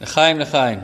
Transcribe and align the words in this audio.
לחיים 0.00 0.40
לחיים. 0.40 0.78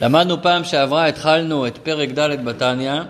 למדנו 0.00 0.42
פעם 0.42 0.64
שעברה, 0.64 1.06
התחלנו 1.06 1.66
את 1.66 1.78
פרק 1.78 2.08
ד' 2.08 2.44
בתניא, 2.44 3.02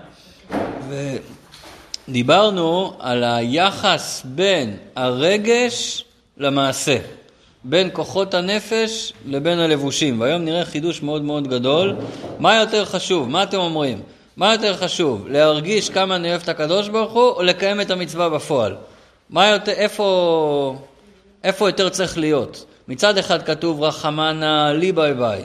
ודיברנו 2.07 2.93
על 2.99 3.23
היחס 3.23 4.21
בין 4.25 4.77
הרגש 4.95 6.05
למעשה, 6.37 6.97
בין 7.63 7.89
כוחות 7.93 8.33
הנפש 8.33 9.13
לבין 9.25 9.59
הלבושים. 9.59 10.21
והיום 10.21 10.45
נראה 10.45 10.65
חידוש 10.65 11.01
מאוד 11.01 11.21
מאוד 11.21 11.47
גדול. 11.47 11.95
מה 12.39 12.55
יותר 12.55 12.85
חשוב? 12.85 13.29
מה 13.29 13.43
אתם 13.43 13.57
אומרים? 13.57 14.01
מה 14.37 14.53
יותר 14.53 14.77
חשוב, 14.77 15.27
להרגיש 15.27 15.89
כמה 15.89 16.15
אני 16.15 16.29
אוהב 16.29 16.41
את 16.41 16.49
הקדוש 16.49 16.89
ברוך 16.89 17.13
הוא, 17.13 17.29
או 17.29 17.43
לקיים 17.43 17.81
את 17.81 17.91
המצווה 17.91 18.29
בפועל? 18.29 18.75
מה 19.29 19.47
יותר, 19.47 19.71
איפה, 19.71 20.75
איפה 21.43 21.69
יותר 21.69 21.89
צריך 21.89 22.17
להיות? 22.17 22.65
מצד 22.89 23.17
אחד 23.17 23.41
כתוב 23.41 23.83
רחמנה 23.83 24.73
ליבי 24.73 25.13
ביי, 25.19 25.43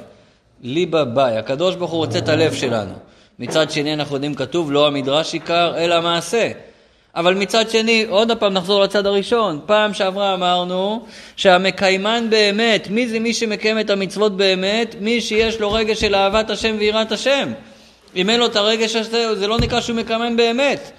ליבה 0.62 1.04
ביי, 1.04 1.38
הקדוש 1.38 1.76
ברוך 1.76 1.90
הוא 1.90 1.98
רוצה 1.98 2.18
את 2.18 2.28
הלב 2.28 2.54
שלנו. 2.54 2.92
מצד 3.38 3.70
שני 3.70 3.94
אנחנו 3.94 4.16
יודעים 4.16 4.34
כתוב 4.34 4.72
לא 4.72 4.86
המדרש 4.86 5.32
עיקר 5.32 5.74
אלא 5.76 5.94
המעשה. 5.94 6.50
אבל 7.16 7.34
מצד 7.34 7.70
שני, 7.70 8.06
עוד 8.08 8.32
פעם 8.38 8.52
נחזור 8.52 8.82
לצד 8.82 9.06
הראשון, 9.06 9.60
פעם 9.66 9.94
שעברה 9.94 10.34
אמרנו 10.34 11.06
שהמקיימן 11.36 12.26
באמת, 12.30 12.88
מי 12.90 13.08
זה 13.08 13.20
מי 13.20 13.34
שמקיים 13.34 13.80
את 13.80 13.90
המצוות 13.90 14.36
באמת? 14.36 14.96
מי 15.00 15.20
שיש 15.20 15.60
לו 15.60 15.72
רגש 15.72 16.00
של 16.00 16.14
אהבת 16.14 16.50
השם 16.50 16.76
ויראת 16.78 17.12
השם. 17.12 17.52
אם 18.16 18.30
אין 18.30 18.40
לו 18.40 18.46
את 18.46 18.56
הרגש 18.56 18.96
הזה, 18.96 19.34
זה 19.34 19.46
לא 19.46 19.58
נקרא 19.58 19.80
שהוא 19.80 19.96
מקיימן 19.96 20.36
באמת. 20.36 20.90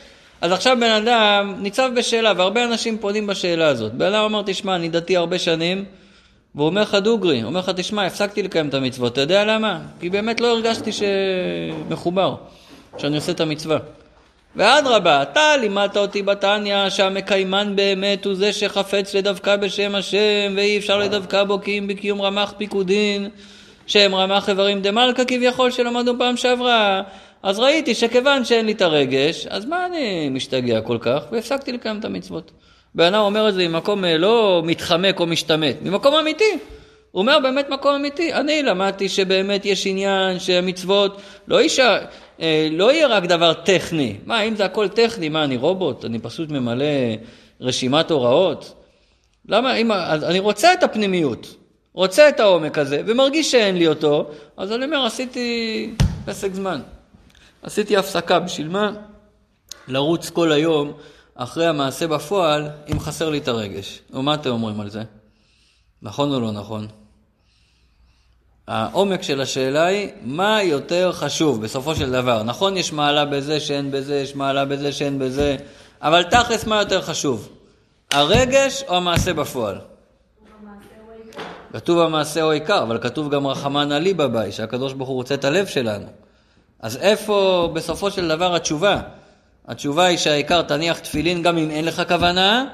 אז 0.41 0.51
עכשיו 0.51 0.77
בן 0.79 0.91
אדם 0.91 1.55
ניצב 1.59 1.89
בשאלה, 1.95 2.33
והרבה 2.37 2.63
אנשים 2.63 2.97
פונים 2.97 3.27
בשאלה 3.27 3.67
הזאת. 3.67 3.93
בן 3.93 4.05
אדם 4.05 4.23
אומר, 4.23 4.41
תשמע, 4.45 4.75
אני 4.75 4.89
דתי 4.89 5.17
הרבה 5.17 5.39
שנים, 5.39 5.85
והוא 6.55 6.67
אומר 6.67 6.81
לך 6.81 6.95
דוגרי, 6.95 7.43
אומר 7.43 7.59
לך, 7.59 7.69
תשמע, 7.69 8.05
הפסקתי 8.05 8.43
לקיים 8.43 8.69
את 8.69 8.73
המצוות, 8.73 9.13
אתה 9.13 9.21
יודע 9.21 9.45
למה? 9.45 9.79
כי 9.99 10.09
באמת 10.09 10.41
לא 10.41 10.47
הרגשתי 10.47 10.91
שמחובר, 10.91 12.35
שאני 12.97 13.15
עושה 13.15 13.31
את 13.31 13.39
המצווה. 13.39 13.77
ואדרבה, 14.55 15.21
אתה 15.21 15.57
לימדת 15.61 15.97
אותי 15.97 16.21
בתניא 16.21 16.89
שהמקיימן 16.89 17.75
באמת 17.75 18.25
הוא 18.25 18.35
זה 18.35 18.53
שחפץ 18.53 19.13
לדווקא 19.13 19.55
בשם 19.55 19.95
השם 19.95 20.53
ואי 20.55 20.77
אפשר 20.77 20.97
לדווקא 20.97 21.43
בו 21.43 21.61
כי 21.61 21.77
אם 21.77 21.87
בקיום 21.87 22.21
רמ"ח 22.21 22.53
פיקודין 22.57 23.29
שהם 23.87 24.15
רמ"ח 24.15 24.49
איברים 24.49 24.81
דמלכה 24.81 25.25
כביכול 25.25 25.71
שלמדנו 25.71 26.17
פעם 26.17 26.37
שעברה 26.37 27.01
אז 27.43 27.59
ראיתי 27.59 27.95
שכיוון 27.95 28.45
שאין 28.45 28.65
לי 28.65 28.71
את 28.71 28.81
הרגש 28.81 29.47
אז 29.47 29.65
מה 29.65 29.85
אני 29.85 30.29
משתגע 30.29 30.81
כל 30.81 30.97
כך 31.01 31.23
והפסקתי 31.31 31.71
לקיים 31.71 31.99
את 31.99 32.05
המצוות 32.05 32.51
בן 32.95 33.05
אדם 33.05 33.21
אומר 33.23 33.49
את 33.49 33.53
זה 33.53 33.67
ממקום 33.67 34.05
אה, 34.05 34.17
לא 34.17 34.61
מתחמק 34.65 35.19
או 35.19 35.25
משתמט, 35.25 35.75
ממקום 35.81 36.15
אמיתי. 36.15 36.51
הוא 37.11 37.21
אומר 37.21 37.39
באמת 37.39 37.69
מקום 37.69 37.95
אמיתי. 37.95 38.33
אני 38.33 38.63
למדתי 38.63 39.09
שבאמת 39.09 39.65
יש 39.65 39.87
עניין 39.87 40.39
שהמצוות 40.39 41.21
לא, 41.47 41.59
אישה, 41.59 41.97
אה, 42.41 42.67
לא 42.71 42.91
יהיה 42.91 43.07
רק 43.07 43.23
דבר 43.23 43.53
טכני. 43.53 44.15
מה, 44.25 44.41
אם 44.41 44.55
זה 44.55 44.65
הכל 44.65 44.87
טכני, 44.87 45.29
מה, 45.29 45.43
אני 45.43 45.57
רובוט? 45.57 46.05
אני 46.05 46.19
פשוט 46.19 46.49
ממלא 46.49 46.85
רשימת 47.61 48.11
הוראות? 48.11 48.73
למה, 49.49 49.75
אם, 49.75 49.91
אז 49.91 50.23
אני 50.23 50.39
רוצה 50.39 50.73
את 50.73 50.83
הפנימיות, 50.83 51.55
רוצה 51.93 52.29
את 52.29 52.39
העומק 52.39 52.77
הזה, 52.77 53.01
ומרגיש 53.05 53.51
שאין 53.51 53.77
לי 53.77 53.87
אותו, 53.87 54.29
אז 54.57 54.71
אני 54.71 54.85
אומר, 54.85 55.05
עשיתי 55.05 55.89
פסק 56.25 56.53
זמן. 56.53 56.81
עשיתי 57.63 57.97
הפסקה, 57.97 58.39
בשביל 58.39 58.67
מה? 58.67 58.91
לרוץ 59.87 60.29
כל 60.29 60.51
היום 60.51 60.93
אחרי 61.35 61.67
המעשה 61.67 62.07
בפועל, 62.07 62.67
אם 62.91 62.99
חסר 62.99 63.29
לי 63.29 63.37
את 63.37 63.47
הרגש. 63.47 64.01
ומה 64.13 64.33
אתם 64.33 64.49
אומרים 64.49 64.81
על 64.81 64.89
זה? 64.89 65.03
נכון 66.01 66.33
או 66.33 66.39
לא 66.39 66.51
נכון? 66.51 66.87
העומק 68.67 69.21
של 69.21 69.41
השאלה 69.41 69.85
היא, 69.85 70.09
מה 70.21 70.63
יותר 70.63 71.11
חשוב 71.11 71.61
בסופו 71.61 71.95
של 71.95 72.11
דבר? 72.11 72.43
נכון, 72.43 72.77
יש 72.77 72.93
מעלה 72.93 73.25
בזה 73.25 73.59
שאין 73.59 73.91
בזה, 73.91 74.15
יש 74.15 74.35
מעלה 74.35 74.65
בזה 74.65 74.91
שאין 74.91 75.19
בזה, 75.19 75.55
אבל 76.01 76.23
תכלס 76.23 76.65
מה 76.65 76.79
יותר 76.79 77.01
חשוב? 77.01 77.49
הרגש 78.11 78.83
או 78.87 78.95
המעשה 78.95 79.33
בפועל? 79.33 79.79
כתוב 81.73 81.99
המעשה 81.99 82.43
או 82.43 82.51
עיקר, 82.51 82.83
אבל 82.83 82.97
כתוב 82.97 83.29
גם 83.29 83.47
רחמן 83.47 83.91
עלי 83.91 84.13
בבית, 84.13 84.53
שהקדוש 84.53 84.93
ברוך 84.93 85.09
הוא 85.09 85.15
רוצה 85.15 85.33
את 85.33 85.45
הלב 85.45 85.65
שלנו. 85.65 86.05
אז 86.79 86.97
איפה 86.97 87.69
בסופו 87.73 88.11
של 88.11 88.27
דבר 88.27 88.55
התשובה? 88.55 89.01
התשובה 89.67 90.05
היא 90.05 90.17
שהעיקר 90.17 90.61
תניח 90.61 90.99
תפילין 90.99 91.41
גם 91.41 91.57
אם 91.57 91.71
אין 91.71 91.85
לך 91.85 92.01
כוונה, 92.07 92.65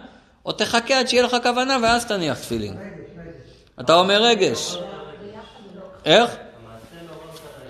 או 0.46 0.52
תחכה 0.52 1.00
עד 1.00 1.08
שיהיה 1.08 1.24
לך 1.24 1.38
כוונה 1.44 1.78
ואז 1.84 2.06
תניח 2.06 2.40
תפילין. 2.40 2.78
אתה 3.80 3.96
אומר 3.96 4.24
רגש. 4.24 4.78
איך? 6.06 6.36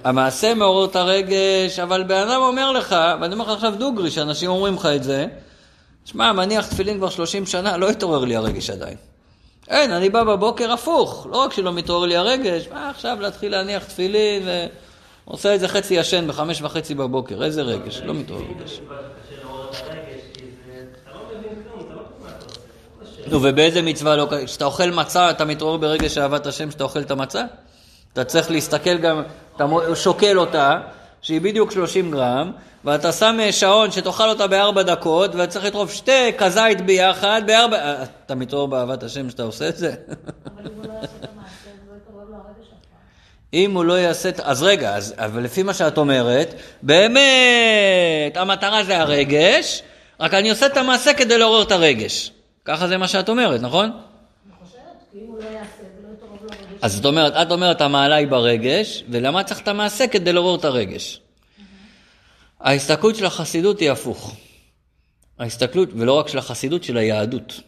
המעשה 0.03 0.53
מעורר 0.53 0.85
את 0.85 0.95
הרגש, 0.95 1.79
אבל 1.83 2.03
בן 2.03 2.27
אדם 2.29 2.41
אומר 2.41 2.71
לך, 2.71 2.95
ואני 3.21 3.33
אומר 3.33 3.45
לך 3.45 3.51
עכשיו 3.51 3.73
דוגרי, 3.77 4.11
שאנשים 4.11 4.49
אומרים 4.49 4.75
לך 4.75 4.85
את 4.85 5.03
זה, 5.03 5.25
שמע, 6.05 6.31
מניח 6.31 6.67
תפילין 6.67 6.97
כבר 6.97 7.09
30 7.09 7.45
שנה, 7.45 7.77
לא 7.77 7.89
התעורר 7.89 8.25
לי 8.25 8.35
הרגש 8.35 8.69
עדיין. 8.69 8.97
אין, 9.67 9.91
אני 9.91 10.09
בא 10.09 10.23
בבוקר 10.23 10.71
הפוך, 10.71 11.27
לא 11.31 11.37
רק 11.37 11.53
שלא 11.53 11.73
מתעורר 11.73 12.05
לי 12.05 12.15
הרגש, 12.15 12.67
מה 12.73 12.89
עכשיו 12.89 13.17
להתחיל 13.21 13.51
להניח 13.51 13.83
תפילין 13.83 14.43
ועושה 15.27 15.51
איזה 15.51 15.67
חצי 15.67 15.93
ישן 15.93 16.27
בחמש 16.27 16.61
וחצי 16.61 16.95
בבוקר, 16.95 17.43
איזה 17.43 17.61
רגש, 17.61 18.01
לא 18.05 18.13
מתעורר 18.13 18.43
רגש. 18.59 18.79
נו, 23.27 23.43
ובאיזה 23.43 23.81
מצווה 23.81 24.15
לא... 24.15 24.27
כשאתה 24.45 24.65
אוכל 24.65 24.89
מצה, 24.89 25.29
אתה 25.29 25.45
מתעורר 25.45 25.77
ברגש 25.77 26.17
אהבת 26.17 26.45
השם 26.45 26.69
כשאתה 26.69 26.83
אוכל 26.83 26.99
את 26.99 27.11
המצה? 27.11 27.43
אתה 28.13 28.23
צריך 28.23 28.51
להסתכל 28.51 28.97
גם, 28.97 29.23
אתה 29.55 29.65
שוקל 29.95 30.39
אותה, 30.39 30.79
שהיא 31.21 31.41
בדיוק 31.41 31.71
30 31.71 32.11
גרם, 32.11 32.51
ואתה 32.85 33.11
שם 33.11 33.37
שעון 33.51 33.91
שתאכל 33.91 34.29
אותה 34.29 34.47
בארבע 34.47 34.83
דקות, 34.83 35.35
ואתה 35.35 35.51
צריך 35.51 35.65
לטרוף 35.65 35.93
שתי 35.93 36.31
כזית 36.37 36.81
ביחד, 36.85 37.41
בארבע... 37.45 37.77
אה, 37.77 38.03
אתה 38.25 38.35
מתעורר 38.35 38.65
באהבת 38.65 39.03
השם 39.03 39.29
שאתה 39.29 39.43
עושה 39.43 39.69
את 39.69 39.77
זה? 39.77 39.93
אם 40.63 40.71
הוא 40.75 40.85
לא 40.85 40.93
יעשה 40.93 41.15
את... 41.15 41.60
אז 44.43 44.63
רגע, 44.63 44.95
אז, 44.95 45.13
אבל 45.17 45.43
לפי 45.43 45.63
מה 45.63 45.73
שאת 45.73 45.97
אומרת, 45.97 46.53
באמת, 46.81 48.37
המטרה 48.37 48.83
זה 48.83 48.97
הרגש, 48.97 49.81
רק 50.19 50.33
אני 50.33 50.49
עושה 50.49 50.65
את 50.65 50.77
המעשה 50.77 51.13
כדי 51.13 51.37
לעורר 51.37 51.61
את 51.61 51.71
הרגש. 51.71 52.31
ככה 52.65 52.87
זה 52.87 52.97
מה 52.97 53.07
שאת 53.07 53.29
אומרת, 53.29 53.61
נכון? 53.61 53.85
אני 53.85 54.53
חושבת, 54.63 54.81
כי 55.11 55.17
אם 55.17 55.27
הוא 55.27 55.37
לא 55.37 55.43
יעשה 55.43 55.83
ולא 55.99 56.13
יתעורר 56.13 56.37
לו 56.41 56.47
רגש... 56.47 56.79
אז 56.81 56.93
זאת 56.93 57.05
אומרת, 57.05 57.33
את 57.33 57.51
אומרת 57.51 57.81
המעלה 57.81 58.15
היא 58.15 58.27
ברגש, 58.27 59.03
ולמה 59.09 59.43
צריך 59.43 59.59
את 59.59 59.67
המעשה 59.67 60.07
כדי 60.07 60.33
לעורר 60.33 60.59
את 60.59 60.65
הרגש? 60.65 61.21
ההסתכלות 62.59 63.15
של 63.15 63.25
החסידות 63.25 63.79
היא 63.79 63.91
הפוך. 63.91 64.35
ההסתכלות, 65.39 65.89
ולא 65.95 66.13
רק 66.13 66.27
של 66.27 66.37
החסידות, 66.37 66.83
של 66.83 66.97
היהדות. 66.97 67.61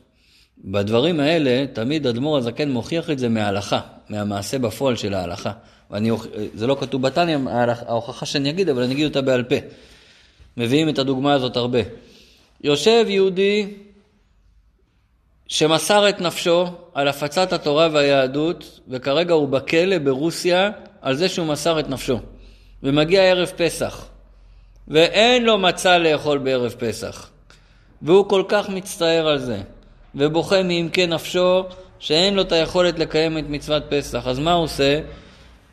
בדברים 0.58 1.20
האלה, 1.20 1.66
תמיד 1.74 2.08
אדמו"ר 2.08 2.38
הזקן 2.38 2.72
מוכיח 2.72 3.10
את 3.10 3.20
זה 3.20 3.30
מההלכה, 3.30 3.80
מהמעשה 4.10 4.60
בפועל 4.60 4.96
של 4.96 5.14
ההלכה. 5.14 5.52
ואני, 5.92 6.12
זה 6.54 6.68
לא 6.68 6.78
כתוב 6.80 7.02
בתניא, 7.02 7.38
ההוכחה 7.88 8.26
שאני 8.26 8.50
אגיד, 8.50 8.70
אבל 8.70 8.84
אני 8.84 8.94
אגיד 8.94 9.06
אותה 9.06 9.22
בעל 9.22 9.44
פה. 9.44 9.56
מביאים 10.58 10.90
את 10.90 11.00
הדוגמה 11.00 11.34
הזאת 11.34 11.56
הרבה. 11.56 11.80
יושב 12.64 13.06
יהודי 13.08 13.74
שמסר 15.48 16.10
את 16.10 16.22
נפשו 16.22 16.66
על 16.94 17.08
הפצת 17.08 17.54
התורה 17.54 17.88
והיהדות, 17.92 18.80
וכרגע 18.88 19.34
הוא 19.34 19.48
בכלא 19.48 19.98
ברוסיה 19.98 20.72
על 21.02 21.16
זה 21.16 21.30
שהוא 21.30 21.48
מסר 21.48 21.80
את 21.80 21.90
נפשו. 21.90 22.20
ומגיע 22.84 23.22
ערב 23.22 23.52
פסח, 23.56 24.06
ואין 24.88 25.46
לו 25.46 25.58
מצה 25.58 25.98
לאכול 25.98 26.38
בערב 26.38 26.76
פסח. 26.80 27.30
והוא 28.02 28.30
כל 28.30 28.44
כך 28.48 28.70
מצטער 28.70 29.28
על 29.28 29.40
זה, 29.40 29.62
ובוכה 30.16 30.64
מעמקי 30.64 31.08
נפשו, 31.08 31.64
שאין 32.00 32.34
לו 32.34 32.42
את 32.42 32.52
היכולת 32.52 33.00
לקיים 33.00 33.38
את 33.38 33.44
מצוות 33.50 33.84
פסח. 33.90 34.28
אז 34.28 34.40
מה 34.40 34.54
הוא 34.54 34.64
עושה? 34.64 35.00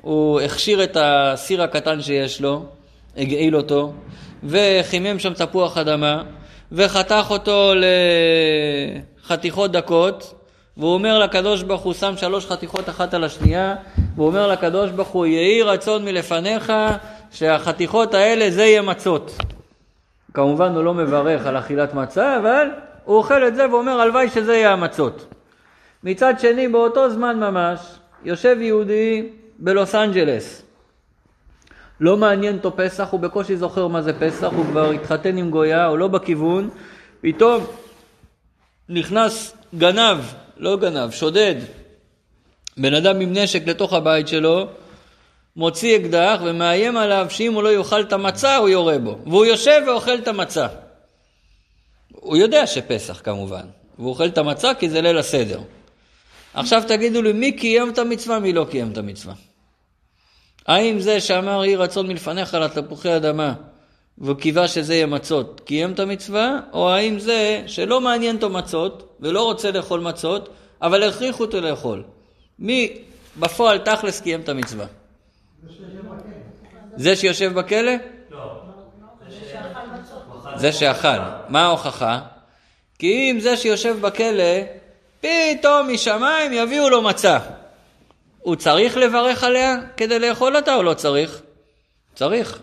הוא 0.00 0.40
הכשיר 0.40 0.84
את 0.84 0.96
הסיר 1.00 1.62
הקטן 1.62 2.02
שיש 2.02 2.40
לו, 2.40 2.64
הגעיל 3.16 3.56
אותו, 3.56 3.92
וחימם 4.44 5.18
שם 5.18 5.34
תפוח 5.34 5.78
אדמה, 5.78 6.22
וחתך 6.72 7.26
אותו 7.30 7.72
לחתיכות 9.24 9.72
דקות, 9.72 10.34
והוא 10.76 10.94
אומר 10.94 11.18
לקדוש 11.18 11.62
ברוך 11.62 11.82
הוא, 11.82 11.92
שם 11.92 12.16
שלוש 12.16 12.46
חתיכות 12.46 12.88
אחת 12.88 13.14
על 13.14 13.24
השנייה, 13.24 13.74
והוא 14.16 14.26
אומר 14.26 14.46
לקדוש 14.46 14.90
ברוך 14.90 15.08
הוא, 15.08 15.26
יהי 15.26 15.62
רצון 15.62 16.04
מלפניך 16.04 16.72
שהחתיכות 17.30 18.14
האלה 18.14 18.50
זה 18.50 18.64
יהיה 18.64 18.82
מצות. 18.82 19.36
כמובן 20.34 20.74
הוא 20.74 20.84
לא 20.84 20.94
מברך 20.94 21.46
על 21.46 21.58
אכילת 21.58 21.94
מצה, 21.94 22.36
אבל 22.36 22.66
הוא 23.04 23.16
אוכל 23.16 23.46
את 23.46 23.56
זה 23.56 23.70
ואומר 23.70 24.00
הלוואי 24.00 24.28
שזה 24.28 24.54
יהיה 24.54 24.72
המצות. 24.72 25.34
מצד 26.04 26.34
שני, 26.40 26.68
באותו 26.68 27.10
זמן 27.10 27.40
ממש, 27.40 27.80
יושב 28.24 28.56
יהודי 28.60 29.28
בלוס 29.60 29.94
אנג'לס. 29.94 30.62
לא 32.00 32.16
מעניין 32.16 32.56
אותו 32.56 32.76
פסח, 32.76 33.08
הוא 33.10 33.20
בקושי 33.20 33.56
זוכר 33.56 33.86
מה 33.86 34.02
זה 34.02 34.12
פסח, 34.20 34.48
הוא 34.56 34.64
כבר 34.64 34.90
התחתן 34.90 35.36
עם 35.36 35.50
גויה, 35.50 35.86
הוא 35.86 35.98
לא 35.98 36.08
בכיוון, 36.08 36.70
פתאום 37.20 37.66
נכנס 38.88 39.56
גנב, 39.74 40.18
לא 40.56 40.76
גנב, 40.76 41.10
שודד, 41.10 41.54
בן 42.76 42.94
אדם 42.94 43.20
עם 43.20 43.32
נשק 43.32 43.66
לתוך 43.66 43.92
הבית 43.92 44.28
שלו, 44.28 44.66
מוציא 45.56 45.96
אקדח 45.96 46.40
ומאיים 46.44 46.96
עליו 46.96 47.26
שאם 47.28 47.54
הוא 47.54 47.62
לא 47.62 47.72
יאכל 47.72 48.00
את 48.00 48.12
המצה, 48.12 48.56
הוא 48.56 48.68
יורה 48.68 48.98
בו. 48.98 49.18
והוא 49.26 49.44
יושב 49.44 49.82
ואוכל 49.86 50.14
את 50.14 50.28
המצה. 50.28 50.66
הוא 52.12 52.36
יודע 52.36 52.66
שפסח 52.66 53.20
כמובן, 53.24 53.64
והוא 53.98 54.10
אוכל 54.10 54.26
את 54.26 54.38
המצה 54.38 54.74
כי 54.74 54.90
זה 54.90 55.00
ליל 55.00 55.18
הסדר. 55.18 55.60
עכשיו 56.54 56.82
תגידו 56.88 57.22
לי, 57.22 57.32
מי 57.32 57.52
קיים 57.52 57.90
את 57.90 57.98
המצווה, 57.98 58.38
מי 58.38 58.52
לא 58.52 58.66
קיים 58.70 58.92
את 58.92 58.98
המצווה? 58.98 59.34
האם 60.66 61.00
זה 61.00 61.20
שאמר 61.20 61.64
יהי 61.64 61.76
רצון 61.76 62.08
מלפניך 62.08 62.54
על 62.54 62.62
התפוחי 62.62 63.16
אדמה, 63.16 63.54
והוא 64.18 64.36
קיווה 64.36 64.68
שזה 64.68 64.94
יהיה 64.94 65.06
מצות, 65.06 65.60
קיים 65.64 65.92
את 65.92 65.98
המצווה, 65.98 66.60
או 66.72 66.90
האם 66.90 67.18
זה 67.18 67.62
שלא 67.66 68.00
מעניין 68.00 68.36
אותו 68.36 68.50
מצות, 68.50 69.16
ולא 69.20 69.44
רוצה 69.44 69.70
לאכול 69.70 70.00
מצות, 70.00 70.48
אבל 70.82 71.02
הכריחו 71.02 71.44
אותו 71.44 71.60
לאכול. 71.60 72.02
מי 72.58 72.92
בפועל 73.36 73.78
תכלס 73.78 74.20
קיים 74.20 74.40
את 74.40 74.48
המצווה? 74.48 74.86
זה 76.96 77.16
שיושב 77.16 77.52
בכלא? 77.52 77.92
לא. 78.30 78.60
זה 80.56 80.72
שאכל. 80.72 81.08
מה 81.48 81.62
ההוכחה? 81.62 82.20
כי 82.98 83.30
אם 83.30 83.40
זה 83.40 83.56
שיושב 83.56 83.96
בכלא, 84.00 84.60
פתאום 85.20 85.92
משמיים 85.92 86.52
יביאו 86.52 86.88
לו 86.88 87.02
מצה. 87.02 87.38
הוא 88.42 88.56
צריך 88.56 88.96
לברך 88.96 89.44
עליה 89.44 89.76
כדי 89.96 90.18
לאכול 90.18 90.56
אותה 90.56 90.74
או 90.74 90.82
לא 90.82 90.94
צריך? 90.94 91.42
צריך. 92.14 92.60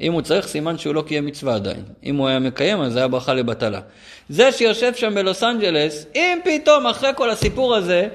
אם 0.00 0.12
הוא 0.12 0.22
צריך, 0.22 0.46
סימן 0.46 0.78
שהוא 0.78 0.94
לא 0.94 1.02
קיים 1.02 1.26
מצווה 1.26 1.54
עדיין. 1.54 1.82
אם 2.04 2.16
הוא 2.16 2.28
היה 2.28 2.38
מקיים, 2.38 2.80
אז 2.80 2.92
זה 2.92 2.98
היה 2.98 3.08
ברכה 3.08 3.34
לבטלה. 3.34 3.80
זה 4.28 4.52
שיושב 4.52 4.94
שם 4.94 5.14
בלוס 5.14 5.42
אנג'לס, 5.42 6.06
אם 6.14 6.38
פתאום 6.44 6.86
אחרי 6.86 7.10
כל 7.16 7.30
הסיפור 7.30 7.74
הזה, 7.74 8.08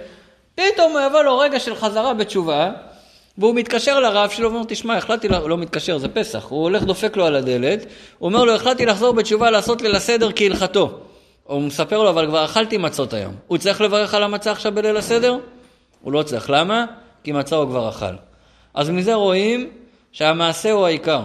פתאום 0.56 0.96
יבוא 1.08 1.22
לו 1.22 1.38
רגע 1.40 1.60
של 1.60 1.76
חזרה 1.76 2.14
בתשובה, 2.14 2.72
והוא 3.38 3.56
מתקשר 3.56 4.00
לרב 4.00 4.30
שלו 4.30 4.52
ואומר, 4.52 4.66
תשמע, 4.68 4.98
החלטתי, 4.98 5.28
לא 5.28 5.58
מתקשר, 5.58 5.98
זה 5.98 6.08
פסח, 6.08 6.46
הוא 6.50 6.64
הולך 6.64 6.84
דופק 6.84 7.18
לו 7.18 7.26
על 7.26 7.36
הדלת, 7.36 7.86
הוא 8.18 8.28
אומר 8.28 8.44
לו, 8.44 8.56
החלטתי 8.56 8.86
לחזור 8.86 9.14
בתשובה 9.14 9.50
לעשות 9.50 9.82
ליל 9.82 9.96
הסדר 9.96 10.30
כהלכתו. 10.36 11.00
הוא 11.44 11.62
מספר 11.62 12.04
לו, 12.04 12.10
אבל 12.10 12.28
כבר 12.28 12.46
אכלתי 12.46 12.78
מצות 12.78 13.14
היום. 13.14 13.36
הוא 13.48 13.58
צריך 13.58 13.82
לברך 13.82 14.14
על 14.14 14.24
המצה 14.24 14.52
עכשיו 14.52 14.72
בליל 14.72 14.98
הסדר? 14.98 15.38
הוא 16.02 16.14
לא 16.14 16.24
צריך. 16.24 16.50
למה? 16.50 16.86
כי 17.24 17.32
מצה 17.32 17.56
הוא 17.56 17.66
כבר 17.66 17.90
אכל. 17.90 18.16
אז 18.74 18.90
מזה 18.90 19.14
רואים 19.14 19.70
שהמעשה 20.12 20.72
הוא 20.72 20.86
העיקר. 20.86 21.22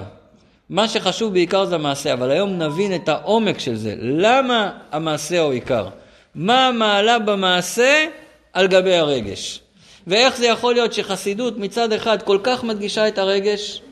מה 0.71 0.89
שחשוב 0.89 1.33
בעיקר 1.33 1.65
זה 1.65 1.75
המעשה, 1.75 2.13
אבל 2.13 2.31
היום 2.31 2.59
נבין 2.59 2.95
את 2.95 3.09
העומק 3.09 3.59
של 3.59 3.77
זה. 3.77 3.95
למה 4.01 4.71
המעשה 4.93 5.41
הוא 5.41 5.53
עיקר? 5.53 5.89
מה 6.35 6.69
המעלה 6.69 7.19
במעשה 7.19 8.07
על 8.53 8.67
גבי 8.67 8.97
הרגש? 8.97 9.61
ואיך 10.07 10.37
זה 10.37 10.47
יכול 10.47 10.75
להיות 10.75 10.93
שחסידות 10.93 11.59
מצד 11.59 11.93
אחד 11.93 12.23
כל 12.23 12.39
כך 12.43 12.65
מדגישה 12.65 13.09
את 13.09 13.19
הרגש, 13.19 13.83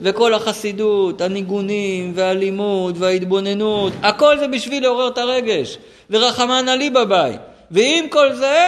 וכל 0.00 0.34
החסידות, 0.34 1.20
הניגונים 1.20 2.12
והלימוד 2.14 2.96
וההתבוננות, 2.98 3.92
הכל 4.02 4.38
זה 4.38 4.48
בשביל 4.48 4.82
לעורר 4.82 5.08
את 5.08 5.18
הרגש. 5.18 5.78
ורחמן 6.10 6.68
עלי 6.68 6.90
בבית. 6.90 7.40
ועם 7.70 8.08
כל 8.08 8.32
זה, 8.32 8.66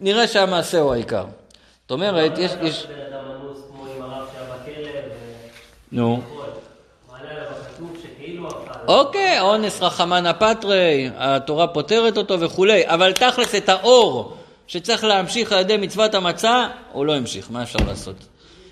נראה 0.00 0.28
שהמעשה 0.28 0.80
הוא 0.80 0.92
העיקר. 0.92 1.24
זאת 1.82 1.90
אומרת, 1.90 2.38
יש... 2.38 2.52
יש... 2.62 2.86
נו. 5.92 6.20
אוקיי, 8.86 9.40
אונס 9.40 9.82
רחמנה 9.82 10.32
פטרי, 10.32 11.10
התורה 11.16 11.66
פותרת 11.66 12.16
אותו 12.16 12.40
וכולי, 12.40 12.82
אבל 12.86 13.12
תכלס 13.12 13.54
את 13.54 13.68
האור 13.68 14.36
שצריך 14.66 15.04
להמשיך 15.04 15.52
על 15.52 15.58
ידי 15.58 15.76
מצוות 15.76 16.14
המצה, 16.14 16.68
הוא 16.92 17.06
לא 17.06 17.14
המשיך, 17.14 17.50
מה 17.50 17.62
אפשר 17.62 17.78
לעשות? 17.86 18.16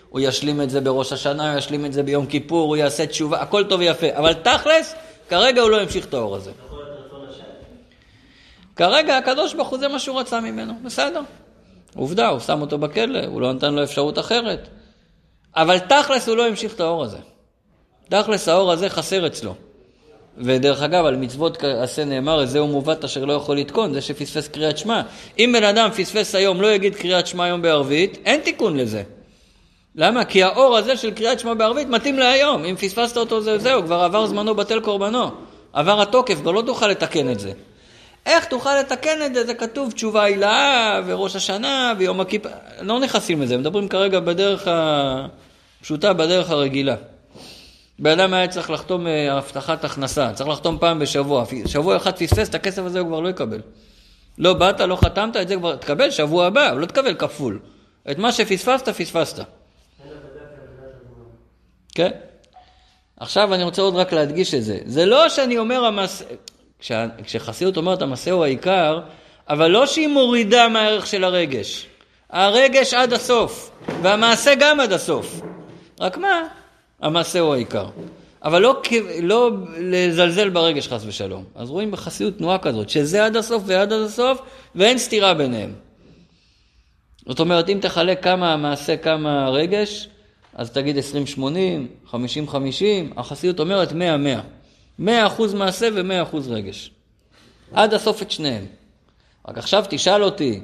הוא 0.08 0.20
ישלים 0.20 0.60
את 0.60 0.70
זה 0.70 0.80
בראש 0.80 1.12
השנה, 1.12 1.50
הוא 1.50 1.58
ישלים 1.58 1.86
את 1.86 1.92
זה 1.92 2.02
ביום 2.02 2.26
כיפור, 2.26 2.68
הוא 2.68 2.76
יעשה 2.76 3.06
תשובה, 3.06 3.40
הכל 3.40 3.64
טוב 3.64 3.80
ויפה, 3.80 4.06
אבל 4.12 4.32
תכלס, 4.32 4.94
כרגע 5.28 5.62
הוא 5.62 5.70
לא 5.70 5.80
המשיך 5.80 6.06
את 6.06 6.14
האור 6.14 6.36
הזה. 6.36 6.50
כרגע 8.78 9.18
הקדוש 9.18 9.54
ברוך 9.54 9.68
הוא 9.68 9.78
זה 9.78 9.88
מה 9.88 9.98
שהוא 9.98 10.20
רצה 10.20 10.40
ממנו, 10.40 10.72
בסדר. 10.84 11.20
עובדה, 11.94 12.28
הוא 12.28 12.40
שם 12.40 12.60
אותו 12.60 12.78
בכלא, 12.78 13.26
הוא 13.26 13.40
לא 13.40 13.52
נתן 13.52 13.74
לו 13.74 13.82
אפשרות 13.82 14.18
אחרת. 14.18 14.68
אבל 15.56 15.78
תכלס 15.78 16.28
הוא 16.28 16.36
לא 16.36 16.46
המשיך 16.46 16.74
את 16.74 16.80
האור 16.80 17.04
הזה. 17.04 17.18
תכלס 18.08 18.48
האור 18.48 18.72
הזה 18.72 18.88
חסר 18.88 19.26
אצלו. 19.26 19.54
ודרך 20.38 20.82
אגב, 20.82 21.04
על 21.04 21.16
מצוות 21.16 21.64
עשה 21.64 22.04
נאמר, 22.04 22.46
זהו 22.46 22.66
מובט 22.66 23.04
אשר 23.04 23.24
לא 23.24 23.32
יכול 23.32 23.56
לתקון, 23.56 23.92
זה 23.92 24.00
שפספס 24.00 24.48
קריאת 24.48 24.78
שמע. 24.78 25.02
אם 25.38 25.50
בן 25.52 25.64
אדם 25.64 25.90
פספס 25.90 26.34
היום, 26.34 26.60
לא 26.60 26.72
יגיד 26.72 26.96
קריאת 26.96 27.26
שמע 27.26 27.44
היום 27.44 27.62
בערבית, 27.62 28.18
אין 28.24 28.40
תיקון 28.40 28.76
לזה. 28.76 29.02
למה? 29.94 30.24
כי 30.24 30.42
האור 30.42 30.76
הזה 30.76 30.96
של 30.96 31.10
קריאת 31.10 31.40
שמע 31.40 31.54
בערבית 31.54 31.88
מתאים 31.88 32.18
להיום. 32.18 32.64
אם 32.64 32.76
פספסת 32.76 33.16
אותו, 33.16 33.40
זה 33.40 33.58
זהו, 33.58 33.82
כבר 33.82 34.00
עבר 34.00 34.26
זמנו 34.26 34.54
בטל 34.54 34.80
קורבנו. 34.80 35.30
עבר 35.72 36.00
התוקף, 36.00 36.34
כבר 36.34 36.50
לא 36.50 36.62
תוכל 36.62 36.88
לתקן 36.88 37.30
את 37.30 37.40
זה. 37.40 37.52
איך 38.28 38.44
תוכל 38.44 38.80
לתקן 38.80 39.22
את 39.26 39.34
זה? 39.34 39.46
זה 39.46 39.54
כתוב 39.54 39.92
תשובה 39.92 40.22
הילאה 40.22 41.00
וראש 41.06 41.36
השנה 41.36 41.94
ויום 41.98 42.20
הכיפה. 42.20 42.48
לא 42.80 43.00
נכנסים 43.00 43.42
לזה, 43.42 43.58
מדברים 43.58 43.88
כרגע 43.88 44.20
בדרך 44.20 44.68
הפשוטה, 44.70 46.12
בדרך 46.12 46.50
הרגילה. 46.50 46.96
בן 47.98 48.20
אדם 48.20 48.34
היה 48.34 48.48
צריך 48.48 48.70
לחתום 48.70 49.06
אה, 49.06 49.32
הבטחת 49.32 49.84
הכנסה, 49.84 50.32
צריך 50.32 50.48
לחתום 50.48 50.78
פעם 50.80 50.98
בשבוע. 50.98 51.44
שבוע 51.66 51.96
אחד 51.96 52.16
פספס, 52.16 52.48
את 52.48 52.54
הכסף 52.54 52.82
הזה 52.82 53.00
הוא 53.00 53.08
כבר 53.08 53.20
לא 53.20 53.28
יקבל. 53.28 53.60
לא 54.38 54.54
באת, 54.54 54.80
לא 54.80 54.96
חתמת, 54.96 55.36
את 55.36 55.48
זה 55.48 55.56
כבר 55.56 55.76
תקבל 55.76 56.10
שבוע 56.10 56.46
הבא, 56.46 56.72
לא 56.72 56.86
תקבל 56.86 57.14
כפול. 57.14 57.58
את 58.10 58.18
מה 58.18 58.32
שפספסת, 58.32 58.88
פספסת. 58.88 59.44
כן. 61.94 62.10
עכשיו 63.16 63.54
אני 63.54 63.62
רוצה 63.62 63.82
עוד 63.82 63.94
רק 63.94 64.12
להדגיש 64.12 64.54
את 64.54 64.64
זה. 64.64 64.78
זה 64.84 65.06
לא 65.06 65.28
שאני 65.28 65.58
אומר 65.58 65.84
המס... 65.84 66.22
כשחסידות 67.24 67.76
אומרת 67.76 68.02
המעשה 68.02 68.30
הוא 68.30 68.44
העיקר, 68.44 69.00
אבל 69.48 69.70
לא 69.70 69.86
שהיא 69.86 70.08
מורידה 70.08 70.68
מהערך 70.68 71.06
של 71.06 71.24
הרגש. 71.24 71.86
הרגש 72.30 72.94
עד 72.94 73.12
הסוף, 73.12 73.70
והמעשה 74.02 74.54
גם 74.58 74.80
עד 74.80 74.92
הסוף. 74.92 75.40
רק 76.00 76.18
מה? 76.18 76.42
המעשה 77.00 77.40
הוא 77.40 77.54
העיקר. 77.54 77.86
אבל 78.42 78.62
לא, 78.62 78.82
לא 79.22 79.50
לזלזל 79.78 80.48
ברגש 80.48 80.88
חס 80.88 81.02
ושלום. 81.06 81.44
אז 81.54 81.70
רואים 81.70 81.90
בחסידות 81.90 82.38
תנועה 82.38 82.58
כזאת, 82.58 82.88
שזה 82.90 83.24
עד 83.24 83.36
הסוף 83.36 83.62
ועד 83.66 83.92
עד 83.92 84.00
הסוף, 84.00 84.42
ואין 84.74 84.98
סתירה 84.98 85.34
ביניהם. 85.34 85.72
זאת 87.26 87.40
אומרת, 87.40 87.68
אם 87.68 87.78
תחלק 87.80 88.24
כמה 88.24 88.52
המעשה, 88.52 88.96
כמה 88.96 89.46
הרגש, 89.46 90.08
אז 90.54 90.70
תגיד 90.70 90.96
20-80, 91.36 91.40
50-50, 92.10 92.14
החסידות 93.16 93.60
אומרת 93.60 93.92
100-100. 93.92 93.94
100% 95.00 95.02
מעשה 95.54 95.88
ו-100% 95.94 96.36
רגש. 96.48 96.90
עד 97.72 97.94
הסוף 97.94 98.22
את 98.22 98.30
שניהם. 98.30 98.66
רק 99.48 99.58
עכשיו 99.58 99.84
תשאל 99.88 100.22
אותי, 100.22 100.60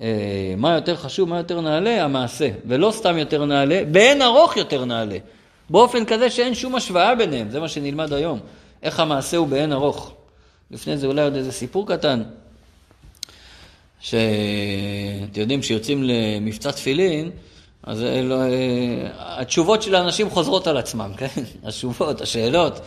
אה, 0.00 0.54
מה 0.56 0.74
יותר 0.74 0.96
חשוב, 0.96 1.28
מה 1.28 1.38
יותר 1.38 1.60
נעלה? 1.60 2.04
המעשה. 2.04 2.50
ולא 2.66 2.90
סתם 2.90 3.18
יותר 3.18 3.44
נעלה, 3.44 3.82
באין 3.90 4.22
ארוך 4.22 4.56
יותר 4.56 4.84
נעלה. 4.84 5.18
באופן 5.70 6.04
כזה 6.04 6.30
שאין 6.30 6.54
שום 6.54 6.74
השוואה 6.74 7.14
ביניהם, 7.14 7.50
זה 7.50 7.60
מה 7.60 7.68
שנלמד 7.68 8.12
היום. 8.12 8.40
איך 8.82 9.00
המעשה 9.00 9.36
הוא 9.36 9.48
באין 9.48 9.72
ארוך. 9.72 10.12
לפני 10.70 10.96
זה 10.96 11.06
אולי 11.06 11.22
עוד 11.22 11.34
איזה 11.34 11.52
סיפור 11.52 11.86
קטן, 11.88 12.22
שאתם 14.00 15.40
יודעים 15.40 15.62
שיוצאים 15.62 16.02
למבצע 16.02 16.70
תפילין, 16.70 17.30
אז 17.82 18.02
לא, 18.22 18.36
התשובות 19.18 19.82
של 19.82 19.94
האנשים 19.94 20.30
חוזרות 20.30 20.66
על 20.66 20.76
עצמם, 20.76 21.12
כן? 21.16 21.26
התשובות, 21.64 22.20
השאלות. 22.20 22.80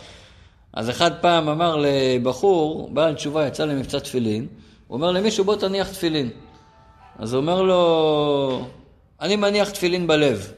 אז 0.76 0.90
אחד 0.90 1.10
פעם 1.20 1.48
אמר 1.48 1.76
לבחור, 1.80 2.90
בעל 2.92 3.14
תשובה 3.14 3.46
יצא 3.46 3.64
למבצע 3.64 3.98
תפילין, 3.98 4.46
הוא 4.86 4.96
אומר 4.96 5.10
למישהו 5.10 5.44
בוא 5.44 5.56
תניח 5.56 5.88
תפילין. 5.88 6.30
אז 7.18 7.32
הוא 7.32 7.40
אומר 7.40 7.62
לו, 7.62 8.66
אני 9.20 9.36
מניח 9.36 9.70
תפילין 9.70 10.06
בלב. 10.06 10.52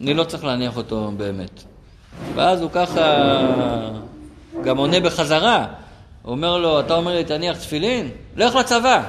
אני 0.00 0.14
לא 0.14 0.24
צריך 0.24 0.44
להניח 0.44 0.76
אותו 0.76 1.12
באמת. 1.16 1.62
ואז 2.34 2.60
הוא 2.62 2.70
ככה 2.72 3.00
גם 4.64 4.78
עונה 4.78 5.00
בחזרה. 5.00 5.66
הוא 6.22 6.32
אומר 6.32 6.58
לו, 6.58 6.80
אתה 6.80 6.94
אומר 6.94 7.14
לי 7.14 7.24
תניח 7.24 7.58
תפילין? 7.58 8.10
לך 8.36 8.54
לצבא. 8.54 9.02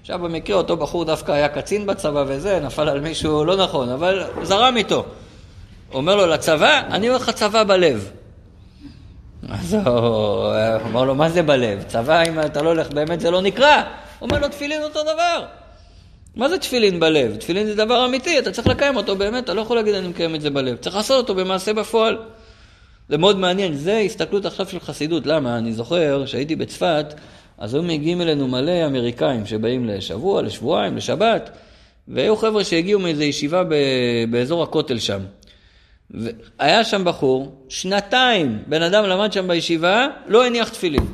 עכשיו 0.00 0.18
במקרה 0.18 0.56
אותו 0.56 0.76
בחור 0.76 1.04
דווקא 1.04 1.32
היה 1.32 1.48
קצין 1.48 1.86
בצבא 1.86 2.24
וזה, 2.26 2.60
נפל 2.60 2.88
על 2.88 3.00
מישהו 3.00 3.44
לא 3.44 3.56
נכון, 3.56 3.88
אבל 3.88 4.24
זרם 4.42 4.76
איתו. 4.76 5.04
אומר 5.94 6.16
לו, 6.16 6.26
לצבא? 6.26 6.80
אני 6.90 7.08
אומר 7.08 7.18
לך 7.18 7.30
צבא 7.30 7.64
בלב. 7.64 8.10
אז 9.48 9.74
הוא 9.74 9.82
אמר 10.90 11.04
לו, 11.04 11.14
מה 11.14 11.30
זה 11.30 11.42
בלב? 11.42 11.82
צבא, 11.82 12.22
אם 12.28 12.40
אתה 12.40 12.62
לא 12.62 12.68
הולך 12.68 12.90
באמת 12.90 13.20
זה 13.20 13.30
לא 13.30 13.42
נקרא. 13.42 13.82
הוא 14.18 14.28
אומר 14.28 14.40
לו, 14.40 14.48
תפילין 14.48 14.82
אותו 14.82 15.02
דבר. 15.02 15.44
מה 16.36 16.48
זה 16.48 16.58
תפילין 16.58 17.00
בלב? 17.00 17.36
תפילין 17.36 17.66
זה 17.66 17.74
דבר 17.74 18.06
אמיתי, 18.06 18.38
אתה 18.38 18.50
צריך 18.50 18.66
לקיים 18.66 18.96
אותו 18.96 19.16
באמת, 19.16 19.44
אתה 19.44 19.54
לא 19.54 19.60
יכול 19.60 19.76
להגיד 19.76 19.94
אני 19.94 20.08
מקיים 20.08 20.34
את 20.34 20.40
זה 20.40 20.50
בלב. 20.50 20.76
צריך 20.76 20.96
לעשות 20.96 21.16
אותו 21.18 21.34
במעשה 21.34 21.72
בפועל. 21.72 22.18
זה 23.08 23.18
מאוד 23.18 23.38
מעניין, 23.38 23.74
זה 23.74 23.98
הסתכלות 23.98 24.46
עכשיו 24.46 24.68
של 24.68 24.80
חסידות. 24.80 25.26
למה? 25.26 25.58
אני 25.58 25.72
זוכר 25.72 26.26
שהייתי 26.26 26.56
בצפת, 26.56 27.14
אז 27.58 27.74
היו 27.74 27.82
מגיעים 27.82 28.20
אלינו 28.20 28.48
מלא 28.48 28.86
אמריקאים 28.86 29.46
שבאים 29.46 29.84
לשבוע, 29.84 30.42
לשבועיים, 30.42 30.96
לשבת, 30.96 31.50
והיו 32.08 32.36
חבר'ה 32.36 32.64
שהגיעו 32.64 33.00
מאיזו 33.00 33.22
ישיבה 33.22 33.64
ב, 33.64 33.74
באזור 34.30 34.62
הכותל 34.62 34.98
שם. 34.98 35.20
והיה 36.10 36.84
שם 36.84 37.04
בחור, 37.04 37.64
שנתיים 37.68 38.62
בן 38.66 38.82
אדם 38.82 39.04
למד 39.04 39.32
שם 39.32 39.48
בישיבה, 39.48 40.06
לא 40.26 40.46
הניח 40.46 40.68
תפילין. 40.68 41.06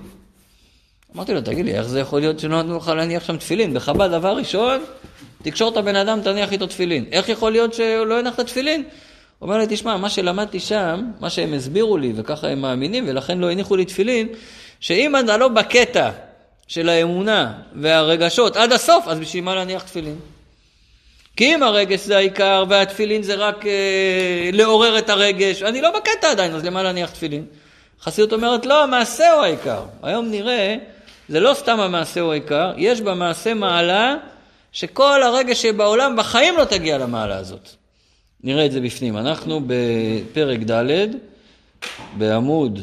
אמרתי 1.16 1.34
לו, 1.34 1.40
תגיד 1.40 1.64
לי, 1.64 1.74
איך 1.74 1.86
זה 1.86 2.00
יכול 2.00 2.20
להיות 2.20 2.38
שלא 2.38 2.62
נתנו 2.62 2.76
לך 2.76 2.88
להניח 2.88 3.24
שם 3.24 3.36
תפילין? 3.36 3.74
בחב"ד, 3.74 4.10
דבר 4.10 4.36
ראשון, 4.36 4.84
תקשור 5.42 5.72
את 5.72 5.76
הבן 5.76 5.96
אדם, 5.96 6.20
תניח 6.20 6.52
איתו 6.52 6.66
תפילין. 6.66 7.04
איך 7.12 7.28
יכול 7.28 7.52
להיות 7.52 7.74
שלא 7.74 8.18
הנחת 8.18 8.46
תפילין? 8.46 8.82
הוא 9.38 9.46
אומר 9.48 9.58
לי, 9.58 9.66
תשמע, 9.68 9.96
מה 9.96 10.10
שלמדתי 10.10 10.60
שם, 10.60 11.10
מה 11.20 11.30
שהם 11.30 11.54
הסבירו 11.54 11.96
לי, 11.96 12.12
וככה 12.16 12.48
הם 12.48 12.60
מאמינים, 12.60 13.04
ולכן 13.08 13.38
לא 13.38 13.50
הניחו 13.50 13.76
לי 13.76 13.84
תפילין, 13.84 14.28
שאם 14.80 15.16
אתה 15.16 15.36
לא 15.36 15.48
בקטע 15.48 16.10
של 16.66 16.88
האמונה 16.88 17.52
והרגשות 17.74 18.56
עד 18.56 18.72
הסוף, 18.72 19.08
אז 19.08 19.18
בשביל 19.18 19.44
מה 19.44 19.54
להניח 19.54 19.82
תפילין? 19.82 20.16
כי 21.36 21.54
אם 21.54 21.62
הרגש 21.62 22.00
זה 22.00 22.16
העיקר 22.16 22.64
והתפילין 22.68 23.22
זה 23.22 23.34
רק 23.34 23.66
אה, 23.66 24.50
לעורר 24.52 24.98
את 24.98 25.10
הרגש, 25.10 25.62
אני 25.62 25.80
לא 25.80 25.90
בקטע 25.98 26.30
עדיין, 26.30 26.54
אז 26.54 26.64
למה 26.64 26.82
להניח 26.82 27.10
תפילין? 27.10 27.44
חסידות 28.00 28.32
אומרת, 28.32 28.66
לא, 28.66 28.82
המעשה 28.82 29.32
הוא 29.32 29.42
העיקר. 29.42 29.82
היום 30.02 30.30
נראה, 30.30 30.76
זה 31.28 31.40
לא 31.40 31.54
סתם 31.54 31.80
המעשה 31.80 32.20
הוא 32.20 32.32
העיקר, 32.32 32.72
יש 32.76 33.00
במעשה 33.00 33.54
מעלה 33.54 34.16
שכל 34.72 35.22
הרגש 35.22 35.62
שבעולם 35.62 36.16
בחיים 36.16 36.56
לא 36.56 36.64
תגיע 36.64 36.98
למעלה 36.98 37.36
הזאת. 37.36 37.68
נראה 38.44 38.66
את 38.66 38.72
זה 38.72 38.80
בפנים. 38.80 39.16
אנחנו 39.16 39.60
בפרק 39.66 40.58
ד', 40.70 41.06
בעמוד 42.18 42.80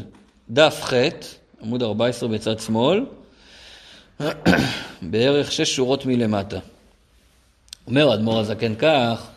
דף 0.50 0.82
ח', 0.84 0.94
עמוד 1.64 1.84
14 1.84 2.30
בצד 2.30 2.60
שמאל, 2.60 3.06
בערך 5.02 5.52
שש 5.52 5.76
שורות 5.76 6.06
מלמטה. 6.06 6.60
אומר 7.88 8.14
אדמו"ר 8.14 8.40
הזקן 8.40 8.76
כך, 8.76 9.28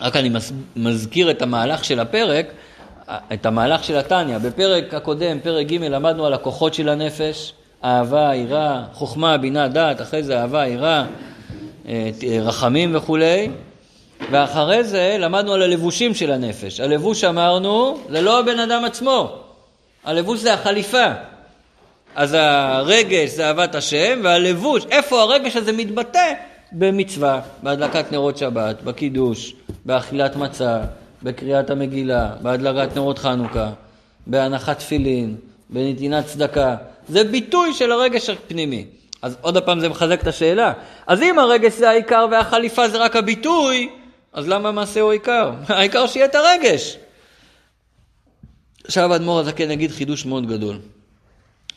רק 0.00 0.16
אני 0.16 0.30
מזכיר 0.76 1.30
את 1.30 1.42
המהלך 1.42 1.84
של 1.84 2.00
הפרק, 2.00 2.46
את 3.32 3.46
המהלך 3.46 3.84
של 3.84 3.96
התניא. 3.96 4.38
בפרק 4.38 4.94
הקודם, 4.94 5.40
פרק 5.40 5.66
ג', 5.66 5.74
למדנו 5.74 6.26
על 6.26 6.34
הכוחות 6.34 6.74
של 6.74 6.88
הנפש, 6.88 7.52
אהבה, 7.84 8.34
יראה, 8.34 8.84
חוכמה, 8.92 9.38
בינה, 9.38 9.68
דעת, 9.68 10.00
אחרי 10.00 10.22
זה 10.22 10.40
אהבה, 10.40 10.66
יראה, 10.66 11.04
אה, 11.88 12.10
רחמים 12.40 12.96
וכולי. 12.96 13.50
ואחרי 14.30 14.84
זה 14.84 15.16
למדנו 15.18 15.52
על 15.52 15.62
הלבושים 15.62 16.14
של 16.14 16.32
הנפש. 16.32 16.80
הלבוש 16.80 17.24
אמרנו, 17.24 17.98
זה 18.08 18.20
לא 18.20 18.40
הבן 18.40 18.58
אדם 18.58 18.84
עצמו, 18.84 19.32
הלבוש 20.04 20.40
זה 20.40 20.54
החליפה. 20.54 21.06
אז 22.14 22.36
הרגש 22.38 23.30
זה 23.30 23.46
אהבת 23.46 23.74
השם, 23.74 24.20
והלבוש, 24.24 24.84
איפה 24.90 25.20
הרגש 25.20 25.56
הזה 25.56 25.72
מתבטא? 25.72 26.32
במצווה, 26.72 27.40
בהדלקת 27.62 28.12
נרות 28.12 28.38
שבת, 28.38 28.82
בקידוש, 28.82 29.54
באכילת 29.84 30.36
מצה, 30.36 30.80
בקריאת 31.22 31.70
המגילה, 31.70 32.30
בהדלקת 32.42 32.96
נרות 32.96 33.18
חנוכה, 33.18 33.70
בהנחת 34.26 34.78
תפילין, 34.78 35.36
בנתינת 35.70 36.26
צדקה. 36.26 36.76
זה 37.08 37.24
ביטוי 37.24 37.74
של 37.74 37.92
הרגש 37.92 38.30
הפנימי. 38.30 38.86
אז 39.22 39.36
עוד 39.40 39.58
פעם 39.58 39.80
זה 39.80 39.88
מחזק 39.88 40.22
את 40.22 40.26
השאלה. 40.26 40.72
אז 41.06 41.22
אם 41.22 41.38
הרגש 41.38 41.72
זה 41.72 41.90
העיקר 41.90 42.26
והחליפה 42.30 42.88
זה 42.88 42.98
רק 42.98 43.16
הביטוי, 43.16 43.88
אז 44.32 44.48
למה 44.48 44.68
המעשה 44.68 45.00
הוא 45.00 45.10
העיקר? 45.10 45.52
העיקר 45.68 46.06
שיהיה 46.06 46.26
את 46.26 46.34
הרגש. 46.34 46.96
עכשיו 48.84 49.12
האדמו"ר 49.12 49.38
הזקן 49.40 49.70
יגיד 49.70 49.90
חידוש 49.90 50.26
מאוד 50.26 50.46
גדול. 50.46 50.78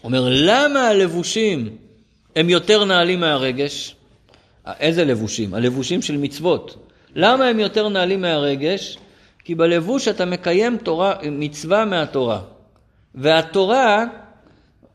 אומר, 0.03 0.27
למה 0.29 0.87
הלבושים 0.87 1.69
הם 2.35 2.49
יותר 2.49 2.85
נעלים 2.85 3.19
מהרגש? 3.19 3.95
איזה 4.79 5.05
לבושים? 5.05 5.53
הלבושים 5.53 6.01
של 6.01 6.17
מצוות. 6.17 6.87
למה 7.15 7.45
הם 7.45 7.59
יותר 7.59 7.89
נעלים 7.89 8.21
מהרגש? 8.21 8.97
כי 9.43 9.55
בלבוש 9.55 10.07
אתה 10.07 10.25
מקיים 10.25 10.77
תורה, 10.77 11.13
מצווה 11.31 11.85
מהתורה. 11.85 12.41
והתורה, 13.15 14.05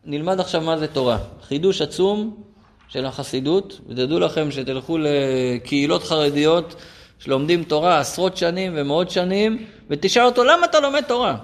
נלמד 0.05 0.41
עכשיו 0.41 0.61
מה 0.61 0.79
זה 0.79 0.87
תורה. 0.87 1.19
חידוש 1.43 1.83
עצום 1.83 2.43
של 2.89 3.07
החסידות, 3.07 3.81
ותדעו 3.89 4.19
לכם 4.19 4.51
שתלכו 4.51 4.99
לקהילות 4.99 6.03
חרדיות 6.03 6.75
שלומדים 7.19 7.65
תורה 7.65 7.99
עשרות 7.99 8.37
שנים 8.37 8.73
ומאות 8.77 9.11
שנים, 9.11 9.67
ותשאל 9.91 10.25
אותו 10.25 10.45
למה 10.45 10.67
אתה 10.67 10.81
לומד 10.81 11.03
תורה? 11.09 11.37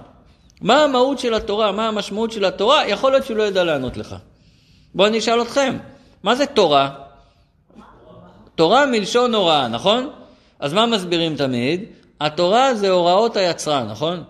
מה 0.64 0.84
המהות 0.84 1.18
של 1.18 1.34
התורה? 1.34 1.72
מה 1.72 1.88
המשמעות 1.88 2.32
של 2.32 2.44
התורה? 2.44 2.88
יכול 2.88 3.12
להיות 3.12 3.24
שהוא 3.24 3.36
לא 3.36 3.42
ידע 3.42 3.64
לענות 3.64 3.96
לך. 3.96 4.16
בואו 4.94 5.08
אני 5.08 5.18
אשאל 5.18 5.42
אתכם, 5.42 5.76
מה 6.22 6.34
זה 6.34 6.46
תורה? 6.46 6.90
תורה 8.54 8.86
מלשון 8.86 9.34
הוראה, 9.34 9.68
נכון? 9.68 10.10
אז 10.60 10.72
מה 10.72 10.86
מסבירים 10.86 11.36
תמיד? 11.36 11.84
התורה 12.20 12.74
זה 12.74 12.90
הוראות 12.90 13.36
היצרן, 13.36 13.86
נכון? 13.90 14.22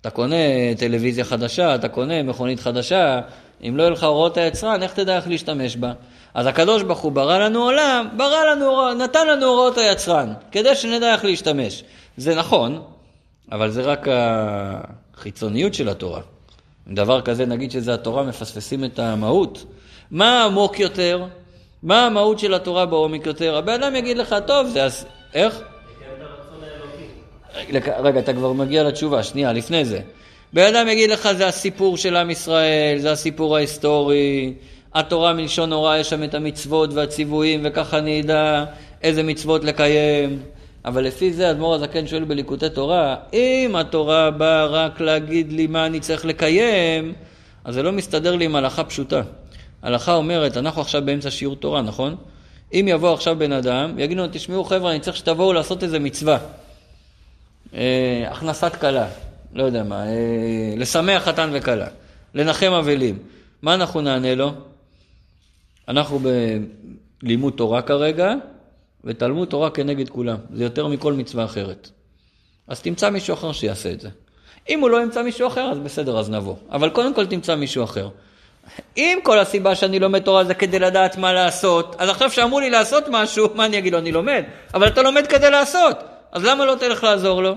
אתה 0.00 0.10
קונה 0.10 0.36
טלוויזיה 0.78 1.24
חדשה, 1.24 1.74
אתה 1.74 1.88
קונה 1.88 2.22
מכונית 2.22 2.60
חדשה, 2.60 3.20
אם 3.68 3.76
לא 3.76 3.82
יהיו 3.82 3.92
לך 3.92 4.04
הוראות 4.04 4.36
היצרן, 4.36 4.82
איך 4.82 4.94
תדע 4.94 5.16
איך 5.16 5.28
להשתמש 5.28 5.76
בה? 5.76 5.92
אז 6.34 6.46
הקדוש 6.46 6.82
ברוך 6.82 6.98
הוא 6.98 7.12
ברא 7.12 7.38
לנו 7.38 7.62
עולם, 7.62 8.08
ברא 8.16 8.44
לנו, 8.44 8.94
נתן 8.94 9.26
לנו 9.26 9.46
הוראות 9.46 9.78
היצרן, 9.78 10.32
כדי 10.52 10.74
שנדע 10.74 11.12
איך 11.12 11.24
להשתמש. 11.24 11.84
זה 12.16 12.34
נכון, 12.34 12.82
אבל 13.52 13.70
זה 13.70 13.82
רק 13.82 14.06
החיצוניות 15.20 15.74
של 15.74 15.88
התורה. 15.88 16.20
דבר 16.88 17.20
כזה, 17.20 17.46
נגיד 17.46 17.70
שזה 17.70 17.94
התורה, 17.94 18.22
מפספסים 18.22 18.84
את 18.84 18.98
המהות. 18.98 19.64
מה 20.10 20.44
עמוק 20.44 20.80
יותר? 20.80 21.24
מה 21.82 22.06
המהות 22.06 22.38
של 22.38 22.54
התורה 22.54 22.86
בעומק 22.86 23.26
יותר? 23.26 23.56
הבן 23.56 23.82
אדם 23.82 23.96
יגיד 23.96 24.18
לך, 24.18 24.34
טוב, 24.46 24.68
זה 24.68 24.84
אז... 24.84 25.06
איך? 25.34 25.60
רגע, 28.02 28.20
אתה 28.20 28.32
כבר 28.32 28.52
מגיע 28.52 28.82
לתשובה, 28.82 29.22
שנייה, 29.22 29.52
לפני 29.52 29.84
זה. 29.84 30.00
בן 30.52 30.74
אדם 30.74 30.88
יגיד 30.88 31.10
לך, 31.10 31.28
זה 31.32 31.46
הסיפור 31.46 31.96
של 31.96 32.16
עם 32.16 32.30
ישראל, 32.30 32.98
זה 32.98 33.12
הסיפור 33.12 33.56
ההיסטורי, 33.56 34.54
התורה 34.94 35.32
מלשון 35.32 35.72
הוראה, 35.72 35.98
יש 35.98 36.10
שם 36.10 36.24
את 36.24 36.34
המצוות 36.34 36.90
והציוויים, 36.92 37.60
וככה 37.64 37.98
אני 37.98 38.20
אדע 38.20 38.64
איזה 39.02 39.22
מצוות 39.22 39.64
לקיים. 39.64 40.42
אבל 40.84 41.04
לפי 41.04 41.32
זה 41.32 41.50
אדמו"ר 41.50 41.74
הזקן 41.74 42.06
שואל 42.06 42.24
בליקוטי 42.24 42.70
תורה, 42.70 43.16
אם 43.32 43.76
התורה 43.76 44.30
באה 44.30 44.66
רק 44.66 45.00
להגיד 45.00 45.52
לי 45.52 45.66
מה 45.66 45.86
אני 45.86 46.00
צריך 46.00 46.24
לקיים, 46.24 47.14
אז 47.64 47.74
זה 47.74 47.82
לא 47.82 47.92
מסתדר 47.92 48.36
לי 48.36 48.44
עם 48.44 48.56
הלכה 48.56 48.84
פשוטה. 48.84 49.22
הלכה 49.82 50.14
אומרת, 50.14 50.56
אנחנו 50.56 50.82
עכשיו 50.82 51.02
באמצע 51.04 51.30
שיעור 51.30 51.56
תורה, 51.56 51.82
נכון? 51.82 52.16
אם 52.72 52.86
יבוא 52.88 53.14
עכשיו 53.14 53.38
בן 53.38 53.52
אדם, 53.52 53.98
יגידו 53.98 54.22
לנו, 54.22 54.32
תשמעו 54.32 54.64
חבר'ה, 54.64 54.90
אני 54.90 55.00
צריך 55.00 55.16
שתבואו 55.16 55.52
לעשות 55.52 55.82
איזה 55.82 55.98
מצווה. 55.98 56.38
אה, 57.74 58.28
הכנסת 58.30 58.76
כלה, 58.80 59.08
לא 59.54 59.62
יודע 59.62 59.82
מה, 59.82 60.06
אה, 60.06 60.74
לשמח 60.76 61.22
חתן 61.22 61.50
וכלה, 61.52 61.86
לנחם 62.34 62.72
אבלים. 62.72 63.18
מה 63.62 63.74
אנחנו 63.74 64.00
נענה 64.00 64.34
לו? 64.34 64.52
אנחנו 65.88 66.20
בלימוד 67.22 67.52
תורה 67.56 67.82
כרגע, 67.82 68.34
ותלמוד 69.04 69.48
תורה 69.48 69.70
כנגד 69.70 70.08
כולם. 70.08 70.36
זה 70.52 70.64
יותר 70.64 70.86
מכל 70.86 71.12
מצווה 71.12 71.44
אחרת. 71.44 71.90
אז 72.68 72.82
תמצא 72.82 73.10
מישהו 73.10 73.34
אחר 73.34 73.52
שיעשה 73.52 73.92
את 73.92 74.00
זה. 74.00 74.08
אם 74.68 74.80
הוא 74.80 74.90
לא 74.90 75.02
ימצא 75.02 75.22
מישהו 75.22 75.46
אחר, 75.46 75.70
אז 75.70 75.78
בסדר, 75.78 76.18
אז 76.18 76.30
נבוא. 76.30 76.54
אבל 76.70 76.90
קודם 76.90 77.14
כל 77.14 77.26
תמצא 77.26 77.54
מישהו 77.54 77.84
אחר. 77.84 78.08
אם 78.96 79.18
כל 79.22 79.38
הסיבה 79.38 79.74
שאני 79.74 79.98
לומד 79.98 80.22
תורה 80.22 80.44
זה 80.44 80.54
כדי 80.54 80.78
לדעת 80.78 81.16
מה 81.16 81.32
לעשות, 81.32 81.96
אז 81.98 82.08
עכשיו 82.08 82.30
שאמרו 82.30 82.60
לי 82.60 82.70
לעשות 82.70 83.04
משהו, 83.10 83.48
מה 83.54 83.66
אני 83.66 83.78
אגיד 83.78 83.92
לו? 83.92 83.98
אני 83.98 84.12
לומד. 84.12 84.44
אבל 84.74 84.88
אתה 84.88 85.02
לומד 85.02 85.26
כדי 85.26 85.50
לעשות, 85.50 85.96
אז 86.32 86.44
למה 86.44 86.66
לא 86.66 86.74
תלך 86.80 87.04
לעזור 87.04 87.42
לו? 87.42 87.54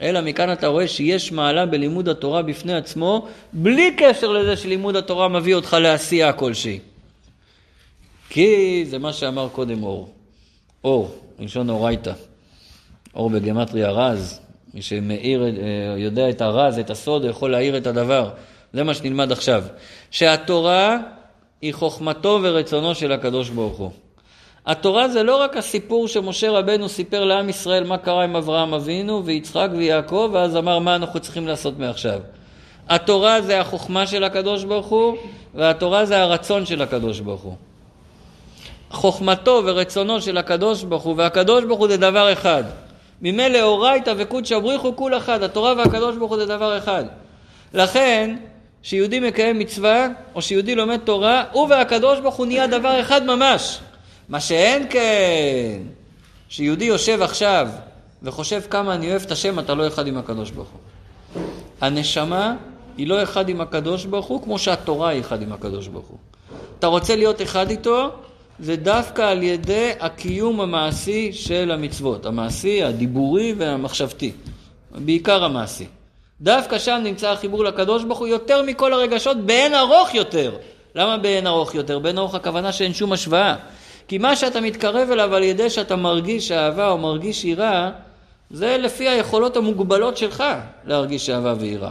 אלא 0.00 0.20
מכאן 0.20 0.52
אתה 0.52 0.66
רואה 0.66 0.88
שיש 0.88 1.32
מעלה 1.32 1.66
בלימוד 1.66 2.08
התורה 2.08 2.42
בפני 2.42 2.74
עצמו, 2.74 3.28
בלי 3.52 3.94
קשר 3.96 4.32
לזה 4.32 4.56
שלימוד 4.56 4.96
התורה 4.96 5.28
מביא 5.28 5.54
אותך 5.54 5.76
לעשייה 5.80 6.32
כלשהי. 6.32 6.78
כי 8.28 8.84
זה 8.88 8.98
מה 8.98 9.12
שאמר 9.12 9.48
קודם 9.52 9.82
אור. 9.82 10.14
אור, 10.84 11.10
מלשון 11.38 11.70
אורייתא. 11.70 12.12
אור 13.14 13.30
בגמטריה 13.30 13.90
רז. 13.90 14.40
מי 14.74 14.82
שמאיר, 14.82 15.44
אה, 15.44 15.98
יודע 15.98 16.30
את 16.30 16.40
הרז, 16.40 16.78
את 16.78 16.90
הסוד, 16.90 17.24
יכול 17.24 17.50
להאיר 17.50 17.76
את 17.76 17.86
הדבר. 17.86 18.30
זה 18.72 18.84
מה 18.84 18.94
שנלמד 18.94 19.32
עכשיו. 19.32 19.64
שהתורה 20.10 20.96
היא 21.62 21.74
חוכמתו 21.74 22.38
ורצונו 22.42 22.94
של 22.94 23.12
הקדוש 23.12 23.50
ברוך 23.50 23.78
הוא. 23.78 23.90
התורה 24.66 25.08
זה 25.08 25.22
לא 25.22 25.36
רק 25.36 25.56
הסיפור 25.56 26.08
שמשה 26.08 26.50
רבנו 26.50 26.88
סיפר 26.88 27.24
לעם 27.24 27.48
ישראל 27.48 27.84
מה 27.84 27.98
קרה 27.98 28.24
עם 28.24 28.36
אברהם 28.36 28.74
אבינו 28.74 29.24
ויצחק 29.24 29.68
ויעקב, 29.76 30.30
ואז 30.32 30.56
אמר 30.56 30.78
מה 30.78 30.96
אנחנו 30.96 31.20
צריכים 31.20 31.46
לעשות 31.46 31.78
מעכשיו. 31.78 32.20
התורה 32.88 33.42
זה 33.42 33.60
החוכמה 33.60 34.06
של 34.06 34.24
הקדוש 34.24 34.64
ברוך 34.64 34.86
הוא, 34.86 35.16
והתורה 35.54 36.06
זה 36.06 36.22
הרצון 36.22 36.66
של 36.66 36.82
הקדוש 36.82 37.20
ברוך 37.20 37.42
הוא. 37.42 37.56
חוכמתו 38.90 39.62
ורצונו 39.64 40.20
של 40.20 40.38
הקדוש 40.38 40.82
ברוך 40.82 41.02
הוא, 41.02 41.14
והקדוש 41.16 41.64
ברוך 41.64 41.80
הוא 41.80 41.88
זה 41.88 41.96
דבר 41.96 42.32
אחד. 42.32 42.64
ממילא 43.22 43.62
אורייתא 43.62 44.14
וקודשא 44.16 44.58
בריחו 44.58 44.96
כול 44.96 45.16
אחד, 45.16 45.42
התורה 45.42 45.74
והקדוש 45.76 46.16
ברוך 46.16 46.30
הוא 46.30 46.38
זה 46.38 46.46
דבר 46.46 46.78
אחד. 46.78 47.04
לכן, 47.74 48.36
שיהודי 48.82 49.20
מקיים 49.20 49.58
מצווה, 49.58 50.06
או 50.34 50.42
שיהודי 50.42 50.74
לומד 50.74 50.96
תורה, 50.96 51.44
הוא 51.52 51.66
והקדוש 51.70 52.20
ברוך 52.20 52.34
הוא 52.34 52.46
נהיה 52.46 52.66
דבר 52.66 53.00
אחד 53.00 53.26
ממש. 53.26 53.80
מה 54.28 54.40
שאין 54.40 54.86
כן, 54.90 55.82
שיהודי 56.48 56.84
יושב 56.84 57.22
עכשיו 57.22 57.68
וחושב 58.22 58.62
כמה 58.70 58.94
אני 58.94 59.10
אוהב 59.10 59.22
את 59.22 59.30
השם, 59.30 59.58
אתה 59.58 59.74
לא 59.74 59.86
אחד 59.86 60.06
עם 60.06 60.16
הקדוש 60.16 60.50
ברוך 60.50 60.68
הוא. 60.68 61.42
הנשמה 61.80 62.54
היא 62.96 63.06
לא 63.06 63.22
אחד 63.22 63.48
עם 63.48 63.60
הקדוש 63.60 64.04
ברוך 64.04 64.26
הוא, 64.26 64.42
כמו 64.42 64.58
שהתורה 64.58 65.08
היא 65.08 65.20
אחד 65.20 65.42
עם 65.42 65.52
הקדוש 65.52 65.88
ברוך 65.88 66.06
הוא. 66.06 66.18
אתה 66.78 66.86
רוצה 66.86 67.16
להיות 67.16 67.42
אחד 67.42 67.70
איתו, 67.70 68.10
זה 68.60 68.76
דווקא 68.76 69.22
על 69.22 69.42
ידי 69.42 69.90
הקיום 70.00 70.60
המעשי 70.60 71.32
של 71.32 71.70
המצוות, 71.70 72.26
המעשי, 72.26 72.82
הדיבורי 72.82 73.54
והמחשבתי, 73.58 74.32
בעיקר 74.94 75.44
המעשי. 75.44 75.86
דווקא 76.40 76.78
שם 76.78 77.00
נמצא 77.04 77.30
החיבור 77.30 77.64
לקדוש 77.64 78.04
ברוך 78.04 78.18
הוא 78.18 78.26
יותר 78.26 78.62
מכל 78.62 78.92
הרגשות, 78.92 79.36
באין 79.36 79.74
ארוך 79.74 80.14
יותר. 80.14 80.56
למה 80.94 81.16
באין 81.16 81.46
ארוך 81.46 81.74
יותר? 81.74 81.98
באין 81.98 82.18
ארוך 82.18 82.34
הכוונה 82.34 82.72
שאין 82.72 82.94
שום 82.94 83.12
השוואה. 83.12 83.54
כי 84.08 84.18
מה 84.18 84.36
שאתה 84.36 84.60
מתקרב 84.60 85.10
אליו 85.10 85.34
על 85.34 85.42
ידי 85.42 85.70
שאתה 85.70 85.96
מרגיש 85.96 86.52
אהבה 86.52 86.88
או 86.88 86.98
מרגיש 86.98 87.44
יראה, 87.44 87.90
זה 88.50 88.76
לפי 88.78 89.08
היכולות 89.08 89.56
המוגבלות 89.56 90.16
שלך 90.16 90.44
להרגיש 90.84 91.30
אהבה 91.30 91.54
ויראה. 91.58 91.90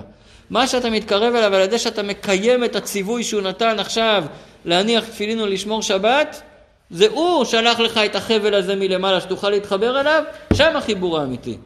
מה 0.50 0.68
שאתה 0.68 0.90
מתקרב 0.90 1.36
אליו 1.36 1.56
על 1.56 1.62
ידי 1.62 1.80
שאתה 1.80 2.04
מקיים 2.04 2.64
את 2.64 2.76
הציווי 2.76 3.24
שהוא 3.24 3.42
נתן 3.42 3.80
עכשיו 3.80 4.24
להניח 4.66 5.04
תפילין 5.06 5.40
ולשמור 5.40 5.82
שבת, 5.82 6.42
זה 6.92 7.08
הוא 7.08 7.46
שלח 7.46 7.80
לך 7.80 7.98
את 7.98 8.16
החבל 8.16 8.54
הזה 8.54 8.76
מלמעלה 8.76 9.22
שתוכל 9.22 9.50
להתחבר 9.50 10.00
אליו, 10.00 10.24
שם 10.54 10.76
החיבור 10.76 11.20
האמיתי. 11.20 11.58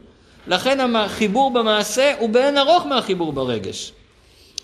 לכן 0.47 0.95
החיבור 0.95 1.51
במעשה 1.51 2.13
הוא 2.19 2.29
באין 2.29 2.57
ארוך 2.57 2.85
מהחיבור 2.85 3.33
ברגש. 3.33 3.91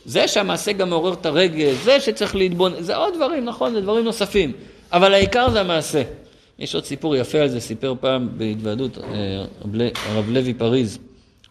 זה 0.06 0.28
שהמעשה 0.28 0.72
גם 0.72 0.90
מעורר 0.90 1.14
את 1.14 1.26
הרגש, 1.26 1.76
זה 1.84 2.00
שצריך 2.00 2.36
להתבונן, 2.36 2.84
זה 2.84 2.96
עוד 2.96 3.14
דברים, 3.16 3.46
נכון, 3.46 3.74
זה 3.74 3.82
דברים 3.82 4.06
נוספים. 4.06 4.54
אבל 4.92 5.14
העיקר 5.14 5.50
זה 5.50 5.60
המעשה. 5.60 6.02
יש 6.60 6.76
עוד 6.76 6.86
סיפור 6.86 7.16
יפה 7.16 7.40
על 7.40 7.48
זה, 7.48 7.60
סיפר 7.60 7.94
פעם 8.00 8.30
בהתוועדות 8.38 8.98
אה, 8.98 9.04
הרב 10.06 10.30
לוי 10.30 10.54
פריז, 10.54 11.00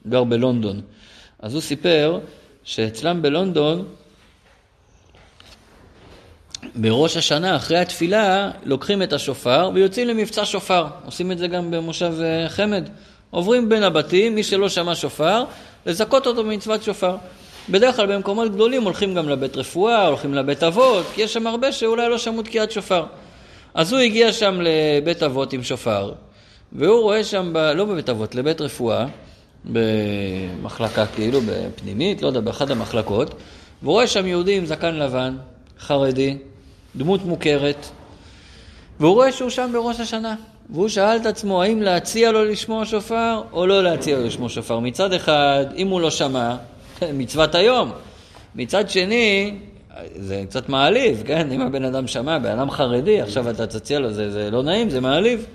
גר 0.08 0.24
בלונדון. 0.24 0.80
אז 1.38 1.54
הוא 1.54 1.62
סיפר 1.62 2.18
שאצלם 2.64 3.22
בלונדון, 3.22 3.84
בראש 6.74 7.16
השנה, 7.16 7.56
אחרי 7.56 7.78
התפילה, 7.78 8.50
לוקחים 8.64 9.02
את 9.02 9.12
השופר 9.12 9.70
ויוצאים 9.74 10.08
למבצע 10.08 10.44
שופר. 10.44 10.86
עושים 11.04 11.32
את 11.32 11.38
זה 11.38 11.46
גם 11.46 11.70
במושב 11.70 12.14
אה, 12.22 12.48
חמד. 12.48 12.88
עוברים 13.30 13.68
בין 13.68 13.82
הבתים, 13.82 14.34
מי 14.34 14.42
שלא 14.42 14.68
שמע 14.68 14.94
שופר, 14.94 15.44
לזכות 15.86 16.26
אותו 16.26 16.44
במצוות 16.44 16.82
שופר. 16.82 17.16
בדרך 17.70 17.96
כלל 17.96 18.16
במקומות 18.16 18.52
גדולים 18.52 18.82
הולכים 18.82 19.14
גם 19.14 19.28
לבית 19.28 19.56
רפואה, 19.56 20.06
הולכים 20.06 20.34
לבית 20.34 20.62
אבות, 20.62 21.06
כי 21.14 21.22
יש 21.22 21.32
שם 21.32 21.46
הרבה 21.46 21.72
שאולי 21.72 22.08
לא 22.08 22.18
שמעו 22.18 22.42
תקיעת 22.42 22.72
שופר. 22.72 23.04
אז 23.74 23.92
הוא 23.92 24.00
הגיע 24.00 24.32
שם 24.32 24.60
לבית 24.60 25.22
אבות 25.22 25.52
עם 25.52 25.62
שופר, 25.62 26.12
והוא 26.72 27.02
רואה 27.02 27.24
שם, 27.24 27.50
ב... 27.52 27.58
לא 27.58 27.84
בבית 27.84 28.08
אבות, 28.08 28.34
לבית 28.34 28.60
רפואה, 28.60 29.06
במחלקה 29.64 31.06
כאילו, 31.06 31.40
בפנימית, 31.46 32.22
לא 32.22 32.26
יודע, 32.26 32.40
באחת 32.40 32.70
המחלקות, 32.70 33.34
והוא 33.82 33.92
רואה 33.92 34.06
שם 34.06 34.26
יהודי 34.26 34.56
עם 34.56 34.66
זקן 34.66 34.94
לבן, 34.94 35.36
חרדי, 35.80 36.36
דמות 36.96 37.24
מוכרת, 37.24 37.86
והוא 39.00 39.14
רואה 39.14 39.32
שהוא 39.32 39.50
שם 39.50 39.70
בראש 39.72 40.00
השנה. 40.00 40.34
והוא 40.70 40.88
שאל 40.88 41.16
את 41.16 41.26
עצמו 41.26 41.62
האם 41.62 41.82
להציע 41.82 42.32
לו 42.32 42.44
לשמוע 42.44 42.84
שופר 42.84 43.42
או 43.52 43.66
לא 43.66 43.82
להציע 43.82 44.18
לו 44.18 44.24
לשמוע 44.24 44.48
שופר. 44.48 44.78
מצד 44.78 45.12
אחד, 45.12 45.64
אם 45.76 45.88
הוא 45.88 46.00
לא 46.00 46.10
שמע, 46.10 46.56
מצוות 47.20 47.54
היום. 47.54 47.92
מצד 48.54 48.90
שני, 48.90 49.54
זה 50.16 50.42
קצת 50.48 50.68
מעליב, 50.68 51.22
כן? 51.26 51.52
אם 51.52 51.60
הבן 51.60 51.84
אדם 51.84 52.06
שמע, 52.06 52.38
בן 52.38 52.58
אדם 52.58 52.70
חרדי, 52.70 53.20
עכשיו 53.20 53.50
אתה 53.50 53.66
תציע 53.66 53.98
לו, 53.98 54.12
זה, 54.12 54.30
זה 54.30 54.50
לא 54.50 54.62
נעים, 54.62 54.90
זה 54.90 55.00
מעליב. 55.00 55.46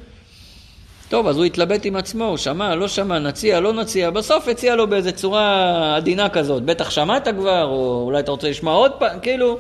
טוב, 1.10 1.28
אז 1.28 1.38
הוא 1.38 1.46
התלבט 1.46 1.86
עם 1.86 1.96
עצמו, 1.96 2.26
הוא 2.26 2.38
שמע, 2.38 2.76
לא 2.76 2.88
שמע, 2.88 3.20
נציע, 3.20 3.60
לא 3.60 3.74
נציע, 3.74 4.10
בסוף 4.10 4.48
הציע 4.48 4.76
לו 4.76 4.88
באיזה 4.88 5.12
צורה 5.12 5.96
עדינה 5.96 6.30
כזאת, 6.30 6.64
בטח 6.64 6.90
שמעת 6.90 7.28
כבר, 7.28 7.64
או 7.64 8.02
אולי 8.06 8.20
אתה 8.20 8.32
רוצה 8.32 8.50
לשמוע 8.50 8.74
עוד 8.74 8.92
פעם, 8.92 9.20
כאילו, 9.20 9.58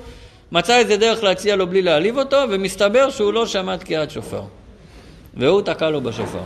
מצא 0.53 0.77
איזה 0.77 0.97
דרך 0.97 1.23
להציע 1.23 1.55
לו 1.55 1.67
בלי 1.67 1.81
להעליב 1.81 2.17
אותו, 2.17 2.37
ומסתבר 2.49 3.09
שהוא 3.09 3.33
לא 3.33 3.47
שמע 3.47 3.77
תקיעת 3.77 4.11
שופר. 4.11 4.41
והוא 5.33 5.61
תקע 5.61 5.89
לו 5.89 6.01
בשופר. 6.01 6.43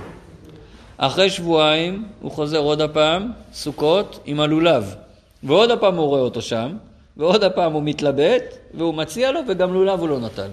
אחרי 0.98 1.30
שבועיים 1.30 2.06
הוא 2.22 2.32
חוזר 2.32 2.58
עוד 2.58 2.82
הפעם, 2.82 3.32
סוכות, 3.54 4.20
עם 4.26 4.40
הלולב. 4.40 4.96
ועוד 5.44 5.72
הפעם 5.72 5.96
הוא 5.96 6.08
רואה 6.08 6.22
אותו 6.22 6.42
שם, 6.42 6.78
ועוד 7.18 7.44
הפעם 7.44 7.74
הוא 7.74 7.84
מתלבט, 7.84 8.58
והוא 8.74 8.94
מציע 8.94 9.32
לו, 9.32 9.40
וגם 9.48 9.74
לולב 9.74 10.00
הוא 10.00 10.10
לא 10.10 10.20
נטל. 10.20 10.50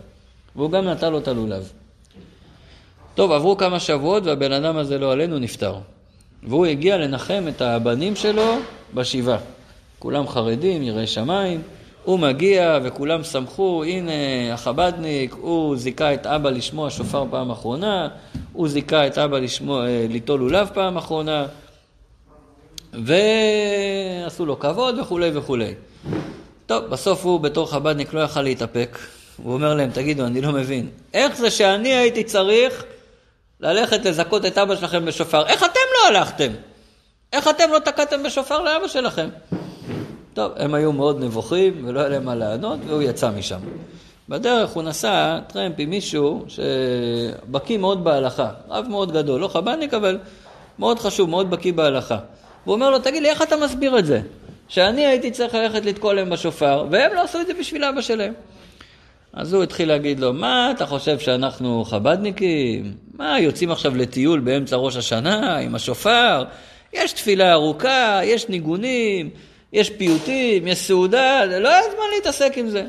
והוא 0.56 0.70
גם 0.70 0.88
נטל 0.88 1.08
לו 1.08 1.18
את 1.18 1.28
הלולב. 1.28 1.72
טוב, 3.14 3.32
עברו 3.32 3.56
כמה 3.56 3.80
שבועות 3.80 4.26
והבן 4.26 4.52
אדם 4.52 4.76
הזה 4.76 4.98
לא 4.98 5.12
עלינו 5.12 5.38
נפטר. 5.38 5.74
והוא 6.42 6.66
הגיע 6.66 6.96
לנחם 6.96 7.44
את 7.48 7.62
הבנים 7.62 8.16
שלו 8.16 8.56
בשבעה. 8.94 9.38
כולם 9.98 10.28
חרדים, 10.28 10.82
יראי 10.82 11.06
שמיים. 11.06 11.62
הוא 12.04 12.18
מגיע 12.18 12.78
וכולם 12.82 13.24
שמחו, 13.24 13.84
הנה 13.84 14.12
החבדניק, 14.52 15.34
הוא 15.40 15.76
זיכה 15.76 16.14
את 16.14 16.26
אבא 16.26 16.50
לשמוע 16.50 16.90
שופר 16.90 17.24
פעם 17.30 17.50
אחרונה, 17.50 18.08
הוא 18.52 18.68
זיכה 18.68 19.06
את 19.06 19.18
אבא 19.18 19.38
לשמוע, 19.38 19.86
אה, 19.86 20.06
ליטול 20.10 20.40
לולב 20.40 20.70
פעם 20.74 20.96
אחרונה, 20.96 21.46
ועשו 22.92 24.46
לו 24.46 24.58
כבוד 24.58 24.98
וכולי 24.98 25.30
וכולי. 25.34 25.74
טוב, 26.66 26.84
בסוף 26.84 27.24
הוא 27.24 27.40
בתור 27.40 27.70
חבדניק 27.70 28.14
לא 28.14 28.20
יכל 28.20 28.42
להתאפק, 28.42 28.98
הוא 29.42 29.54
אומר 29.54 29.74
להם, 29.74 29.90
תגידו, 29.90 30.26
אני 30.26 30.40
לא 30.40 30.52
מבין, 30.52 30.88
איך 31.14 31.36
זה 31.36 31.50
שאני 31.50 31.94
הייתי 31.94 32.24
צריך 32.24 32.84
ללכת 33.60 34.04
לזכות 34.04 34.46
את 34.46 34.58
אבא 34.58 34.76
שלכם 34.76 35.04
בשופר? 35.04 35.46
איך 35.46 35.64
אתם 35.64 35.80
לא 35.94 36.08
הלכתם? 36.08 36.52
איך 37.32 37.48
אתם 37.48 37.70
לא 37.72 37.78
תקעתם 37.78 38.22
בשופר 38.22 38.62
לאבא 38.62 38.88
שלכם? 38.88 39.28
טוב, 40.34 40.52
הם 40.56 40.74
היו 40.74 40.92
מאוד 40.92 41.24
נבוכים 41.24 41.88
ולא 41.88 42.00
היה 42.00 42.08
להם 42.08 42.24
מה 42.24 42.34
לענות, 42.34 42.78
והוא 42.86 43.02
יצא 43.02 43.30
משם. 43.30 43.58
בדרך 44.28 44.70
הוא 44.70 44.82
נסע 44.82 45.38
טרמפ 45.46 45.74
עם 45.78 45.90
מישהו 45.90 46.44
שבקיא 46.48 47.78
מאוד 47.78 48.04
בהלכה, 48.04 48.50
רב 48.68 48.86
מאוד 48.88 49.12
גדול, 49.12 49.40
לא 49.40 49.48
חב"דניק, 49.48 49.94
אבל 49.94 50.18
מאוד 50.78 50.98
חשוב, 50.98 51.30
מאוד 51.30 51.50
בקיא 51.50 51.72
בהלכה. 51.72 52.18
והוא 52.64 52.74
אומר 52.74 52.90
לו, 52.90 52.98
תגיד 52.98 53.22
לי, 53.22 53.28
איך 53.30 53.42
אתה 53.42 53.56
מסביר 53.56 53.98
את 53.98 54.06
זה? 54.06 54.20
שאני 54.68 55.06
הייתי 55.06 55.30
צריך 55.30 55.54
ללכת 55.54 55.84
לתקוע 55.84 56.14
להם 56.14 56.30
בשופר, 56.30 56.86
והם 56.90 57.14
לא 57.14 57.22
עשו 57.22 57.40
את 57.40 57.46
זה 57.46 57.54
בשביל 57.60 57.84
אבא 57.84 58.00
שלהם. 58.00 58.32
אז 59.32 59.52
הוא 59.52 59.62
התחיל 59.62 59.88
להגיד 59.88 60.20
לו, 60.20 60.32
מה 60.32 60.70
אתה 60.70 60.86
חושב 60.86 61.18
שאנחנו 61.18 61.84
חב"דניקים? 61.84 62.94
מה, 63.14 63.40
יוצאים 63.40 63.70
עכשיו 63.70 63.96
לטיול 63.96 64.40
באמצע 64.40 64.76
ראש 64.76 64.96
השנה 64.96 65.56
עם 65.56 65.74
השופר? 65.74 66.44
יש 66.92 67.12
תפילה 67.12 67.52
ארוכה, 67.52 68.20
יש 68.24 68.48
ניגונים, 68.48 69.30
יש 69.74 69.90
פיוטים, 69.90 70.66
יש 70.66 70.78
סעודה, 70.78 71.44
לא 71.44 71.68
היה 71.68 71.82
זמן 71.82 72.04
להתעסק 72.14 72.52
עם 72.56 72.68
זה. 72.68 72.84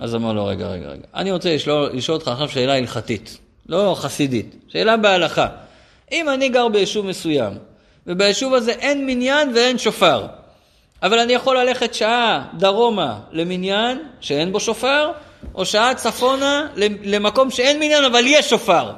אז 0.00 0.14
אמר 0.14 0.32
לו, 0.32 0.46
רגע, 0.46 0.66
רגע, 0.66 0.88
רגע, 0.88 1.02
אני 1.14 1.32
רוצה 1.32 1.54
לשאול, 1.54 1.90
לשאול 1.92 2.18
אותך 2.18 2.28
עכשיו 2.28 2.48
שאלה 2.48 2.74
הלכתית, 2.76 3.38
לא 3.68 3.94
חסידית, 3.98 4.54
שאלה 4.68 4.96
בהלכה. 4.96 5.46
אם 6.12 6.28
אני 6.28 6.48
גר 6.48 6.68
ביישוב 6.68 7.06
מסוים, 7.06 7.52
וביישוב 8.06 8.54
הזה 8.54 8.72
אין 8.72 9.06
מניין 9.06 9.52
ואין 9.54 9.78
שופר, 9.78 10.26
אבל 11.02 11.18
אני 11.18 11.32
יכול 11.32 11.58
ללכת 11.58 11.94
שעה 11.94 12.44
דרומה 12.58 13.20
למניין 13.30 13.98
שאין 14.20 14.52
בו 14.52 14.60
שופר, 14.60 15.10
או 15.54 15.64
שעה 15.66 15.94
צפונה 15.94 16.68
למקום 17.04 17.50
שאין 17.50 17.80
מניין 17.80 18.04
אבל 18.04 18.24
יש 18.26 18.50
שופר. 18.50 18.92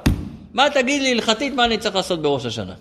מה 0.53 0.70
תגיד 0.70 1.03
לי 1.03 1.12
הלכתית, 1.12 1.55
מה 1.55 1.64
אני 1.64 1.79
צריך 1.79 1.94
לעשות 1.94 2.22
בראש 2.22 2.46
השנה? 2.46 2.74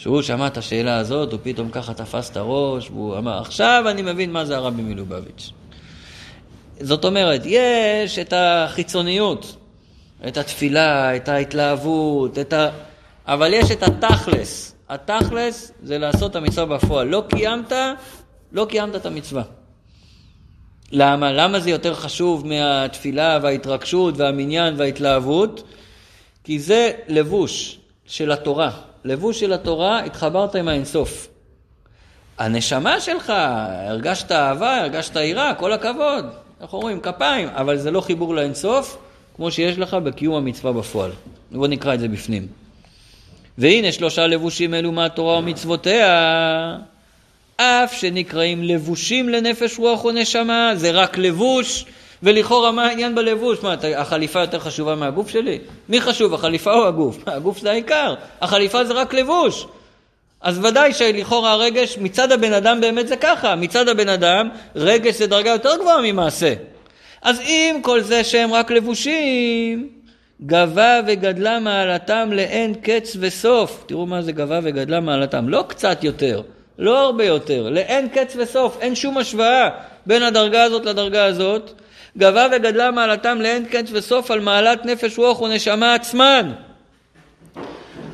כשהוא 0.00 0.22
שמע 0.22 0.46
את 0.46 0.56
השאלה 0.56 0.96
הזאת, 0.96 1.32
הוא 1.32 1.40
פתאום 1.42 1.70
ככה 1.70 1.94
תפס 1.94 2.30
את 2.30 2.36
הראש, 2.36 2.90
והוא 2.90 3.18
אמר, 3.18 3.40
עכשיו 3.40 3.84
אני 3.90 4.02
מבין 4.02 4.32
מה 4.32 4.44
זה 4.44 4.56
הרבי 4.56 4.82
מלובביץ'. 4.82 5.50
זאת 6.80 7.04
אומרת, 7.04 7.42
יש 7.44 8.18
את 8.18 8.32
החיצוניות, 8.36 9.56
את 10.28 10.36
התפילה, 10.36 11.16
את 11.16 11.28
ההתלהבות, 11.28 12.38
את 12.38 12.52
ה... 12.52 12.68
אבל 13.26 13.54
יש 13.54 13.70
את 13.70 13.82
התכלס. 13.82 14.74
התכלס 14.88 15.72
זה 15.82 15.98
לעשות 15.98 16.30
את 16.30 16.36
המצווה 16.36 16.76
בפועל. 16.76 17.08
לא 17.08 17.24
קיימת, 17.28 17.72
לא 18.52 18.66
קיימת 18.68 18.96
את 18.96 19.06
המצווה. 19.06 19.42
למה? 20.92 21.32
למה 21.32 21.60
זה 21.60 21.70
יותר 21.70 21.94
חשוב 21.94 22.46
מהתפילה 22.46 23.38
וההתרגשות 23.42 24.14
והמניין 24.16 24.74
וההתלהבות? 24.76 25.62
כי 26.44 26.58
זה 26.58 26.90
לבוש 27.08 27.78
של 28.06 28.32
התורה. 28.32 28.89
לבוש 29.04 29.40
של 29.40 29.52
התורה, 29.52 30.04
התחברת 30.04 30.54
עם 30.54 30.68
האינסוף. 30.68 31.28
הנשמה 32.38 33.00
שלך, 33.00 33.32
הרגשת 33.88 34.32
אהבה, 34.32 34.76
הרגשת 34.76 35.16
יראה, 35.16 35.54
כל 35.54 35.72
הכבוד. 35.72 36.26
איך 36.60 36.72
אומרים? 36.72 37.00
כפיים, 37.00 37.48
אבל 37.48 37.76
זה 37.76 37.90
לא 37.90 38.00
חיבור 38.00 38.34
לאינסוף, 38.34 38.98
כמו 39.36 39.50
שיש 39.50 39.78
לך 39.78 39.94
בקיום 39.94 40.34
המצווה 40.34 40.72
בפועל. 40.72 41.10
בואו 41.50 41.66
נקרא 41.66 41.94
את 41.94 42.00
זה 42.00 42.08
בפנים. 42.08 42.46
והנה 43.58 43.92
שלושה 43.92 44.26
לבושים 44.26 44.74
אלו 44.74 44.92
מהתורה 44.92 45.38
ומצוותיה, 45.38 46.78
אף 47.56 47.92
שנקראים 47.92 48.64
לבושים 48.64 49.28
לנפש 49.28 49.78
רוח 49.78 50.04
ונשמה, 50.04 50.72
זה 50.76 50.90
רק 50.90 51.18
לבוש, 51.18 51.84
ולכאורה 52.22 52.72
מה 52.72 52.86
העניין 52.86 53.14
בלבוש? 53.14 53.58
מה, 53.62 53.74
החליפה 53.96 54.40
יותר 54.40 54.58
חשובה 54.58 54.94
מהגוף 54.94 55.28
שלי? 55.28 55.58
מי 55.88 56.00
חשוב, 56.00 56.34
החליפה 56.34 56.74
או 56.74 56.86
הגוף? 56.86 57.18
הגוף 57.26 57.58
זה 57.58 57.70
העיקר, 57.70 58.14
החליפה 58.40 58.84
זה 58.84 58.92
רק 58.92 59.14
לבוש. 59.14 59.66
אז 60.40 60.64
ודאי 60.64 60.92
שלכאורה 60.92 61.52
הרגש, 61.52 61.98
מצד 61.98 62.32
הבן 62.32 62.52
אדם 62.52 62.80
באמת 62.80 63.08
זה 63.08 63.16
ככה, 63.16 63.56
מצד 63.56 63.88
הבן 63.88 64.08
אדם 64.08 64.48
רגש 64.76 65.14
זה 65.14 65.26
דרגה 65.26 65.50
יותר 65.50 65.76
גבוהה 65.76 66.02
ממעשה. 66.02 66.54
אז 67.22 67.40
אם 67.40 67.80
כל 67.82 68.00
זה 68.00 68.24
שהם 68.24 68.52
רק 68.52 68.70
לבושים, 68.70 69.88
גבה 70.46 71.00
וגדלה 71.06 71.60
מעלתם 71.60 72.30
לאין 72.32 72.74
קץ 72.74 73.16
וסוף. 73.20 73.84
תראו 73.86 74.06
מה 74.06 74.22
זה 74.22 74.32
גבה 74.32 74.60
וגדלה 74.62 75.00
מעלתם, 75.00 75.48
לא 75.48 75.64
קצת 75.68 76.04
יותר, 76.04 76.42
לא 76.78 76.98
הרבה 76.98 77.24
יותר, 77.24 77.68
לאין 77.70 78.08
קץ 78.08 78.36
וסוף, 78.38 78.78
אין 78.80 78.94
שום 78.94 79.18
השוואה 79.18 79.68
בין 80.06 80.22
הדרגה 80.22 80.62
הזאת 80.62 80.86
לדרגה 80.86 81.24
הזאת. 81.24 81.79
גבה 82.18 82.46
וגדלה 82.52 82.90
מעלתם 82.90 83.40
לאין 83.40 83.64
קץ 83.64 83.88
וסוף 83.92 84.30
על 84.30 84.40
מעלת 84.40 84.86
נפש 84.86 85.18
רוח 85.18 85.40
ונשמה 85.40 85.94
עצמן. 85.94 86.52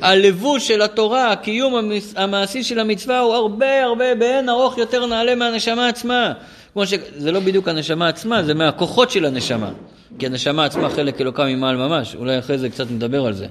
הלבוש 0.03 0.69
של 0.69 0.83
התורה, 0.83 1.33
הקיום 1.33 1.91
המעשי 2.17 2.63
של 2.63 2.79
המצווה 2.79 3.19
הוא 3.19 3.35
הרבה 3.35 3.85
הרבה 3.85 4.15
באין 4.15 4.49
ארוך 4.49 4.79
יותר 4.79 5.07
נעלה 5.07 5.35
מהנשמה 5.35 5.89
עצמה. 5.89 6.33
כמו 6.73 6.87
ש... 6.87 6.95
זה 7.17 7.33
לא 7.33 7.41
בדיוק 7.41 7.69
הנשמה 7.69 8.09
עצמה, 8.09 8.43
זה 8.43 8.55
מהכוחות 8.55 9.11
של 9.11 9.25
הנשמה. 9.25 9.71
כי 10.19 10.27
הנשמה 10.27 10.65
עצמה 10.65 10.91
חלק 10.91 11.21
אלוקה 11.21 11.45
ממעל 11.45 11.77
ממש, 11.77 12.15
אולי 12.15 12.39
אחרי 12.39 12.59
זה 12.59 12.69
קצת 12.69 12.91
נדבר 12.91 13.27
על 13.27 13.33
זה. 13.33 13.47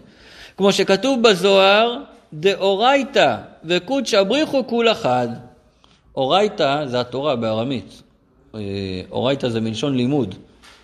כמו 0.57 0.73
שכתוב 0.73 1.21
בזוהר, 1.21 1.97
דאורייתא 2.33 3.35
וקודש 3.65 4.13
אבריחו 4.13 4.67
כול 4.67 4.91
אחד. 4.91 5.27
אורייתא 6.15 6.85
זה 6.85 6.99
התורה 6.99 7.35
בארמית. 7.35 8.01
אה, 8.55 8.61
אורייתא 9.11 9.49
זה 9.49 9.61
מלשון 9.61 9.95
לימוד, 9.95 10.35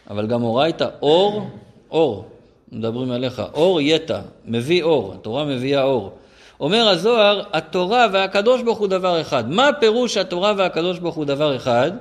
אבל 0.10 0.28
גם 0.28 0.44
אורייתא, 0.44 0.88
אור, 1.02 1.48
אור. 1.92 2.26
מדברים 2.72 3.12
עליך. 3.12 3.42
אור 3.54 3.82
יתא, 3.82 4.20
מביא 4.46 4.84
אור, 4.84 5.14
התורה 5.14 5.46
מביאה 5.46 5.84
אור. 5.84 6.12
אומר 6.60 6.88
הזוהר, 6.88 7.44
התורה 7.54 8.08
והקדוש 8.12 8.62
ברוך 8.62 8.80
הוא 8.80 8.88
דבר 8.88 9.22
אחד. 9.22 9.50
מה 9.50 9.70
פירוש 9.80 10.18
התורה 10.18 10.54
והקדוש 10.58 11.00
ברוך 11.00 11.16
הוא 11.16 11.26
דבר 11.26 11.56
אחד? 11.56 11.92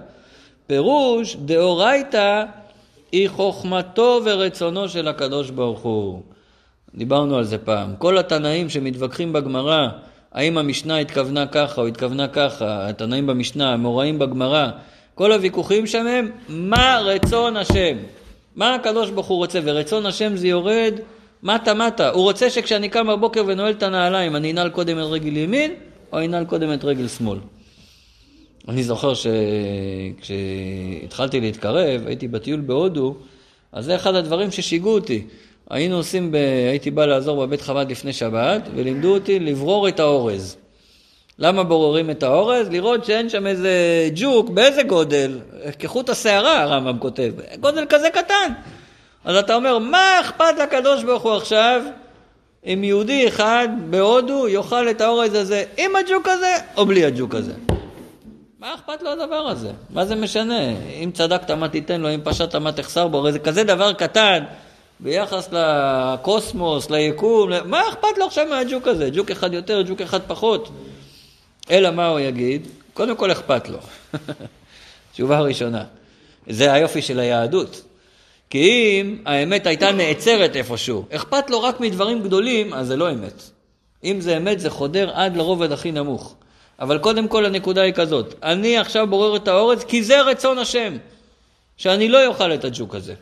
פירוש 0.67 1.37
דאורייתא 1.37 2.45
היא 3.13 3.29
חוכמתו 3.29 4.21
ורצונו 4.25 4.89
של 4.89 5.09
הקדוש 5.09 5.51
ברוך 5.51 5.81
הוא. 5.81 6.23
דיברנו 6.95 7.37
על 7.37 7.45
זה 7.45 7.59
פעם. 7.59 7.95
כל 7.99 8.19
התנאים 8.19 8.69
שמתווכחים 8.69 9.33
בגמרא, 9.33 9.89
האם 10.33 10.59
המשנה 10.59 10.99
התכוונה 10.99 11.47
ככה 11.47 11.81
או 11.81 11.87
התכוונה 11.87 12.29
ככה, 12.29 12.89
התנאים 12.89 13.27
במשנה, 13.27 13.73
המוראים 13.73 14.19
בגמרא, 14.19 14.71
כל 15.21 15.33
הוויכוחים 15.33 15.87
שם 15.87 16.07
הם 16.07 16.31
מה 16.49 17.01
רצון 17.05 17.57
השם. 17.57 17.97
מה 18.57 18.75
הקדוש 18.75 19.11
ברוך 19.11 19.27
הוא 19.27 19.37
רוצה, 19.37 19.61
ורצון 19.65 20.07
השם 20.07 20.37
זה 20.37 20.49
יורד 20.49 20.95
מטה 21.43 21.75
מטה. 21.75 22.11
הוא 22.11 22.23
רוצה 22.23 22.51
שכשאני 22.51 22.89
קם 22.89 23.07
בבוקר 23.07 23.45
ונועל 23.47 23.73
את 23.73 23.83
הנעליים, 23.83 24.37
אני 24.37 24.53
אנעל 24.53 24.71
קודם 24.71 24.99
את 24.99 25.05
רגל 25.05 25.37
ימין, 25.37 25.75
או 26.13 26.25
אנעל 26.25 26.45
קודם 26.45 26.73
את 26.73 26.85
רגל 26.85 27.09
שמאל. 27.09 27.39
אני 28.69 28.83
זוכר 28.83 29.13
שכשהתחלתי 30.21 31.41
להתקרב, 31.41 32.07
הייתי 32.07 32.29
בטיול 32.29 32.61
בהודו, 32.61 33.17
אז 33.73 33.85
זה 33.85 33.97
אחד 33.97 34.15
הדברים 34.15 34.51
ששיגעו 34.51 34.95
אותי. 34.95 35.27
היינו 35.71 35.97
עושים, 35.97 36.33
ב... 36.33 36.35
הייתי 36.71 36.91
בא 36.91 37.07
לעזור 37.07 37.47
בבית 37.47 37.61
חב"ד 37.61 37.91
לפני 37.91 38.13
שבת, 38.13 38.69
ולימדו 38.75 39.15
אותי 39.15 39.39
לברור 39.39 39.89
את 39.89 40.01
האורז. 40.01 40.57
למה 41.41 41.65
בוררים 41.65 42.11
את 42.11 42.23
האורז? 42.23 42.69
לראות 42.69 43.05
שאין 43.05 43.29
שם 43.29 43.47
איזה 43.47 43.71
ג'וק, 44.15 44.51
באיזה 44.51 44.83
גודל? 44.83 45.39
כחוט 45.79 46.11
השערה, 46.11 46.63
הרמב"ם 46.63 46.99
כותב. 46.99 47.33
גודל 47.61 47.85
כזה 47.89 48.11
קטן. 48.11 48.53
אז 49.25 49.37
אתה 49.37 49.55
אומר, 49.55 49.79
מה 49.79 50.21
אכפת 50.21 50.55
לקדוש 50.63 51.05
ברוך 51.05 51.23
הוא 51.23 51.33
עכשיו 51.33 51.83
אם 52.67 52.85
יהודי 52.85 53.29
אחד 53.29 53.69
בהודו 53.91 54.49
יאכל 54.49 54.91
את 54.91 55.01
האורז 55.01 55.35
הזה 55.35 55.65
עם 55.77 55.97
הג'וק 55.97 56.29
הזה 56.29 56.57
או 56.77 56.87
בלי 56.87 57.05
הג'וק 57.05 57.35
הזה? 57.35 57.53
מה 58.59 58.75
אכפת 58.75 59.03
לו 59.03 59.11
הדבר 59.11 59.49
הזה? 59.49 59.71
מה 59.91 60.05
זה 60.05 60.15
משנה? 60.15 60.61
אם 61.03 61.11
צדקת 61.15 61.51
מה 61.51 61.69
תיתן 61.69 62.01
לו, 62.01 62.15
אם 62.15 62.21
פשעת 62.25 62.55
מה 62.55 62.73
תחסר 62.73 63.09
בו, 63.09 63.19
הרי 63.19 63.33
זה 63.33 63.39
כזה 63.39 63.65
דבר 63.65 63.93
קטן 63.93 64.45
ביחס 65.01 65.49
לקוסמוס, 65.53 66.91
ליקום, 66.91 67.51
מה 67.65 67.83
אכפת 67.89 68.19
לו 68.19 68.27
עכשיו 68.27 68.47
מהג'וק 68.51 68.89
הזה? 68.89 69.09
ג'וק 69.13 69.31
אחד 69.31 69.53
יותר, 69.53 69.83
ג'וק 69.83 70.01
אחד 70.01 70.21
פחות. 70.27 70.71
אלא 71.71 71.91
מה 71.91 72.07
הוא 72.07 72.21
יגיד? 72.21 72.69
קודם 72.95 73.17
כל 73.17 73.33
אכפת 73.33 73.69
לו. 73.69 73.79
תשובה 75.13 75.41
ראשונה. 75.41 75.85
זה 76.49 76.73
היופי 76.73 77.03
של 77.03 77.21
היהדות. 77.21 77.83
כי 78.51 79.01
אם 79.01 79.17
האמת 79.27 79.67
הייתה 79.67 79.93
נעצרת 79.93 80.57
איפשהו, 80.57 81.05
אכפת 81.13 81.51
לו 81.51 81.63
רק 81.63 81.81
מדברים 81.81 82.23
גדולים, 82.23 82.75
אז 82.75 82.87
זה 82.87 82.97
לא 82.97 83.11
אמת. 83.11 83.43
אם 84.05 84.21
זה 84.21 84.37
אמת, 84.37 84.61
זה 84.61 84.71
חודר 84.71 85.11
עד 85.15 85.37
לרובד 85.37 85.73
הכי 85.73 85.93
נמוך. 85.93 86.35
אבל 86.81 86.99
קודם 86.99 87.29
כל 87.29 87.47
הנקודה 87.47 87.83
היא 87.83 87.93
כזאת, 87.93 88.35
אני 88.43 88.79
עכשיו 88.79 89.07
בורר 89.07 89.37
את 89.37 89.49
האורז 89.49 89.85
כי 89.85 90.03
זה 90.03 90.23
רצון 90.23 90.59
השם, 90.59 90.97
שאני 91.77 92.09
לא 92.09 92.27
אוכל 92.27 92.55
את 92.55 92.65
הג'וק 92.65 92.95
הזה. 92.95 93.15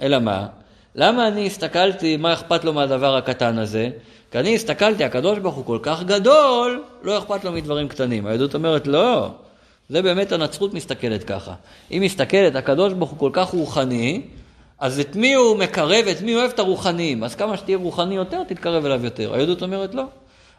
אלא 0.00 0.18
מה? 0.18 0.46
למה 0.94 1.28
אני 1.28 1.46
הסתכלתי 1.46 2.16
מה 2.16 2.32
אכפת 2.32 2.64
לו 2.64 2.72
מהדבר 2.72 3.16
הקטן 3.16 3.58
הזה? 3.58 3.90
כי 4.30 4.38
אני 4.38 4.54
הסתכלתי, 4.54 5.04
הקדוש 5.04 5.38
ברוך 5.38 5.54
הוא 5.54 5.64
כל 5.64 5.78
כך 5.82 6.02
גדול, 6.02 6.82
לא 7.02 7.18
אכפת 7.18 7.44
לו 7.44 7.52
מדברים 7.52 7.88
קטנים. 7.88 8.26
היהדות 8.26 8.54
אומרת, 8.54 8.86
לא, 8.86 9.30
זה 9.88 10.02
באמת 10.02 10.32
הנצרות 10.32 10.74
מסתכלת 10.74 11.24
ככה. 11.24 11.54
היא 11.90 12.00
מסתכלת, 12.00 12.56
הקדוש 12.56 12.92
ברוך 12.92 13.10
הוא 13.10 13.18
כל 13.18 13.30
כך 13.32 13.48
רוחני, 13.48 14.22
אז 14.78 15.00
את 15.00 15.16
מי 15.16 15.34
הוא 15.34 15.56
מקרב, 15.56 16.04
את 16.10 16.22
מי 16.22 16.32
הוא 16.32 16.40
אוהב 16.40 16.50
את 16.50 16.58
הרוחניים. 16.58 17.24
אז 17.24 17.34
כמה 17.34 17.56
שתהיה 17.56 17.78
רוחני 17.78 18.14
יותר, 18.14 18.42
תתקרב 18.44 18.84
אליו 18.84 19.04
יותר. 19.04 19.34
היהדות 19.34 19.62
אומרת, 19.62 19.94
לא. 19.94 20.04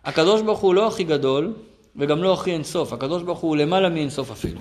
הקדוש 0.06 0.42
ברוך 0.42 0.60
הוא 0.60 0.74
לא 0.74 0.88
הכי 0.88 1.04
גדול, 1.04 1.54
וגם 1.96 2.24
לא 2.24 2.34
הכי 2.34 2.52
אינסוף. 2.52 2.94
הקדוש 2.94 3.24
ברוך 3.24 3.40
הוא 3.40 3.58
למעלה 3.58 3.90
מאינסוף 3.90 4.32
אפילו. 4.32 4.60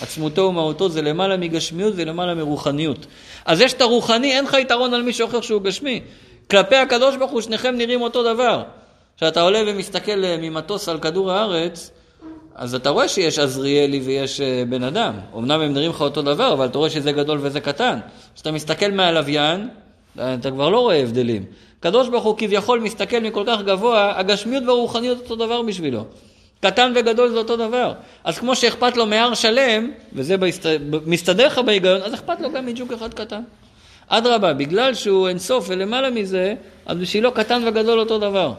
עצמותו 0.00 0.42
ומהותו 0.42 0.88
זה 0.88 1.02
למעלה 1.02 1.36
מגשמיות 1.36 1.94
ולמעלה 1.96 2.34
מרוחניות. 2.34 3.06
אז 3.44 3.60
יש 3.60 3.72
את 3.72 3.80
הרוחני, 3.80 4.32
אין 4.32 4.44
לך 4.44 4.54
יתרון 4.60 4.94
על 4.94 5.02
מישהו 5.02 5.28
אחר 5.28 5.40
שהוא 5.40 5.62
גשמי. 5.62 6.00
כלפי 6.50 6.76
הקדוש 6.76 7.16
ברוך 7.16 7.30
הוא 7.30 7.40
שניכם 7.40 7.74
נראים 7.76 8.02
אותו 8.02 8.22
דבר. 8.22 8.62
כשאתה 9.16 9.40
עולה 9.40 9.62
ומסתכל 9.66 10.24
אה, 10.24 10.36
ממטוס 10.40 10.88
על 10.88 10.98
כדור 10.98 11.32
הארץ, 11.32 11.90
אז 12.54 12.74
אתה 12.74 12.90
רואה 12.90 13.08
שיש 13.08 13.38
עזריאלי 13.38 14.00
ויש 14.00 14.40
אה, 14.40 14.62
בן 14.68 14.82
אדם. 14.82 15.14
אמנם 15.36 15.60
הם 15.60 15.72
נראים 15.72 15.90
לך 15.90 16.00
אותו 16.00 16.22
דבר, 16.22 16.52
אבל 16.52 16.66
אתה 16.66 16.78
רואה 16.78 16.90
שזה 16.90 17.12
גדול 17.12 17.38
וזה 17.42 17.60
קטן. 17.60 17.98
כשאתה 18.34 18.52
מסתכל 18.52 18.90
מהלוויין, 18.90 19.68
אתה 20.18 20.50
כבר 20.50 20.68
לא 20.68 20.80
רואה 20.80 20.96
הבדלים. 20.96 21.44
הקדוש 21.78 22.08
ברוך 22.08 22.24
הוא 22.24 22.38
כביכול 22.38 22.80
מסתכל 22.80 23.18
מכל 23.18 23.44
כך 23.46 23.60
גבוה, 23.62 24.18
הגשמיות 24.18 24.64
והרוחניות 24.66 25.18
אותו 25.18 25.36
דבר 25.36 25.62
בשבילו. 25.62 26.04
קטן 26.60 26.92
וגדול 26.96 27.28
זה 27.28 27.38
אותו 27.38 27.56
דבר. 27.56 27.92
אז 28.24 28.38
כמו 28.38 28.56
שאכפת 28.56 28.96
לו 28.96 29.06
מהר 29.06 29.34
שלם, 29.34 29.90
וזה 30.12 30.36
בהסת... 30.36 30.66
מסתדר 31.06 31.46
לך 31.46 31.58
בהיגיון, 31.58 32.02
אז 32.02 32.14
אכפת 32.14 32.40
לו 32.40 32.52
גם 32.52 32.66
מג'וק 32.66 32.92
אחד 32.92 33.14
קטן. 33.14 33.42
אדרבה, 34.08 34.52
בגלל 34.52 34.94
שהוא 34.94 35.28
אינסוף 35.28 35.66
ולמעלה 35.68 36.10
מזה, 36.10 36.54
אז 36.86 36.98
בשבילו 36.98 37.32
קטן 37.32 37.62
וגדול 37.66 38.00
אותו 38.00 38.18
דבר. 38.18 38.52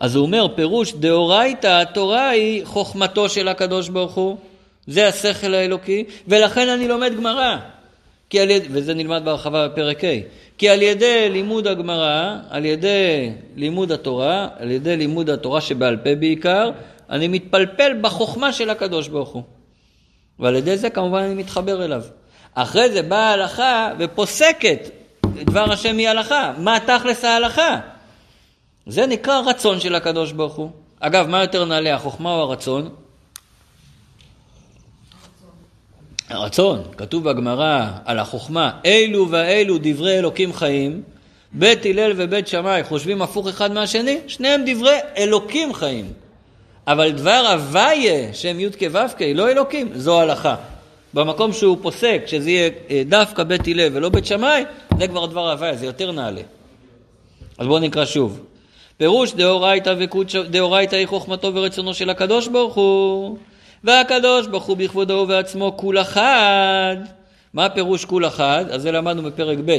אז 0.00 0.16
הוא 0.16 0.26
אומר, 0.26 0.46
פירוש 0.54 0.92
דאורייתא, 0.92 1.80
התורה 1.80 2.28
היא 2.28 2.64
חוכמתו 2.64 3.28
של 3.28 3.48
הקדוש 3.48 3.88
ברוך 3.88 4.14
הוא, 4.14 4.36
זה 4.86 5.08
השכל 5.08 5.54
האלוקי, 5.54 6.04
ולכן 6.28 6.68
אני 6.68 6.88
לומד 6.88 7.16
גמרא. 7.16 7.56
כי 8.30 8.38
יד... 8.38 8.62
וזה 8.70 8.94
נלמד 8.94 9.22
בהרחבה 9.24 9.68
בפרק 9.68 10.04
ה', 10.04 10.08
כי 10.58 10.68
על 10.68 10.82
ידי 10.82 11.28
לימוד 11.30 11.66
הגמרא, 11.66 12.36
על 12.50 12.64
ידי 12.64 13.32
לימוד 13.56 13.92
התורה, 13.92 14.48
על 14.58 14.70
ידי 14.70 14.96
לימוד 14.96 15.30
התורה 15.30 15.60
שבעל 15.60 15.96
פה 15.96 16.14
בעיקר, 16.14 16.70
אני 17.10 17.28
מתפלפל 17.28 17.92
בחוכמה 18.00 18.52
של 18.52 18.70
הקדוש 18.70 19.08
ברוך 19.08 19.28
הוא. 19.28 19.42
ועל 20.38 20.56
ידי 20.56 20.76
זה 20.76 20.90
כמובן 20.90 21.22
אני 21.22 21.34
מתחבר 21.34 21.84
אליו. 21.84 22.02
אחרי 22.54 22.90
זה 22.90 23.02
באה 23.02 23.30
ההלכה 23.30 23.92
ופוסקת 23.98 24.90
דבר 25.44 25.72
השם 25.72 25.98
היא 25.98 26.08
הלכה. 26.08 26.52
מה 26.58 26.78
תכלס 26.86 27.24
ההלכה? 27.24 27.78
זה 28.86 29.06
נקרא 29.06 29.40
רצון 29.46 29.80
של 29.80 29.94
הקדוש 29.94 30.32
ברוך 30.32 30.54
הוא. 30.54 30.70
אגב, 31.00 31.26
מה 31.26 31.40
יותר 31.40 31.64
נעלה, 31.64 31.94
החוכמה 31.94 32.34
או 32.34 32.40
הרצון? 32.40 32.88
הרצון, 36.28 36.82
כתוב 36.96 37.30
בגמרא 37.30 37.86
על 38.04 38.18
החוכמה, 38.18 38.70
אילו 38.84 39.30
ואילו 39.30 39.78
דברי 39.82 40.18
אלוקים 40.18 40.52
חיים, 40.52 41.02
בית 41.52 41.86
הלל 41.86 42.12
ובית 42.16 42.48
שמאי 42.48 42.84
חושבים 42.84 43.22
הפוך 43.22 43.48
אחד 43.48 43.72
מהשני, 43.72 44.18
שניהם 44.26 44.62
דברי 44.66 44.96
אלוקים 45.16 45.74
חיים. 45.74 46.12
אבל 46.86 47.10
דבר 47.10 47.46
הוויה, 47.52 48.34
שם 48.34 48.60
י"ק 48.60 48.80
ו"ק, 48.92 49.22
לא 49.34 49.50
אלוקים, 49.50 49.90
זו 49.94 50.20
הלכה. 50.20 50.56
במקום 51.14 51.52
שהוא 51.52 51.76
פוסק, 51.82 52.22
שזה 52.26 52.50
יהיה 52.50 52.70
אה, 52.90 53.02
דווקא 53.06 53.42
בית 53.42 53.68
הלל 53.68 53.88
ולא 53.92 54.08
בית 54.08 54.26
שמאי, 54.26 54.64
זה 54.98 55.08
כבר 55.08 55.26
דבר 55.26 55.50
הוויה, 55.50 55.76
זה 55.76 55.86
יותר 55.86 56.12
נעלה. 56.12 56.42
אז 57.58 57.66
בואו 57.66 57.78
נקרא 57.78 58.04
שוב. 58.04 58.40
פירוש 58.96 59.34
דאורייתא 59.34 59.94
וקודש, 59.98 60.36
דאורייתא 60.36 60.96
היא 60.96 61.06
חוכמתו 61.06 61.54
ורצונו 61.54 61.94
של 61.94 62.10
הקדוש 62.10 62.48
ברוך 62.48 62.74
הוא. 62.74 63.38
והקדוש 63.84 64.46
ברוך 64.46 64.64
הוא 64.64 64.76
בכבודו 64.76 65.14
ובעצמו 65.14 65.76
כול 65.76 66.00
אחד. 66.00 66.96
מה 67.54 67.64
הפירוש 67.66 68.04
כול 68.04 68.26
אחד? 68.26 68.64
אז 68.70 68.82
זה 68.82 68.92
למדנו 68.92 69.22
בפרק 69.22 69.58
ב', 69.64 69.78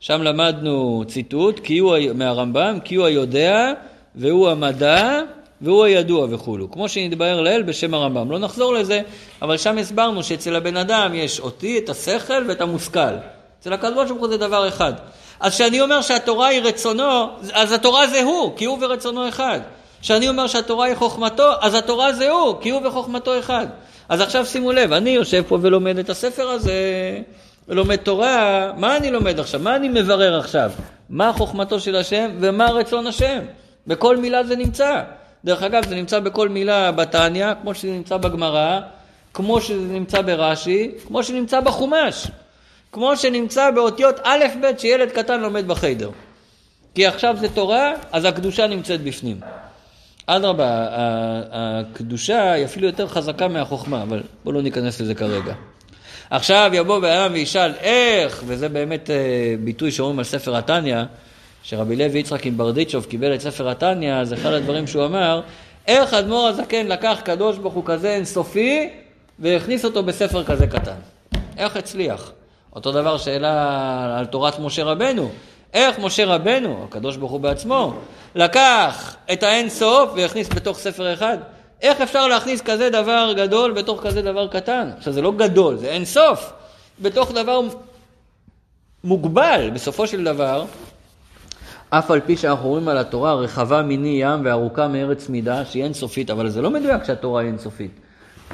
שם 0.00 0.22
למדנו 0.22 1.04
ציטוט 1.08 1.60
כי 1.64 1.78
הוא, 1.78 1.96
מהרמב"ם, 2.14 2.78
כי 2.84 2.94
הוא 2.94 3.06
היודע 3.06 3.72
והוא 4.14 4.48
המדע 4.48 5.20
והוא 5.60 5.84
הידוע 5.84 6.26
וכולו, 6.30 6.70
כמו 6.70 6.88
שנתבהר 6.88 7.40
לאל 7.40 7.62
בשם 7.62 7.94
הרמב"ם. 7.94 8.30
לא 8.30 8.38
נחזור 8.38 8.74
לזה, 8.74 9.00
אבל 9.42 9.56
שם 9.56 9.78
הסברנו 9.78 10.22
שאצל 10.22 10.56
הבן 10.56 10.76
אדם 10.76 11.14
יש 11.14 11.40
אותי, 11.40 11.78
את 11.78 11.88
השכל 11.88 12.44
ואת 12.48 12.60
המושכל. 12.60 13.14
אצל 13.60 13.72
הקדוש 13.72 14.10
ברוך 14.10 14.20
הוא 14.20 14.28
זה 14.28 14.36
דבר 14.36 14.68
אחד. 14.68 14.92
אז 15.40 15.54
כשאני 15.54 15.80
אומר 15.80 16.02
שהתורה 16.02 16.46
היא 16.46 16.60
רצונו, 16.62 17.26
אז 17.52 17.72
התורה 17.72 18.06
זה 18.06 18.22
הוא, 18.22 18.52
כי 18.56 18.64
הוא 18.64 18.78
ורצונו 18.80 19.28
אחד. 19.28 19.60
כשאני 20.00 20.28
אומר 20.28 20.46
שהתורה 20.46 20.86
היא 20.86 20.94
חוכמתו, 20.94 21.52
אז 21.60 21.74
התורה 21.74 22.12
זה 22.12 22.30
הוא, 22.30 22.54
כי 22.60 22.70
הוא 22.70 22.86
וחוכמתו 22.86 23.38
אחד. 23.38 23.66
אז 24.08 24.20
עכשיו 24.20 24.46
שימו 24.46 24.72
לב, 24.72 24.92
אני 24.92 25.10
יושב 25.10 25.42
פה 25.48 25.58
ולומד 25.62 25.98
את 25.98 26.10
הספר 26.10 26.48
הזה, 26.48 26.72
ולומד 27.68 27.96
תורה, 27.96 28.72
מה 28.76 28.96
אני 28.96 29.10
לומד 29.10 29.40
עכשיו? 29.40 29.60
מה 29.60 29.76
אני 29.76 29.88
מברר 29.88 30.38
עכשיו? 30.38 30.70
מה 31.10 31.32
חוכמתו 31.32 31.80
של 31.80 31.96
השם 31.96 32.30
ומה 32.40 32.70
רצון 32.70 33.06
השם? 33.06 33.38
בכל 33.86 34.16
מילה 34.16 34.44
זה 34.44 34.56
נמצא. 34.56 35.02
דרך 35.44 35.62
אגב, 35.62 35.88
זה 35.88 35.94
נמצא 35.94 36.20
בכל 36.20 36.48
מילה 36.48 36.92
בתניא, 36.92 37.46
כמו 37.62 37.74
שזה 37.74 37.90
נמצא 37.90 38.16
בגמרא, 38.16 38.80
כמו 39.34 39.60
שזה 39.60 39.92
נמצא 39.92 40.22
ברש"י, 40.22 40.90
כמו 41.06 41.22
שנמצא 41.22 41.60
בחומש, 41.60 42.26
כמו 42.92 43.16
שנמצא 43.16 43.70
באותיות 43.70 44.20
א' 44.22 44.44
ב' 44.62 44.78
שילד 44.78 45.10
קטן 45.10 45.40
לומד 45.40 45.68
בחיידר. 45.68 46.10
כי 46.94 47.06
עכשיו 47.06 47.36
זה 47.40 47.48
תורה, 47.48 47.92
אז 48.12 48.24
הקדושה 48.24 48.66
נמצאת 48.66 49.00
בפנים. 49.00 49.40
אדרבה, 50.26 50.86
הקדושה 51.52 52.52
היא 52.52 52.64
אפילו 52.64 52.86
יותר 52.86 53.08
חזקה 53.08 53.48
מהחוכמה, 53.48 54.02
אבל 54.02 54.22
בואו 54.44 54.54
לא 54.54 54.62
ניכנס 54.62 55.00
לזה 55.00 55.14
כרגע. 55.14 55.54
עכשיו 56.30 56.70
יבוא 56.74 56.98
בן 56.98 57.10
אדם 57.10 57.32
וישאל 57.32 57.72
איך, 57.80 58.42
וזה 58.46 58.68
באמת 58.68 59.10
אה, 59.10 59.54
ביטוי 59.64 59.90
שאומרים 59.92 60.18
על 60.18 60.24
ספר 60.24 60.56
התניא, 60.56 61.02
שרבי 61.68 61.96
לוי 61.96 62.18
יצחק 62.18 62.46
עם 62.46 62.56
ברדיצ'וב 62.56 63.04
קיבל 63.04 63.34
את 63.34 63.40
ספר 63.40 63.68
התניא, 63.68 64.14
אז 64.14 64.32
אחד 64.32 64.52
הדברים 64.52 64.86
שהוא 64.86 65.04
אמר, 65.04 65.40
איך 65.86 66.14
אדמו"ר 66.14 66.46
הזקן 66.46 66.86
לקח 66.86 67.20
קדוש 67.24 67.58
ברוך 67.58 67.74
הוא 67.74 67.82
כזה 67.86 68.14
אינסופי 68.14 68.90
והכניס 69.38 69.84
אותו 69.84 70.02
בספר 70.02 70.44
כזה 70.44 70.66
קטן. 70.66 70.96
איך 71.56 71.76
הצליח? 71.76 72.32
אותו 72.74 72.92
דבר 72.92 73.18
שאלה 73.18 74.18
על 74.18 74.26
תורת 74.26 74.58
משה 74.58 74.84
רבנו. 74.84 75.30
איך 75.74 75.98
משה 75.98 76.24
רבנו, 76.26 76.84
הקדוש 76.88 77.16
ברוך 77.16 77.32
הוא 77.32 77.40
בעצמו, 77.40 77.94
לקח 78.34 79.16
את 79.32 79.42
האין 79.42 79.68
סוף 79.68 80.10
והכניס 80.16 80.48
בתוך 80.48 80.78
ספר 80.78 81.12
אחד? 81.14 81.38
איך 81.82 82.00
אפשר 82.00 82.28
להכניס 82.28 82.62
כזה 82.62 82.90
דבר 82.90 83.32
גדול 83.36 83.72
בתוך 83.72 84.02
כזה 84.02 84.22
דבר 84.22 84.48
קטן? 84.48 84.90
עכשיו 84.98 85.12
זה 85.12 85.22
לא 85.22 85.32
גדול, 85.32 85.76
זה 85.76 85.86
אין 85.86 86.04
סוף. 86.04 86.52
בתוך 87.00 87.32
דבר 87.32 87.60
מוגבל, 89.04 89.70
בסופו 89.74 90.06
של 90.06 90.24
דבר, 90.24 90.64
אף 91.98 92.10
על 92.10 92.20
פי 92.20 92.36
שאנחנו 92.36 92.68
רואים 92.68 92.88
על 92.88 92.98
התורה 92.98 93.34
רחבה 93.34 93.82
מיני 93.82 94.18
ים 94.22 94.40
וארוכה 94.44 94.88
מארץ 94.88 95.28
מידה, 95.28 95.64
שהיא 95.64 95.84
אינסופית, 95.84 96.30
אבל 96.30 96.48
זה 96.48 96.62
לא 96.62 96.70
מדויק 96.70 97.04
שהתורה 97.04 97.40
היא 97.40 97.48
אינסופית. 97.48 97.90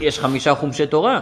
יש 0.01 0.19
חמישה 0.19 0.55
חומשי 0.55 0.87
תורה, 0.87 1.21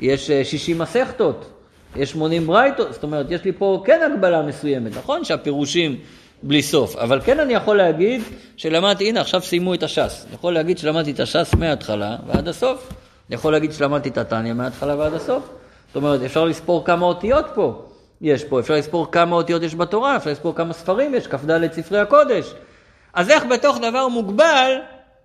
יש 0.00 0.30
אה, 0.30 0.44
שישים 0.44 0.78
מסכתות, 0.78 1.50
יש 1.96 2.10
שמונים 2.10 2.46
ברייתות, 2.46 2.92
זאת 2.92 3.02
אומרת, 3.02 3.26
יש 3.30 3.44
לי 3.44 3.52
פה 3.52 3.82
כן 3.86 4.00
הגבלה 4.12 4.42
מסוימת, 4.42 4.96
נכון 4.96 5.24
שהפירושים 5.24 5.96
בלי 6.42 6.62
סוף, 6.62 6.96
אבל 6.96 7.20
כן 7.20 7.40
אני 7.40 7.52
יכול 7.52 7.76
להגיד 7.76 8.22
שלמדתי, 8.56 9.08
הנה 9.08 9.20
עכשיו 9.20 9.40
סיימו 9.40 9.74
את 9.74 9.82
הש"ס, 9.82 10.24
אני 10.26 10.34
יכול 10.34 10.54
להגיד 10.54 10.78
שלמדתי 10.78 11.10
את 11.10 11.20
הש"ס 11.20 11.54
מההתחלה 11.58 12.16
ועד 12.26 12.48
הסוף, 12.48 12.88
אני 13.28 13.34
יכול 13.34 13.52
להגיד 13.52 13.72
שלמדתי 13.72 14.08
את 14.08 14.18
התניא 14.18 14.52
מההתחלה 14.52 14.96
ועד 14.96 15.14
הסוף, 15.14 15.48
זאת 15.86 15.96
אומרת, 15.96 16.22
אפשר 16.22 16.44
לספור 16.44 16.84
כמה 16.84 17.06
אותיות 17.06 17.46
פה. 17.54 17.89
יש 18.20 18.44
פה, 18.44 18.60
אפשר 18.60 18.74
לספור 18.74 19.12
כמה 19.12 19.36
אותיות 19.36 19.62
יש 19.62 19.74
בתורה, 19.74 20.16
אפשר 20.16 20.30
לספור 20.30 20.54
כמה 20.54 20.72
ספרים 20.72 21.14
יש, 21.14 21.26
כ"ד 21.26 21.72
ספרי 21.72 21.98
הקודש. 21.98 22.54
אז 23.14 23.30
איך 23.30 23.44
בתוך 23.44 23.78
דבר 23.78 24.08
מוגבל 24.08 24.72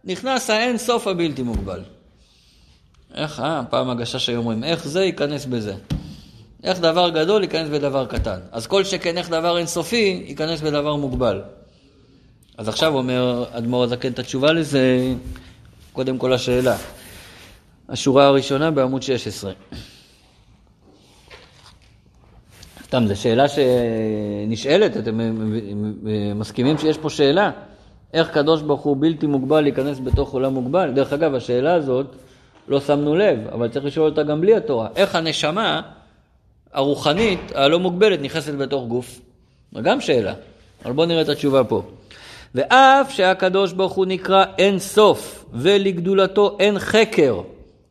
נכנס 0.04 0.50
האין 0.50 0.78
סוף 0.78 1.08
הבלתי 1.08 1.42
מוגבל? 1.42 1.80
איך, 3.16 3.40
אה, 3.40 3.62
פעם 3.70 3.90
הגשש 3.90 4.30
היו 4.30 4.38
אומרים, 4.38 4.64
איך 4.64 4.88
זה 4.88 5.04
ייכנס 5.04 5.46
בזה? 5.46 5.74
איך 6.64 6.80
דבר 6.80 7.10
גדול 7.10 7.44
ייכנס 7.44 7.70
בדבר 7.70 8.06
קטן. 8.06 8.40
אז 8.52 8.68
כל 8.68 8.84
שכן 8.84 9.18
איך 9.18 9.30
דבר 9.30 9.58
אינסופי 9.58 10.24
ייכנס 10.28 10.62
בדבר 10.62 10.96
מוגבל. 10.96 11.42
אז 12.58 12.68
עכשיו 12.68 12.96
אומר 12.96 13.46
אדמו"ר 13.52 13.84
הזקן 13.84 14.12
את 14.12 14.20
התשובה 14.20 14.52
לזה, 14.52 15.14
קודם 15.94 16.18
כל 16.18 16.34
השאלה. 16.34 16.78
השורה 17.90 18.26
הראשונה 18.26 18.72
בעמוד 18.72 19.04
16. 19.04 19.52
סתם, 22.96 23.08
זו 23.08 23.22
שאלה 23.22 23.46
שנשאלת, 23.48 24.98
אתם 24.98 25.20
מסכימים 26.36 26.78
שיש 26.78 26.98
פה 26.98 27.10
שאלה? 27.10 27.52
איך 28.14 28.30
קדוש 28.30 28.62
ברוך 28.62 28.82
הוא 28.82 28.98
בלתי 29.00 29.28
מוגבל 29.28 29.62
להיכנס 29.62 30.00
בתוך 30.00 30.34
עולם 30.34 30.54
מוגבל? 30.54 30.92
דרך 30.92 31.14
אגב, 31.14 31.36
השאלה 31.36 31.74
הזאת, 31.74 32.06
לא 32.68 32.80
שמנו 32.80 33.16
לב, 33.16 33.40
אבל 33.54 33.68
צריך 33.68 33.86
לשאול 33.86 34.10
אותה 34.10 34.24
גם 34.24 34.42
בלי 34.42 34.56
התורה. 34.56 34.88
איך 34.96 35.16
הנשמה 35.16 35.82
הרוחנית, 36.74 37.40
הלא 37.56 37.80
מוגבלת, 37.80 38.22
נכנסת 38.22 38.54
בתוך 38.54 38.88
גוף? 38.88 39.22
גם 39.82 40.02
שאלה, 40.02 40.34
אבל 40.86 40.94
בואו 40.94 41.08
נראה 41.08 41.22
את 41.22 41.30
התשובה 41.30 41.64
פה. 41.64 41.82
ואף 42.56 43.12
שהקדוש 43.12 43.74
ברוך 43.74 43.94
הוא 43.94 44.06
נקרא 44.06 44.46
אין 44.58 44.80
סוף, 44.80 45.46
ולגדולתו 45.54 46.58
אין 46.60 46.80
חקר. 46.80 47.42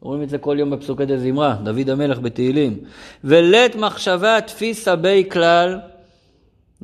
אומרים 0.04 0.22
את 0.22 0.28
זה 0.28 0.38
כל 0.38 0.56
יום 0.58 0.70
בפסוקי 0.70 1.06
דה 1.06 1.18
זמרה, 1.18 1.56
דוד 1.62 1.90
המלך 1.90 2.20
בתהילים. 2.20 2.78
ולית 3.24 3.76
מחשבה 3.76 4.40
תפיסה 4.40 4.96
בי 4.96 5.24
כלל, 5.30 5.78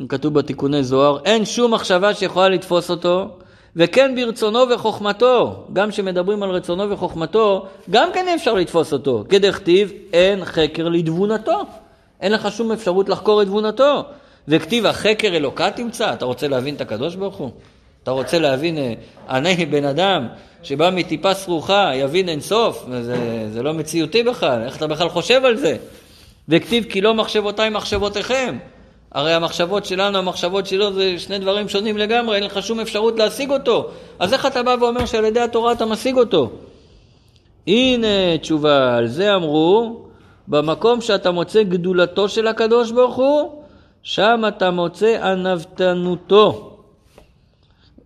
כתוב 0.09 0.35
בתיקוני 0.35 0.85
זוהר, 0.85 1.19
אין 1.25 1.45
שום 1.45 1.75
מחשבה 1.75 2.15
שיכולה 2.15 2.49
לתפוס 2.49 2.91
אותו, 2.91 3.29
וכן 3.77 4.15
ברצונו 4.17 4.59
וחוכמתו, 4.75 5.65
גם 5.73 5.91
כשמדברים 5.91 6.43
על 6.43 6.51
רצונו 6.51 6.91
וחוכמתו, 6.91 7.67
גם 7.91 8.09
כן 8.15 8.29
אי 8.29 8.35
אפשר 8.35 8.55
לתפוס 8.55 8.93
אותו. 8.93 9.25
כדכתיב, 9.29 9.93
אין 10.13 10.45
חקר 10.45 10.89
לתבונתו. 10.89 11.63
אין 12.21 12.33
לך 12.33 12.53
שום 12.53 12.73
אפשרות 12.73 13.09
לחקור 13.09 13.43
את 13.43 13.47
תבונתו. 13.47 14.05
וכתיב, 14.49 14.87
החקר 14.87 15.29
אלוקה 15.29 15.71
תמצא, 15.71 16.13
אתה 16.13 16.25
רוצה 16.25 16.49
להבין 16.49 16.75
את 16.75 16.81
הקדוש 16.81 17.15
ברוך 17.15 17.37
הוא? 17.37 17.51
אתה 18.03 18.11
רוצה 18.11 18.39
להבין, 18.39 18.79
אה, 18.79 18.93
אני 19.29 19.67
בן 19.67 19.85
אדם 19.85 20.27
שבא 20.63 20.91
מטיפה 20.91 21.35
סרוחה, 21.35 21.91
יבין 21.95 22.29
אין 22.29 22.41
סוף, 22.41 22.87
זה, 23.03 23.49
זה 23.53 23.63
לא 23.63 23.73
מציאותי 23.73 24.23
בכלל, 24.23 24.63
איך 24.63 24.77
אתה 24.77 24.87
בכלל 24.87 25.09
חושב 25.09 25.45
על 25.45 25.57
זה? 25.57 25.77
וכתיב 26.49 26.85
כי 26.85 27.01
לא 27.01 27.15
מחשבותיי 27.15 27.71
מחשבותיכם. 27.71 28.59
הרי 29.13 29.33
המחשבות 29.33 29.85
שלנו, 29.85 30.19
המחשבות 30.19 30.67
שלו, 30.67 30.93
זה 30.93 31.19
שני 31.19 31.39
דברים 31.39 31.69
שונים 31.69 31.99
לגמרי, 31.99 32.37
אין 32.37 32.45
לך 32.45 32.63
שום 32.63 32.81
אפשרות 32.81 33.19
להשיג 33.19 33.51
אותו. 33.51 33.91
אז 34.19 34.33
איך 34.33 34.47
אתה 34.47 34.63
בא 34.63 34.77
ואומר 34.81 35.07
שעל 35.07 35.25
ידי 35.25 35.41
התורה 35.41 35.73
אתה 35.73 35.87
משיג 35.87 36.17
אותו? 36.17 36.51
הנה 37.67 38.39
תשובה, 38.41 38.97
על 38.97 39.07
זה 39.07 39.35
אמרו, 39.35 40.01
במקום 40.49 41.01
שאתה 41.01 41.31
מוצא 41.31 41.63
גדולתו 41.63 42.29
של 42.29 42.47
הקדוש 42.47 42.91
ברוך 42.91 43.17
הוא, 43.17 43.63
שם 44.03 44.43
אתה 44.49 44.71
מוצא 44.71 45.19
ענוותנותו. 45.23 46.70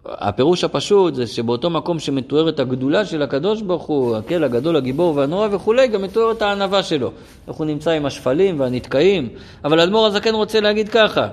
הפירוש 0.06 0.64
הפשוט 0.64 1.14
זה 1.14 1.26
שבאותו 1.26 1.70
מקום 1.70 1.98
שמתוארת 1.98 2.60
הגדולה 2.60 3.04
של 3.04 3.22
הקדוש 3.22 3.62
ברוך 3.62 3.82
הוא, 3.82 4.16
הקל 4.16 4.44
הגדול, 4.44 4.76
הגיבור 4.76 5.16
והנורא 5.16 5.48
וכולי, 5.50 5.88
גם 5.88 6.02
מתוארת 6.02 6.42
הענווה 6.42 6.82
שלו. 6.82 7.10
איך 7.48 7.56
הוא 7.56 7.66
נמצא 7.66 7.90
עם 7.90 8.06
השפלים 8.06 8.60
והנתקעים. 8.60 9.28
אבל 9.64 9.80
אדמו"ר 9.80 10.06
הזקן 10.06 10.34
רוצה 10.34 10.60
להגיד 10.60 10.88
ככה, 10.88 11.28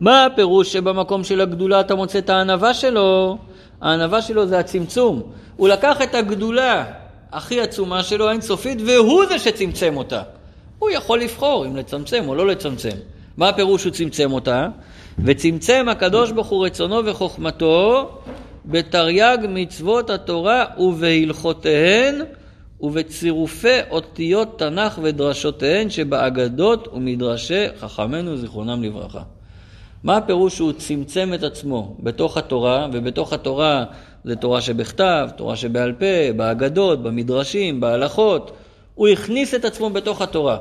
מה 0.00 0.24
הפירוש 0.24 0.72
שבמקום 0.72 1.24
של 1.24 1.40
הגדולה 1.40 1.80
אתה 1.80 1.94
מוצא 1.94 2.18
את 2.18 2.30
הענווה 2.30 2.74
שלו? 2.74 3.38
הענווה 3.80 4.22
שלו 4.22 4.46
זה 4.46 4.58
הצמצום. 4.58 5.22
הוא 5.56 5.68
לקח 5.68 6.02
את 6.02 6.14
הגדולה 6.14 6.84
הכי 7.32 7.60
עצומה 7.60 8.02
שלו, 8.02 8.28
האינסופית, 8.28 8.78
והוא 8.86 9.24
זה 9.28 9.38
שצמצם 9.38 9.96
אותה. 9.96 10.22
הוא 10.78 10.90
יכול 10.90 11.20
לבחור 11.20 11.66
אם 11.66 11.76
לצמצם 11.76 12.24
או 12.28 12.34
לא 12.34 12.46
לצמצם. 12.46 12.96
מה 13.36 13.48
הפירוש 13.48 13.82
שהוא 13.82 13.92
צמצם 13.92 14.32
אותה? 14.32 14.68
וצמצם 15.18 15.86
הקדוש 15.90 16.32
ברוך 16.32 16.48
הוא 16.48 16.66
רצונו 16.66 17.04
וחוכמתו 17.04 18.10
בתרי"ג 18.66 19.38
מצוות 19.48 20.10
התורה 20.10 20.64
ובהלכותיהן 20.78 22.22
ובצירופי 22.80 23.78
אותיות 23.90 24.58
תנ"ך 24.58 24.98
ודרשותיהן 25.02 25.90
שבאגדות 25.90 26.88
ומדרשי 26.92 27.64
חכמינו 27.80 28.36
זיכרונם 28.36 28.82
לברכה. 28.82 29.22
מה 30.04 30.16
הפירוש 30.16 30.56
שהוא 30.56 30.72
צמצם 30.72 31.34
את 31.34 31.42
עצמו 31.42 31.96
בתוך 32.00 32.36
התורה, 32.36 32.86
ובתוך 32.92 33.32
התורה 33.32 33.84
זה 34.24 34.36
תורה 34.36 34.60
שבכתב, 34.60 35.28
תורה 35.36 35.56
שבעל 35.56 35.92
פה, 35.92 36.32
באגדות, 36.36 37.02
במדרשים, 37.02 37.80
בהלכות. 37.80 38.52
הוא 38.94 39.08
הכניס 39.08 39.54
את 39.54 39.64
עצמו 39.64 39.90
בתוך 39.90 40.22
התורה. 40.22 40.56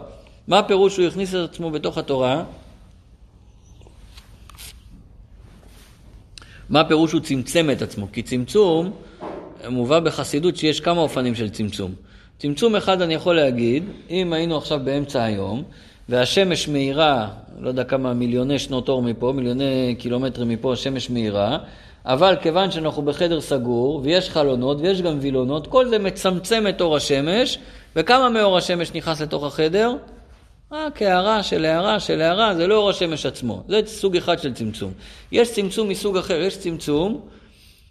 מה 0.47 0.59
הפירוש 0.59 0.95
שהוא 0.95 1.07
הכניס 1.07 1.35
את 1.35 1.49
עצמו 1.49 1.71
בתוך 1.71 1.97
התורה? 1.97 2.43
מה 6.71 6.79
הפירוש 6.79 7.11
הוא 7.11 7.21
צמצם 7.21 7.69
את 7.71 7.81
עצמו? 7.81 8.07
כי 8.13 8.21
צמצום, 8.21 8.91
מובא 9.69 9.99
בחסידות 9.99 10.57
שיש 10.57 10.79
כמה 10.79 11.01
אופנים 11.01 11.35
של 11.35 11.49
צמצום. 11.49 11.91
צמצום 12.39 12.75
אחד 12.75 13.01
אני 13.01 13.13
יכול 13.13 13.35
להגיד, 13.35 13.83
אם 14.09 14.33
היינו 14.33 14.57
עכשיו 14.57 14.79
באמצע 14.83 15.23
היום, 15.23 15.63
והשמש 16.09 16.67
מאירה, 16.67 17.27
לא 17.59 17.67
יודע 17.67 17.83
כמה 17.83 18.13
מיליוני 18.13 18.59
שנות 18.59 18.89
אור 18.89 19.01
מפה, 19.01 19.31
מיליוני 19.35 19.95
קילומטרים 19.99 20.49
מפה, 20.49 20.73
השמש 20.73 21.09
מאירה, 21.09 21.57
אבל 22.05 22.35
כיוון 22.41 22.71
שאנחנו 22.71 23.01
בחדר 23.01 23.41
סגור, 23.41 24.01
ויש 24.03 24.29
חלונות, 24.29 24.77
ויש 24.81 25.01
גם 25.01 25.17
וילונות, 25.21 25.67
כל 25.67 25.87
זה 25.87 25.99
מצמצם 25.99 26.67
את 26.69 26.81
אור 26.81 26.95
השמש, 26.95 27.57
וכמה 27.95 28.29
מאור 28.29 28.57
השמש 28.57 28.91
נכנס 28.93 29.21
לתוך 29.21 29.43
החדר? 29.43 29.95
רק 30.71 31.01
הערה 31.01 31.43
של 31.43 31.65
הערה 31.65 31.99
של 31.99 32.21
הערה, 32.21 32.55
זה 32.55 32.67
לא 32.67 32.75
אור 32.75 32.89
השמש 32.89 33.25
עצמו, 33.25 33.63
זה 33.67 33.81
סוג 33.85 34.17
אחד 34.17 34.39
של 34.39 34.53
צמצום. 34.53 34.91
יש 35.31 35.53
צמצום 35.53 35.89
מסוג 35.89 36.17
אחר, 36.17 36.41
יש 36.41 36.57
צמצום 36.57 37.21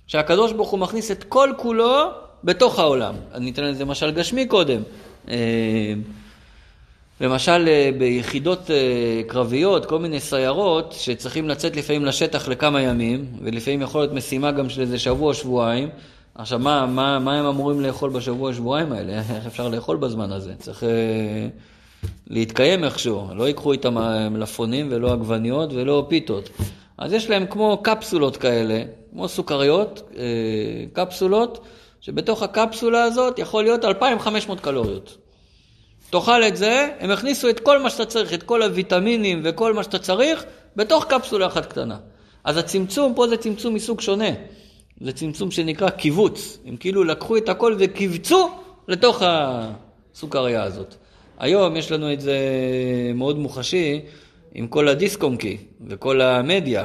שהקדוש 0.06 0.52
ברוך 0.52 0.70
הוא 0.70 0.80
מכניס 0.80 1.10
את 1.10 1.24
כל 1.24 1.50
כולו 1.56 2.10
בתוך 2.44 2.78
העולם. 2.78 3.14
אני 3.34 3.50
אתן 3.50 3.64
לזה 3.64 3.84
משל 3.84 4.10
גשמי 4.10 4.46
קודם. 4.46 4.82
אה, 5.28 5.94
למשל 7.20 7.68
אה, 7.68 7.90
ביחידות 7.98 8.70
אה, 8.70 9.22
קרביות, 9.26 9.86
כל 9.86 9.98
מיני 9.98 10.20
סיירות 10.20 10.94
שצריכים 10.98 11.48
לצאת 11.48 11.76
לפעמים 11.76 12.04
לשטח 12.04 12.48
לכמה 12.48 12.82
ימים, 12.82 13.26
ולפעמים 13.42 13.82
יכול 13.82 14.00
להיות 14.00 14.12
משימה 14.12 14.52
גם 14.52 14.68
של 14.68 14.80
איזה 14.80 14.98
שבוע, 14.98 15.34
שבועיים. 15.34 15.88
עכשיו, 16.34 16.58
מה, 16.58 16.86
מה, 16.86 17.18
מה 17.18 17.38
הם 17.38 17.46
אמורים 17.46 17.80
לאכול 17.80 18.10
בשבוע, 18.10 18.54
שבועיים 18.54 18.92
האלה? 18.92 19.12
איך 19.36 19.46
אפשר 19.46 19.68
לאכול 19.68 19.96
בזמן 19.96 20.32
הזה? 20.32 20.54
צריך 20.58 20.84
להתקיים 22.26 22.84
איכשהו. 22.84 23.26
לא 23.34 23.48
ייקחו 23.48 23.72
איתם 23.72 23.94
מלפפונים 24.30 24.88
ולא 24.90 25.12
עגבניות 25.12 25.72
ולא 25.72 26.06
פיתות. 26.08 26.50
אז 26.98 27.12
יש 27.12 27.30
להם 27.30 27.46
כמו 27.46 27.78
קפסולות 27.82 28.36
כאלה, 28.36 28.82
כמו 29.10 29.28
סוכריות, 29.28 30.02
אה, 30.16 30.24
קפסולות, 30.92 31.64
שבתוך 32.00 32.42
הקפסולה 32.42 33.04
הזאת 33.04 33.38
יכול 33.38 33.62
להיות 33.62 33.84
2,500 33.84 34.60
קלוריות. 34.60 35.16
תאכל 36.10 36.42
את 36.42 36.56
זה, 36.56 36.88
הם 36.98 37.10
הכניסו 37.10 37.48
את 37.48 37.60
כל 37.60 37.82
מה 37.82 37.90
שאתה 37.90 38.04
צריך, 38.04 38.34
את 38.34 38.42
כל 38.42 38.62
הוויטמינים 38.62 39.40
וכל 39.44 39.74
מה 39.74 39.82
שאתה 39.82 39.98
צריך, 39.98 40.44
בתוך 40.76 41.04
קפסולה 41.04 41.46
אחת 41.46 41.66
קטנה. 41.66 41.96
אז 42.44 42.56
הצמצום, 42.56 43.14
פה 43.14 43.28
זה 43.28 43.36
צמצום 43.36 43.74
מסוג 43.74 44.00
שונה. 44.00 44.30
זה 45.00 45.12
צמצום 45.12 45.50
שנקרא 45.50 45.90
קיבוץ. 45.90 46.58
הם 46.66 46.76
כאילו 46.76 47.04
לקחו 47.04 47.36
את 47.36 47.48
הכל 47.48 47.76
וקיבצו 47.78 48.50
לתוך 48.88 49.22
הסוכריה 49.26 50.62
הזאת. 50.62 50.94
היום 51.40 51.76
יש 51.76 51.92
לנו 51.92 52.12
את 52.12 52.20
זה 52.20 52.38
מאוד 53.14 53.38
מוחשי 53.38 54.00
עם 54.54 54.66
כל 54.66 54.88
הדיסקונקי 54.88 55.56
וכל 55.86 56.20
המדיה. 56.20 56.84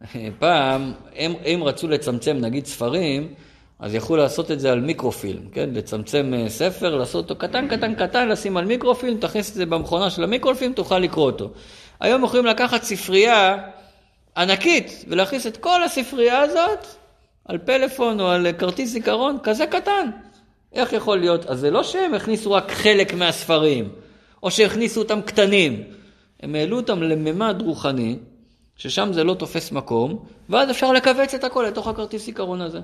פעם, 0.38 0.92
הם, 1.16 1.32
הם 1.44 1.62
רצו 1.62 1.88
לצמצם 1.88 2.36
נגיד 2.36 2.66
ספרים, 2.66 3.34
אז 3.78 3.94
יכלו 3.94 4.16
לעשות 4.16 4.50
את 4.50 4.60
זה 4.60 4.72
על 4.72 4.80
מיקרופילם, 4.80 5.48
כן? 5.52 5.70
לצמצם 5.72 6.32
אה, 6.34 6.48
ספר, 6.48 6.96
לעשות 6.96 7.30
אותו 7.30 7.40
קטן, 7.40 7.68
קטן, 7.68 7.94
קטן, 7.94 8.28
לשים 8.28 8.56
על 8.56 8.64
מיקרופילם, 8.64 9.16
תכניס 9.18 9.50
את 9.50 9.54
זה 9.54 9.66
במכונה 9.66 10.10
של 10.10 10.24
המיקרופילם, 10.24 10.72
תוכל 10.72 10.98
לקרוא 10.98 11.26
אותו. 11.26 11.50
היום 12.00 12.24
יכולים 12.24 12.46
לקחת 12.46 12.82
ספרייה 12.82 13.58
ענקית 14.36 15.04
ולהכניס 15.08 15.46
את 15.46 15.56
כל 15.56 15.82
הספרייה 15.82 16.40
הזאת 16.40 16.86
על 17.44 17.58
פלאפון 17.58 18.20
או 18.20 18.28
על 18.28 18.46
כרטיס 18.58 18.90
זיכרון 18.90 19.38
כזה 19.42 19.66
קטן. 19.66 20.10
איך 20.72 20.92
יכול 20.92 21.18
להיות? 21.18 21.46
אז 21.46 21.60
זה 21.60 21.70
לא 21.70 21.82
שהם 21.82 22.14
הכניסו 22.14 22.52
רק 22.52 22.70
חלק 22.70 23.14
מהספרים, 23.14 23.88
או 24.42 24.50
שהכניסו 24.50 25.00
אותם 25.00 25.20
קטנים. 25.22 25.82
הם 26.42 26.54
העלו 26.54 26.76
אותם 26.76 27.02
לממד 27.02 27.62
רוחני, 27.62 28.18
ששם 28.76 29.12
זה 29.12 29.24
לא 29.24 29.34
תופס 29.34 29.72
מקום, 29.72 30.24
ואז 30.48 30.70
אפשר 30.70 30.92
לכווץ 30.92 31.34
את 31.34 31.44
הכל 31.44 31.64
לתוך 31.68 31.88
הכרטיס 31.88 32.24
זיכרון 32.24 32.60
הזה. 32.60 32.80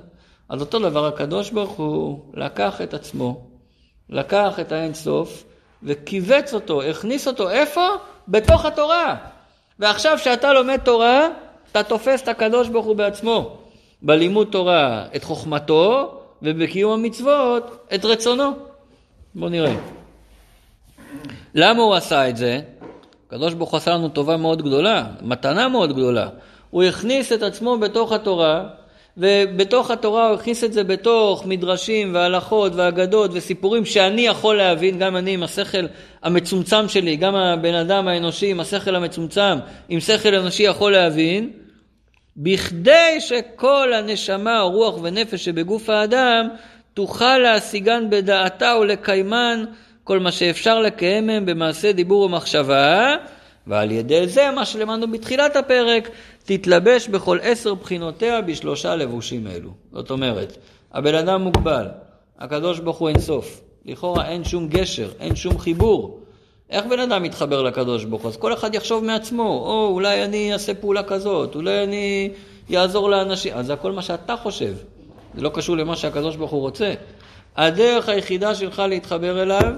אז 0.49 0.61
אותו 0.61 0.79
דבר 0.79 1.05
הקדוש 1.05 1.49
ברוך 1.49 1.71
הוא 1.71 2.19
לקח 2.33 2.81
את 2.81 2.93
עצמו, 2.93 3.47
לקח 4.09 4.59
את 4.59 4.71
האין 4.71 4.93
סוף 4.93 5.43
וכיווץ 5.83 6.53
אותו, 6.53 6.81
הכניס 6.81 7.27
אותו 7.27 7.49
איפה? 7.49 7.87
בתוך 8.27 8.65
התורה. 8.65 9.15
ועכשיו 9.79 10.17
כשאתה 10.17 10.53
לומד 10.53 10.77
תורה, 10.77 11.27
אתה 11.71 11.83
תופס 11.83 12.21
את 12.21 12.27
הקדוש 12.27 12.67
ברוך 12.69 12.85
הוא 12.85 12.95
בעצמו. 12.95 13.57
בלימוד 14.01 14.47
תורה 14.51 15.05
את 15.15 15.23
חוכמתו 15.23 16.13
ובקיום 16.41 16.93
המצוות 16.93 17.87
את 17.95 18.05
רצונו. 18.05 18.51
בואו 19.35 19.49
נראה. 19.49 19.75
למה 21.55 21.83
הוא 21.83 21.95
עשה 21.95 22.29
את 22.29 22.37
זה? 22.37 22.61
הקדוש 23.27 23.53
ברוך 23.53 23.71
הוא 23.71 23.77
עשה 23.77 23.93
לנו 23.93 24.09
טובה 24.09 24.37
מאוד 24.37 24.61
גדולה, 24.61 25.05
מתנה 25.21 25.67
מאוד 25.67 25.93
גדולה. 25.93 26.29
הוא 26.69 26.83
הכניס 26.83 27.33
את 27.33 27.43
עצמו 27.43 27.77
בתוך 27.77 28.11
התורה 28.11 28.63
ובתוך 29.17 29.91
התורה 29.91 30.27
הוא 30.27 30.35
הכניס 30.35 30.63
את 30.63 30.73
זה 30.73 30.83
בתוך 30.83 31.45
מדרשים 31.45 32.13
והלכות 32.13 32.71
ואגדות 32.75 33.31
וסיפורים 33.33 33.85
שאני 33.85 34.21
יכול 34.21 34.57
להבין, 34.57 34.99
גם 34.99 35.15
אני 35.15 35.33
עם 35.33 35.43
השכל 35.43 35.85
המצומצם 36.23 36.89
שלי, 36.89 37.15
גם 37.15 37.35
הבן 37.35 37.73
אדם 37.73 38.07
האנושי 38.07 38.51
עם 38.51 38.59
השכל 38.59 38.95
המצומצם, 38.95 39.57
עם 39.89 39.99
שכל 39.99 40.35
אנושי 40.35 40.63
יכול 40.63 40.91
להבין, 40.91 41.51
בכדי 42.37 43.19
שכל 43.19 43.93
הנשמה, 43.93 44.61
רוח 44.61 44.95
ונפש 45.01 45.45
שבגוף 45.45 45.89
האדם 45.89 46.47
תוכל 46.93 47.37
להשיגן 47.37 48.09
בדעתה 48.09 48.75
ולקיימן 48.81 49.65
כל 50.03 50.19
מה 50.19 50.31
שאפשר 50.31 50.79
לקיים 50.79 51.27
מהם 51.27 51.45
במעשה 51.45 51.91
דיבור 51.91 52.23
ומחשבה, 52.23 53.15
ועל 53.67 53.91
ידי 53.91 54.27
זה, 54.27 54.51
מה 54.55 54.65
שלמדנו 54.65 55.11
בתחילת 55.11 55.55
הפרק, 55.55 56.09
תתלבש 56.43 57.07
בכל 57.07 57.37
עשר 57.41 57.73
בחינותיה 57.73 58.41
בשלושה 58.41 58.95
לבושים 58.95 59.47
אלו. 59.47 59.69
זאת 59.93 60.11
אומרת, 60.11 60.57
הבן 60.93 61.15
אדם 61.15 61.41
מוגבל, 61.41 61.87
הקדוש 62.39 62.79
ברוך 62.79 62.97
הוא 62.97 63.09
אינסוף. 63.09 63.61
לכאורה 63.85 64.29
אין 64.29 64.43
שום 64.43 64.67
גשר, 64.67 65.09
אין 65.19 65.35
שום 65.35 65.59
חיבור. 65.59 66.19
איך 66.69 66.85
בן 66.85 66.99
אדם 66.99 67.23
מתחבר 67.23 67.61
לקדוש 67.61 68.03
ברוך 68.03 68.21
הוא? 68.21 68.29
אז 68.29 68.37
כל 68.37 68.53
אחד 68.53 68.75
יחשוב 68.75 69.03
מעצמו, 69.03 69.43
או 69.43 69.89
אולי 69.93 70.23
אני 70.23 70.53
אעשה 70.53 70.73
פעולה 70.73 71.03
כזאת, 71.03 71.55
אולי 71.55 71.83
אני 71.83 72.29
אעזור 72.75 73.09
לאנשים. 73.09 73.53
אז 73.55 73.65
זה 73.65 73.73
הכל 73.73 73.91
מה 73.91 74.01
שאתה 74.01 74.35
חושב. 74.35 74.73
זה 75.35 75.41
לא 75.41 75.49
קשור 75.49 75.77
למה 75.77 75.95
שהקדוש 75.95 76.35
ברוך 76.35 76.51
הוא 76.51 76.61
רוצה. 76.61 76.93
הדרך 77.55 78.09
היחידה 78.09 78.55
שלך 78.55 78.79
להתחבר 78.89 79.41
אליו 79.41 79.73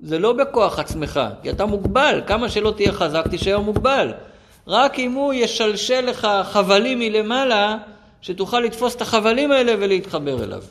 זה 0.00 0.18
לא 0.18 0.32
בכוח 0.32 0.78
עצמך, 0.78 1.20
כי 1.42 1.50
אתה 1.50 1.66
מוגבל. 1.66 2.20
כמה 2.26 2.48
שלא 2.48 2.72
תהיה 2.76 2.92
חזק, 2.92 3.28
תישאר 3.28 3.60
מוגבל. 3.60 4.12
רק 4.66 4.98
אם 4.98 5.12
הוא 5.12 5.32
ישלשל 5.32 6.00
לך 6.00 6.28
חבלים 6.44 6.98
מלמעלה, 6.98 7.76
שתוכל 8.20 8.60
לתפוס 8.60 8.96
את 8.96 9.02
החבלים 9.02 9.52
האלה 9.52 9.72
ולהתחבר 9.78 10.44
אליו. 10.44 10.62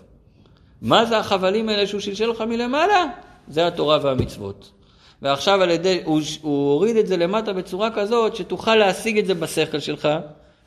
מה 0.82 1.06
זה 1.06 1.18
החבלים 1.18 1.70
האלה 1.70 1.88
שהוא 1.88 2.02
שלשל 2.02 2.28
לך 2.28 2.42
מלמעלה? 2.42 3.06
זה 3.48 3.68
התורה 3.68 4.00
והמצוות. 4.02 4.79
ועכשיו 5.22 5.62
על 5.62 5.70
ידי, 5.70 6.02
הוא, 6.04 6.22
הוא 6.42 6.72
הוריד 6.74 6.96
את 6.96 7.08
זה 7.08 7.18
למטה 7.18 7.54
בצורה 7.54 7.92
כזאת 7.92 8.36
שתוכל 8.36 8.76
להשיג 8.76 9.18
את 9.18 9.26
זה 9.26 9.34
בשכל 9.34 9.80
שלך 9.80 10.10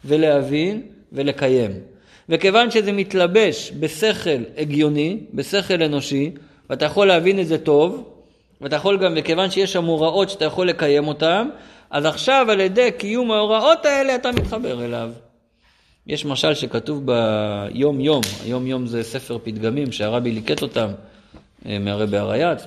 ולהבין 0.05 0.83
ולקיים. 1.13 1.71
וכיוון 2.29 2.71
שזה 2.71 2.93
מתלבש 2.93 3.73
בשכל 3.81 4.43
הגיוני, 4.57 5.21
בשכל 5.35 5.83
אנושי, 5.83 6.31
ואתה 6.71 6.85
יכול 6.85 7.07
להבין 7.07 7.41
את 7.41 7.47
זה 7.47 7.59
טוב, 7.59 8.05
ואתה 8.61 8.77
יכול 8.77 8.99
גם, 8.99 9.15
וכיוון 9.17 9.51
שיש 9.51 9.73
שם 9.73 9.85
הוראות 9.85 10.31
שאתה 10.31 10.45
יכול 10.45 10.69
לקיים 10.69 11.09
אותן, 11.09 11.49
אז 11.91 12.05
עכשיו 12.05 12.47
על 12.51 12.61
ידי 12.61 12.91
קיום 12.99 13.31
ההוראות 13.31 13.87
האלה 13.87 14.15
אתה 14.15 14.33
מתחבר 14.33 14.85
אליו. 14.85 15.11
יש 16.07 16.25
משל 16.25 16.55
שכתוב 16.55 17.03
ביום 17.07 18.01
יום, 18.01 18.21
היום 18.45 18.67
יום 18.67 18.87
זה 18.87 19.03
ספר 19.03 19.39
פתגמים 19.43 19.93
שהרבי 19.93 20.33
ליקט 20.33 20.63
אותם 20.63 20.89
אה, 21.67 21.79
מהרבי 21.79 22.17
הרייץ, 22.17 22.67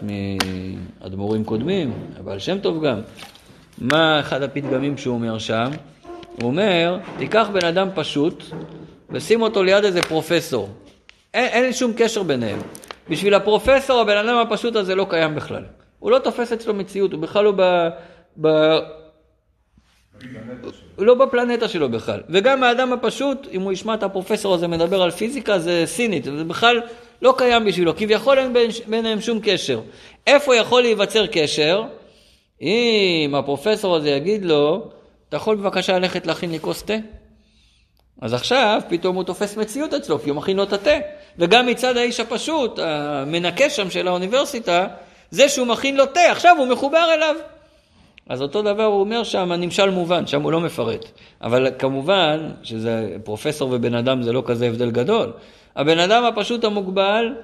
מאדמו"רים 1.01 1.43
קודמים, 1.43 1.93
הבעל 2.19 2.39
שם 2.39 2.59
טוב 2.59 2.85
גם. 2.85 3.01
מה 3.77 4.19
אחד 4.19 4.41
הפתגמים 4.41 4.97
שהוא 4.97 5.15
אומר 5.15 5.37
שם? 5.37 5.71
הוא 6.41 6.47
אומר, 6.47 6.97
תיקח 7.17 7.47
בן 7.53 7.65
אדם 7.65 7.89
פשוט 7.95 8.43
ושים 9.09 9.41
אותו 9.41 9.63
ליד 9.63 9.83
איזה 9.83 10.01
פרופסור. 10.01 10.69
אין, 11.33 11.63
אין 11.63 11.73
שום 11.73 11.93
קשר 11.97 12.23
ביניהם. 12.23 12.59
בשביל 13.09 13.33
הפרופסור 13.33 14.01
הבן 14.01 14.17
אדם 14.17 14.37
הפשוט 14.37 14.75
הזה 14.75 14.95
לא 14.95 15.07
קיים 15.09 15.35
בכלל. 15.35 15.63
הוא 15.99 16.11
לא 16.11 16.19
תופס 16.19 16.51
אצלו 16.51 16.73
מציאות, 16.73 17.13
הוא 17.13 17.21
בכלל 17.21 17.43
לא 17.43 17.53
ב... 17.55 17.89
ב... 18.41 18.47
הוא 20.95 21.05
לא 21.05 21.15
בפלנטה 21.15 21.67
שלו 21.67 21.89
בכלל. 21.89 22.21
וגם 22.29 22.63
האדם 22.63 22.93
הפשוט, 22.93 23.47
אם 23.51 23.61
הוא 23.61 23.71
ישמע 23.71 23.93
את 23.93 24.03
הפרופסור 24.03 24.53
הזה 24.53 24.67
מדבר 24.67 25.01
על 25.01 25.11
פיזיקה, 25.11 25.59
זה 25.59 25.83
סינית, 25.85 26.23
זה 26.23 26.43
בכלל 26.43 26.81
לא 27.21 27.33
קיים 27.37 27.65
בשבילו, 27.65 27.95
כביכול 27.95 28.39
אין 28.39 28.53
ביניהם 28.87 29.21
שום 29.21 29.39
קשר. 29.43 29.79
איפה 30.27 30.55
יכול 30.55 30.81
להיווצר 30.81 31.25
קשר? 31.27 31.83
אם 32.61 33.35
הפרופסור 33.37 33.95
הזה 33.95 34.09
יגיד 34.09 34.45
לו, 34.45 34.87
אתה 35.29 35.37
יכול 35.37 35.55
בבקשה 35.55 35.99
ללכת 35.99 36.27
להכין 36.27 36.51
לי 36.51 36.59
כוס 36.59 36.83
תה? 36.83 36.93
אז 38.21 38.33
עכשיו 38.33 38.81
פתאום 38.89 39.15
הוא 39.15 39.23
תופס 39.23 39.57
מציאות 39.57 39.93
אצלו, 39.93 40.19
כי 40.19 40.29
הוא 40.29 40.37
מכין 40.37 40.57
לו 40.57 40.63
את 40.63 40.73
התה. 40.73 40.97
וגם 41.39 41.67
מצד 41.67 41.97
האיש 41.97 42.19
הפשוט, 42.19 42.79
המנקה 42.79 43.69
שם 43.69 43.89
של 43.89 44.07
האוניברסיטה, 44.07 44.87
זה 45.31 45.49
שהוא 45.49 45.67
מכין 45.67 45.97
לו 45.97 46.05
תה, 46.05 46.31
עכשיו 46.31 46.55
הוא 46.59 46.67
מחובר 46.67 47.07
אליו. 47.13 47.35
אז 48.29 48.41
אותו 48.41 48.61
דבר 48.61 48.83
הוא 48.83 48.99
אומר 48.99 49.23
שם, 49.23 49.51
הנמשל 49.51 49.89
מובן, 49.89 50.27
שם 50.27 50.41
הוא 50.41 50.51
לא 50.51 50.59
מפרט. 50.59 51.05
אבל 51.41 51.67
כמובן, 51.79 52.51
שזה 52.63 53.15
פרופסור 53.23 53.69
ובן 53.71 53.95
אדם 53.95 54.21
זה 54.21 54.33
לא 54.33 54.43
כזה 54.45 54.67
הבדל 54.67 54.91
גדול. 54.91 55.33
הבן 55.75 55.99
אדם 55.99 56.23
הפשוט 56.23 56.63
המוגבל 56.63 57.35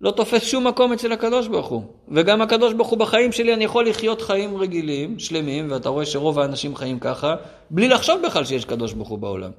לא 0.00 0.10
תופס 0.10 0.42
שום 0.42 0.66
מקום 0.66 0.92
אצל 0.92 1.12
הקדוש 1.12 1.48
ברוך 1.48 1.66
הוא. 1.66 1.82
וגם 2.08 2.42
הקדוש 2.42 2.72
ברוך 2.74 2.88
הוא 2.88 2.98
בחיים 2.98 3.32
שלי, 3.32 3.54
אני 3.54 3.64
יכול 3.64 3.86
לחיות 3.88 4.22
חיים 4.22 4.56
רגילים, 4.56 5.18
שלמים, 5.18 5.72
ואתה 5.72 5.88
רואה 5.88 6.06
שרוב 6.06 6.38
האנשים 6.38 6.76
חיים 6.76 6.98
ככה, 6.98 7.34
בלי 7.70 7.88
לחשוב 7.88 8.22
בכלל 8.22 8.44
שיש 8.44 8.64
קדוש 8.64 8.92
ברוך 8.92 9.08
הוא 9.08 9.18
בעולם. 9.18 9.50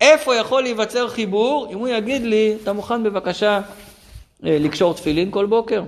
איפה 0.00 0.36
יכול 0.36 0.62
להיווצר 0.62 1.08
חיבור 1.08 1.68
אם 1.72 1.78
הוא 1.78 1.88
יגיד 1.88 2.22
לי, 2.22 2.56
אתה 2.62 2.72
מוכן 2.72 3.02
בבקשה 3.02 3.60
אה, 4.46 4.56
לקשור 4.60 4.94
תפילין 4.94 5.30
כל 5.30 5.46
בוקר? 5.46 5.82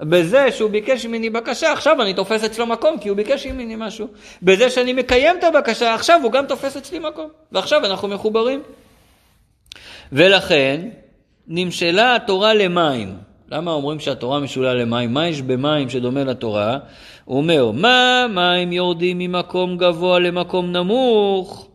בזה 0.00 0.52
שהוא 0.52 0.70
ביקש 0.70 1.06
ממני 1.06 1.30
בקשה, 1.30 1.72
עכשיו 1.72 2.02
אני 2.02 2.14
תופס 2.14 2.44
אצלו 2.44 2.66
מקום, 2.66 2.98
כי 2.98 3.08
הוא 3.08 3.16
ביקש 3.16 3.46
ממני 3.46 3.74
משהו. 3.78 4.06
בזה 4.42 4.70
שאני 4.70 4.92
מקיים 4.92 5.38
את 5.38 5.44
הבקשה, 5.44 5.94
עכשיו 5.94 6.20
הוא 6.22 6.32
גם 6.32 6.46
תופס 6.46 6.76
אצלי 6.76 6.98
מקום. 6.98 7.28
ועכשיו 7.52 7.86
אנחנו 7.86 8.08
מחוברים. 8.08 8.62
ולכן, 10.12 10.88
נמשלה 11.52 12.16
התורה 12.16 12.54
למים. 12.54 13.16
למה 13.50 13.72
אומרים 13.72 14.00
שהתורה 14.00 14.40
משולה 14.40 14.74
למים? 14.74 15.14
מה 15.14 15.28
יש 15.28 15.42
במים 15.42 15.90
שדומה 15.90 16.24
לתורה? 16.24 16.78
הוא 17.24 17.36
אומר, 17.36 17.70
מה 17.70 18.26
מים 18.34 18.72
יורדים 18.72 19.18
ממקום 19.18 19.76
גבוה 19.76 20.18
למקום 20.18 20.72
נמוך? 20.72 21.68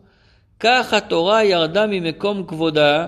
כך 0.60 0.92
התורה 0.92 1.44
ירדה 1.44 1.86
ממקום 1.86 2.42
כבודה, 2.46 3.06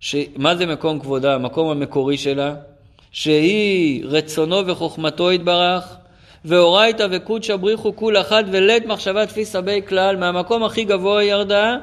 ש... 0.00 0.16
מה 0.36 0.56
זה 0.56 0.66
מקום 0.66 1.00
כבודה? 1.00 1.34
המקום 1.34 1.70
המקורי 1.70 2.16
שלה, 2.16 2.54
שהיא 3.12 4.04
רצונו 4.06 4.66
וחוכמתו 4.66 5.32
יתברך, 5.32 5.96
ואורייתא 6.44 7.06
וקודשא 7.10 7.56
בריחו 7.56 7.96
כול 7.96 8.20
אחת 8.20 8.44
ולית 8.52 8.86
מחשבה 8.86 9.26
תפי 9.26 9.44
סבי 9.44 9.80
כלל, 9.88 10.16
מהמקום 10.16 10.64
הכי 10.64 10.84
גבוה 10.84 11.24
ירדה, 11.24 11.76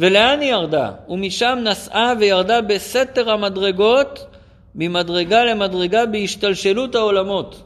ולאן 0.00 0.40
היא 0.40 0.50
ירדה? 0.50 0.90
ומשם 1.08 1.58
נסעה 1.64 2.12
וירדה 2.20 2.60
בסתר 2.60 3.30
המדרגות, 3.30 4.26
ממדרגה 4.74 5.44
למדרגה 5.44 6.06
בהשתלשלות 6.06 6.94
העולמות. 6.94 7.62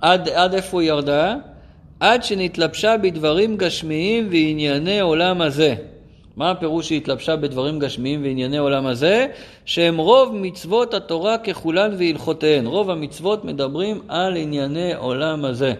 עד, 0.00 0.28
עד 0.28 0.54
איפה 0.54 0.80
היא 0.80 0.88
ירדה? 0.88 1.34
עד 2.00 2.24
שנתלבשה 2.24 2.96
בדברים 2.96 3.56
גשמיים 3.56 4.28
וענייני 4.30 5.00
עולם 5.00 5.40
הזה. 5.40 5.74
מה 6.36 6.50
הפירוש 6.50 6.88
שהתלבשה 6.88 7.36
בדברים 7.36 7.78
גשמיים 7.78 8.22
וענייני 8.22 8.58
עולם 8.58 8.86
הזה? 8.86 9.26
שהם 9.64 9.96
רוב 9.96 10.34
מצוות 10.34 10.94
התורה 10.94 11.38
ככולן 11.38 11.94
והלכותיהן. 11.98 12.66
רוב 12.66 12.90
המצוות 12.90 13.44
מדברים 13.44 14.00
על 14.08 14.36
ענייני 14.36 14.94
עולם 14.94 15.44
הזה. 15.44 15.74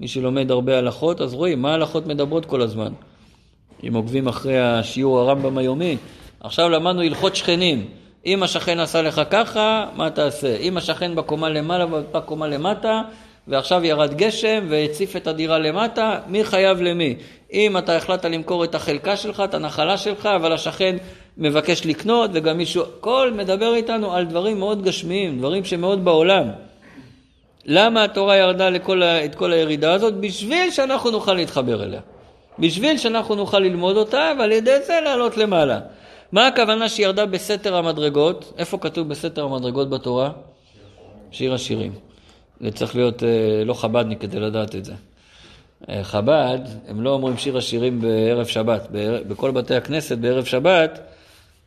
מי 0.00 0.08
שלומד 0.08 0.50
הרבה 0.50 0.78
הלכות, 0.78 1.20
אז 1.20 1.34
רואים 1.34 1.62
מה 1.62 1.70
ההלכות 1.70 2.06
מדברות 2.06 2.46
כל 2.46 2.62
הזמן. 2.62 2.92
אם 3.86 3.94
עוקבים 3.94 4.28
אחרי 4.28 4.58
השיעור 4.58 5.18
הרמב"ם 5.18 5.58
היומי, 5.58 5.96
עכשיו 6.40 6.68
למדנו 6.68 7.02
הלכות 7.02 7.36
שכנים. 7.36 7.86
אם 8.26 8.42
השכן 8.42 8.80
עשה 8.80 9.02
לך 9.02 9.22
ככה, 9.30 9.86
מה 9.96 10.10
תעשה? 10.10 10.56
אם 10.56 10.76
השכן 10.76 11.14
בקומה 11.14 11.48
למעלה 11.48 11.86
ובקומה 11.86 12.46
למטה, 12.46 13.02
ועכשיו 13.48 13.84
ירד 13.84 14.14
גשם 14.14 14.66
והציף 14.68 15.16
את 15.16 15.26
הדירה 15.26 15.58
למטה, 15.58 16.20
מי 16.26 16.44
חייב 16.44 16.80
למי? 16.80 17.14
אם 17.52 17.78
אתה 17.78 17.96
החלטת 17.96 18.24
למכור 18.24 18.64
את 18.64 18.74
החלקה 18.74 19.16
שלך, 19.16 19.42
את 19.44 19.54
הנחלה 19.54 19.98
שלך, 19.98 20.26
אבל 20.26 20.52
השכן 20.52 20.96
מבקש 21.38 21.86
לקנות 21.86 22.30
וגם 22.34 22.58
מישהו, 22.58 22.82
הכל 22.82 23.32
מדבר 23.36 23.74
איתנו 23.74 24.14
על 24.14 24.24
דברים 24.24 24.58
מאוד 24.58 24.82
גשמיים, 24.82 25.38
דברים 25.38 25.64
שמאוד 25.64 26.04
בעולם. 26.04 26.48
למה 27.64 28.04
התורה 28.04 28.36
ירדה 28.36 28.70
לכל, 28.70 29.02
את 29.02 29.34
כל 29.34 29.52
הירידה 29.52 29.92
הזאת? 29.92 30.14
בשביל 30.14 30.70
שאנחנו 30.70 31.10
נוכל 31.10 31.34
להתחבר 31.34 31.84
אליה. 31.84 32.00
בשביל 32.60 32.98
שאנחנו 32.98 33.34
נוכל 33.34 33.58
ללמוד 33.58 33.96
אותה 33.96 34.32
ועל 34.38 34.52
ידי 34.52 34.82
זה 34.86 35.00
לעלות 35.04 35.36
למעלה. 35.36 35.80
מה 36.32 36.46
הכוונה 36.46 36.88
שירדה 36.88 37.26
בסתר 37.26 37.76
המדרגות? 37.76 38.52
איפה 38.58 38.78
כתוב 38.78 39.08
בסתר 39.08 39.44
המדרגות 39.44 39.90
בתורה? 39.90 40.30
שיר 41.30 41.54
השירים. 41.54 41.92
זה 42.60 42.70
צריך 42.70 42.96
להיות 42.96 43.22
אה, 43.22 43.64
לא 43.64 43.74
חב"דניק 43.74 44.20
כדי 44.20 44.40
לדעת 44.40 44.74
את 44.74 44.84
זה. 44.84 44.92
אה, 45.88 46.04
חב"ד, 46.04 46.58
הם 46.88 47.00
לא 47.00 47.10
אומרים 47.10 47.36
שיר 47.36 47.56
השירים 47.56 48.00
בערב 48.00 48.46
שבת. 48.46 48.88
בכל 49.28 49.50
בתי 49.50 49.74
הכנסת 49.74 50.18
בערב 50.18 50.44
שבת 50.44 51.00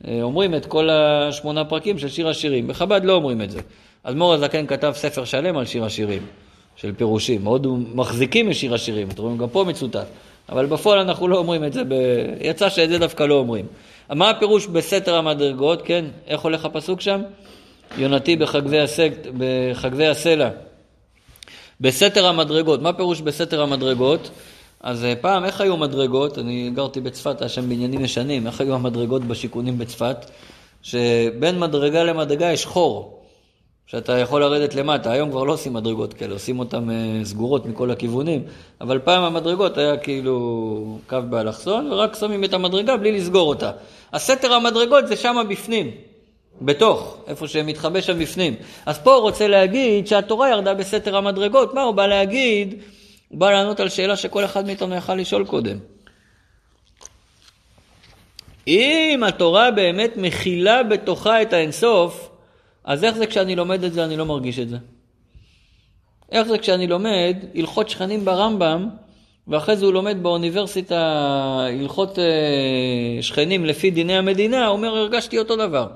אה, 0.07 0.19
אומרים 0.21 0.55
את 0.55 0.65
כל 0.65 0.89
השמונה 0.89 1.65
פרקים 1.65 1.99
של 1.99 2.09
שיר 2.09 2.27
השירים. 2.27 2.67
בחב"ד 2.67 3.05
לא 3.05 3.13
אומרים 3.13 3.41
את 3.41 3.51
זה. 3.51 3.59
אדמו"ר 4.03 4.33
הזקן 4.33 4.67
כתב 4.67 4.91
ספר 4.95 5.25
שלם 5.25 5.57
על 5.57 5.65
שיר 5.65 5.85
השירים, 5.85 6.21
של 6.75 6.93
פירושים. 6.93 7.43
מאוד 7.43 7.67
מחזיקים 7.93 8.49
משיר 8.49 8.73
השירים, 8.73 9.09
אתם 9.09 9.21
רואים, 9.21 9.37
גם 9.37 9.49
פה 9.49 9.65
מצוטט. 9.67 10.07
אבל 10.49 10.65
בפועל 10.65 10.99
אנחנו 10.99 11.27
לא 11.27 11.37
אומרים 11.37 11.63
את 11.63 11.73
זה, 11.73 11.83
ב... 11.83 11.93
יצא 12.41 12.69
שאת 12.69 12.89
זה 12.89 12.97
דווקא 12.97 13.23
לא 13.23 13.33
אומרים. 13.33 13.65
מה 14.09 14.29
הפירוש 14.29 14.67
בסתר 14.67 15.15
המדרגות, 15.15 15.81
כן? 15.85 16.05
איך 16.27 16.41
הולך 16.41 16.65
הפסוק 16.65 17.01
שם? 17.01 17.21
יונתי 17.97 18.35
בחגבי, 18.35 18.79
הסג... 18.79 19.09
בחגבי 19.37 20.07
הסלע. 20.07 20.49
בסתר 21.81 22.27
המדרגות, 22.27 22.81
מה 22.81 22.93
פירוש 22.93 23.21
בסתר 23.21 23.61
המדרגות? 23.61 24.29
אז 24.81 25.05
אה, 25.05 25.13
פעם, 25.21 25.45
איך 25.45 25.61
היו 25.61 25.77
מדרגות? 25.77 26.37
אני 26.37 26.71
גרתי 26.75 27.01
בצפת, 27.01 27.41
היה 27.41 27.49
שם 27.49 27.69
בניינים 27.69 28.05
ישנים, 28.05 28.47
איך 28.47 28.61
היו 28.61 28.75
המדרגות 28.75 29.23
בשיכונים 29.23 29.77
בצפת? 29.77 30.25
שבין 30.81 31.59
מדרגה 31.59 32.03
למדרגה 32.03 32.51
יש 32.51 32.65
חור, 32.65 33.20
שאתה 33.91 34.17
יכול 34.17 34.41
לרדת 34.41 34.75
למטה. 34.75 35.11
היום 35.11 35.31
כבר 35.31 35.43
לא 35.43 35.53
עושים 35.53 35.73
מדרגות 35.73 36.13
כאלה, 36.13 36.33
עושים 36.33 36.59
אותן 36.59 36.89
אה, 36.89 37.25
סגורות 37.25 37.65
מכל 37.65 37.91
הכיוונים, 37.91 38.43
אבל 38.81 38.99
פעם 38.99 39.23
המדרגות 39.23 39.77
היה 39.77 39.97
כאילו 39.97 40.97
קו 41.07 41.17
באלכסון, 41.29 41.91
ורק 41.91 42.15
שמים 42.15 42.43
את 42.43 42.53
המדרגה 42.53 42.97
בלי 42.97 43.11
לסגור 43.11 43.49
אותה. 43.49 43.71
הסתר 44.13 44.53
המדרגות 44.53 45.07
זה 45.07 45.15
שם 45.15 45.45
בפנים. 45.49 45.91
בתוך, 46.61 47.17
איפה 47.27 47.47
שמתחבא 47.47 48.01
שם 48.01 48.19
בפנים. 48.19 48.55
אז 48.85 48.99
פה 48.99 49.13
הוא 49.13 49.21
רוצה 49.21 49.47
להגיד 49.47 50.07
שהתורה 50.07 50.49
ירדה 50.49 50.73
בסתר 50.73 51.17
המדרגות. 51.17 51.73
מה 51.73 51.81
הוא 51.81 51.95
בא 51.95 52.07
להגיד? 52.07 52.81
הוא 53.29 53.39
בא 53.39 53.51
לענות 53.51 53.79
על 53.79 53.89
שאלה 53.89 54.15
שכל 54.15 54.45
אחד 54.45 54.65
מאיתנו 54.65 54.95
יכל 54.95 55.15
לשאול 55.15 55.45
קודם. 55.45 55.77
אם 58.67 59.21
התורה 59.27 59.71
באמת 59.71 60.17
מכילה 60.17 60.83
בתוכה 60.83 61.41
את 61.41 61.53
האינסוף, 61.53 62.30
אז 62.83 63.03
איך 63.03 63.15
זה 63.15 63.27
כשאני 63.27 63.55
לומד 63.55 63.83
את 63.83 63.93
זה 63.93 64.05
אני 64.05 64.17
לא 64.17 64.25
מרגיש 64.25 64.59
את 64.59 64.69
זה? 64.69 64.77
איך 66.31 66.47
זה 66.47 66.57
כשאני 66.57 66.87
לומד 66.87 67.37
הלכות 67.55 67.89
שכנים 67.89 68.25
ברמב"ם, 68.25 68.89
ואחרי 69.47 69.77
זה 69.77 69.85
הוא 69.85 69.93
לומד 69.93 70.23
באוניברסיטה 70.23 70.99
הלכות 71.79 72.19
אה, 72.19 73.21
שכנים 73.21 73.65
לפי 73.65 73.91
דיני 73.91 74.17
המדינה, 74.17 74.67
הוא 74.67 74.77
אומר, 74.77 74.97
הרגשתי 74.97 75.39
אותו 75.39 75.55
דבר. 75.55 75.87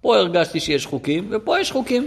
פה 0.00 0.16
הרגשתי 0.16 0.60
שיש 0.60 0.86
חוקים, 0.86 1.28
ופה 1.30 1.60
יש 1.60 1.72
חוקים. 1.72 2.06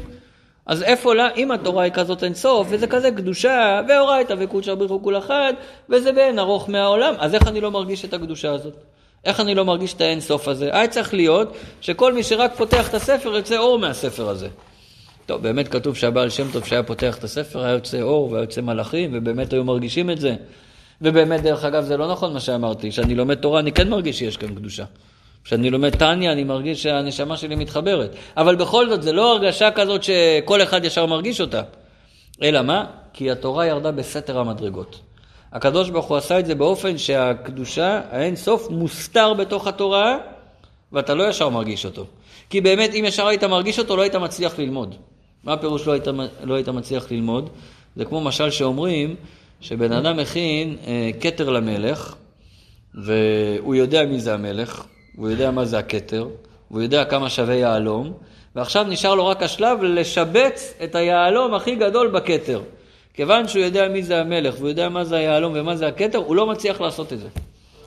אז 0.65 0.84
איפה, 0.84 1.15
לה, 1.15 1.29
אם 1.36 1.51
התורה 1.51 1.84
היא 1.84 1.91
כזאת 1.91 2.23
אינסוף, 2.23 2.67
וזה 2.69 2.88
כזה 2.88 3.11
קדושה, 3.11 3.82
ואורייתא 3.88 4.36
וקודשא 4.39 4.75
בריחו 4.75 5.03
כול 5.03 5.17
אחד, 5.17 5.53
וזה 5.89 6.11
בין 6.11 6.39
ארוך 6.39 6.69
מהעולם, 6.69 7.13
אז 7.19 7.36
איך 7.36 7.47
אני 7.47 7.61
לא 7.61 7.71
מרגיש 7.71 8.05
את 8.05 8.13
הקדושה 8.13 8.51
הזאת? 8.51 8.73
איך 9.26 9.39
אני 9.39 9.55
לא 9.55 9.65
מרגיש 9.65 9.93
את 9.93 10.01
האינסוף 10.01 10.47
הזה? 10.47 10.69
היה 10.72 10.88
צריך 10.88 11.13
להיות 11.13 11.55
שכל 11.82 12.13
מי 12.13 12.24
שרק 12.24 12.51
פותח 12.57 12.89
את 12.89 12.93
הספר 12.93 13.36
יוצא 13.36 13.57
אור 13.57 13.80
מהספר 13.80 14.30
הזה. 14.30 14.47
טוב, 15.26 15.41
באמת 15.41 15.67
כתוב 15.67 15.95
שהבעל 15.95 16.30
שם 16.30 16.51
טוב 16.51 16.65
שהיה 16.65 16.84
פותח 16.84 17.17
את 17.17 17.24
הספר, 17.24 17.63
היה 17.63 17.74
יוצא 17.74 18.01
אור 18.01 18.32
והיה 18.32 18.43
יוצא 18.43 18.61
מלאכים, 18.61 19.11
ובאמת 19.13 19.53
היו 19.53 19.63
מרגישים 19.63 20.09
את 20.09 20.19
זה. 20.19 20.36
ובאמת, 21.01 21.41
דרך 21.41 21.65
אגב, 21.65 21.84
זה 21.84 21.97
לא 21.97 22.11
נכון 22.11 22.34
מה 22.34 22.39
שאמרתי, 22.39 22.91
כשאני 22.91 23.15
לומד 23.15 23.36
תורה 23.36 23.59
אני 23.59 23.72
כן 23.72 23.89
מרגיש 23.89 24.19
שיש 24.19 24.38
כאן 24.38 24.55
קדושה. 24.55 24.84
כשאני 25.43 25.69
לומד 25.69 25.95
טניה, 25.95 26.32
אני 26.32 26.43
מרגיש 26.43 26.84
שהנשמה 26.84 27.38
שלי 27.38 27.55
מתחברת. 27.55 28.15
אבל 28.38 28.55
בכל 28.55 28.89
זאת, 28.89 29.01
זה 29.01 29.11
לא 29.11 29.32
הרגשה 29.32 29.72
כזאת 29.72 30.03
שכל 30.03 30.61
אחד 30.61 30.86
ישר 30.86 31.05
מרגיש 31.05 31.41
אותה. 31.41 31.61
אלא 32.43 32.61
מה? 32.61 32.86
כי 33.13 33.32
התורה 33.32 33.65
ירדה 33.65 33.91
בסתר 33.91 34.39
המדרגות. 34.39 34.99
הקדוש 35.52 35.89
ברוך 35.89 36.06
הוא 36.06 36.18
עשה 36.18 36.39
את 36.39 36.45
זה 36.45 36.56
באופן 36.56 36.97
שהקדושה, 36.97 38.02
האין 38.12 38.36
סוף, 38.36 38.70
מוסתר 38.70 39.34
בתוך 39.34 39.68
התורה, 39.68 40.18
ואתה 40.91 41.14
לא 41.14 41.30
ישר 41.30 41.49
מרגיש 41.49 41.86
אותו. 41.86 42.06
כי 42.49 42.62
באמת, 42.62 42.93
אם 42.93 43.04
ישר 43.08 43.28
היית 43.28 43.43
מרגיש 43.43 43.80
אותו, 43.80 43.95
לא 43.95 44.02
היית 44.02 44.16
מצליח 44.16 44.60
ללמוד. 44.60 44.95
מה 45.43 45.54
הפירוש 45.54 45.88
לא 45.88 45.91
היית, 45.91 46.08
לא 46.43 46.54
היית 46.54 46.70
מצליח 46.70 47.12
ללמוד? 47.12 47.49
זה 47.95 48.06
כמו 48.06 48.22
משל 48.22 48.49
שאומרים, 48.49 49.16
שבן 49.62 49.91
אדם 49.91 50.18
מכין 50.18 50.78
אה, 50.88 51.10
כתר 51.22 51.49
למלך, 51.49 52.16
והוא 52.93 53.76
יודע 53.76 54.06
מי 54.06 54.20
זה 54.20 54.34
המלך, 54.34 54.86
הוא 55.16 55.30
יודע 55.30 55.52
מה 55.52 55.66
זה 55.66 55.80
הכתר, 55.80 56.28
הוא 56.70 56.82
יודע 56.82 57.06
כמה 57.06 57.30
שווה 57.30 57.56
יהלום, 57.56 58.14
ועכשיו 58.56 58.84
נשאר 58.84 59.16
לו 59.16 59.28
רק 59.28 59.43
השלב 59.43 59.84
לשבץ 59.84 60.74
את 60.84 60.95
היהלום 60.95 61.54
הכי 61.54 61.76
גדול 61.76 62.08
בכתר. 62.08 62.62
כיוון 63.14 63.47
שהוא 63.47 63.64
יודע 63.64 63.88
מי 63.88 64.03
זה 64.03 64.22
המלך 64.22 64.55
והוא 64.57 64.70
יודע 64.70 64.89
מה 64.89 65.03
זה 65.03 65.16
היהלום 65.16 65.53
ומה 65.55 65.76
זה 65.76 65.88
הכתר, 65.88 66.18
הוא 66.18 66.36
לא 66.36 66.47
מצליח 66.47 66.82
לעשות 66.82 67.14
את 67.14 67.20
זה. 67.20 67.28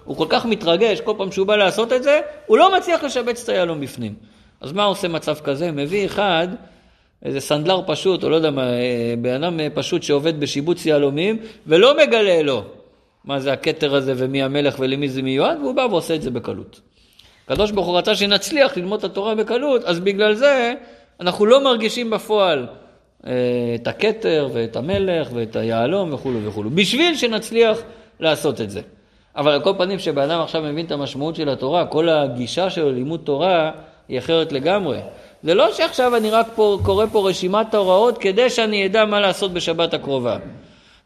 הוא 0.04 0.16
כל 0.16 0.26
כך 0.28 0.46
מתרגש, 0.46 1.00
כל 1.00 1.14
פעם 1.18 1.32
שהוא 1.32 1.46
בא 1.46 1.56
לעשות 1.56 1.92
את 1.92 2.02
זה, 2.02 2.20
הוא 2.46 2.58
לא 2.58 2.76
מצליח 2.76 3.04
לשבץ 3.04 3.42
את 3.42 3.48
היהלום 3.48 3.80
בפנים. 3.80 4.14
אז 4.60 4.72
מה 4.72 4.84
עושה 4.84 5.08
מצב 5.08 5.34
כזה? 5.34 5.72
מביא 5.72 6.06
אחד, 6.06 6.48
איזה 7.24 7.40
סנדלר 7.40 7.80
פשוט, 7.86 8.24
או 8.24 8.30
לא 8.30 8.36
יודע 8.36 8.50
מה, 8.50 8.62
אה, 8.62 9.14
בן 9.18 9.44
אדם 9.44 9.60
פשוט 9.74 10.02
שעובד 10.02 10.40
בשיבוץ 10.40 10.86
יהלומים, 10.86 11.38
ולא 11.66 11.96
מגלה 11.96 12.42
לו 12.42 12.64
מה 13.24 13.40
זה 13.40 13.52
הכתר 13.52 13.94
הזה 13.94 14.14
ומי 14.16 14.42
המלך 14.42 14.76
ולמי 14.78 15.08
זה 15.08 15.22
מיועד, 15.22 15.58
והוא 15.60 15.74
בא 15.74 15.86
ועושה 15.90 16.14
את 16.14 16.22
זה 16.22 16.30
בקלות. 16.30 16.80
הקדוש 17.48 17.70
ברוך 17.70 17.86
הוא 17.86 17.98
רצה 17.98 18.14
שנצליח 18.14 18.76
ללמוד 18.76 18.98
את 18.98 19.04
התורה 19.04 19.34
בקלות, 19.34 19.84
אז 19.84 20.00
בגלל 20.00 20.34
זה 20.34 20.74
אנחנו 21.20 21.46
לא 21.46 21.64
מרגישים 21.64 22.10
בפועל 22.10 22.66
אה, 22.68 22.83
את 23.74 23.86
הכתר 23.86 24.48
ואת 24.52 24.76
המלך 24.76 25.28
ואת 25.34 25.56
היהלום 25.56 26.12
וכולו 26.14 26.44
וכולו, 26.44 26.70
בשביל 26.70 27.16
שנצליח 27.16 27.78
לעשות 28.20 28.60
את 28.60 28.70
זה. 28.70 28.80
אבל 29.36 29.52
על 29.52 29.60
כל 29.60 29.72
פנים, 29.78 29.98
כשבן 29.98 30.30
אדם 30.30 30.40
עכשיו 30.40 30.62
מבין 30.62 30.86
את 30.86 30.92
המשמעות 30.92 31.36
של 31.36 31.48
התורה, 31.48 31.86
כל 31.86 32.08
הגישה 32.08 32.70
שלו 32.70 32.90
ללימוד 32.90 33.20
תורה 33.24 33.70
היא 34.08 34.18
אחרת 34.18 34.52
לגמרי. 34.52 34.98
זה 35.42 35.54
לא 35.54 35.72
שעכשיו 35.72 36.16
אני 36.16 36.30
רק 36.30 36.46
פה, 36.54 36.78
קורא 36.82 37.06
פה 37.12 37.28
רשימת 37.28 37.74
ההוראות 37.74 38.18
כדי 38.18 38.50
שאני 38.50 38.86
אדע 38.86 39.04
מה 39.04 39.20
לעשות 39.20 39.52
בשבת 39.52 39.94
הקרובה. 39.94 40.36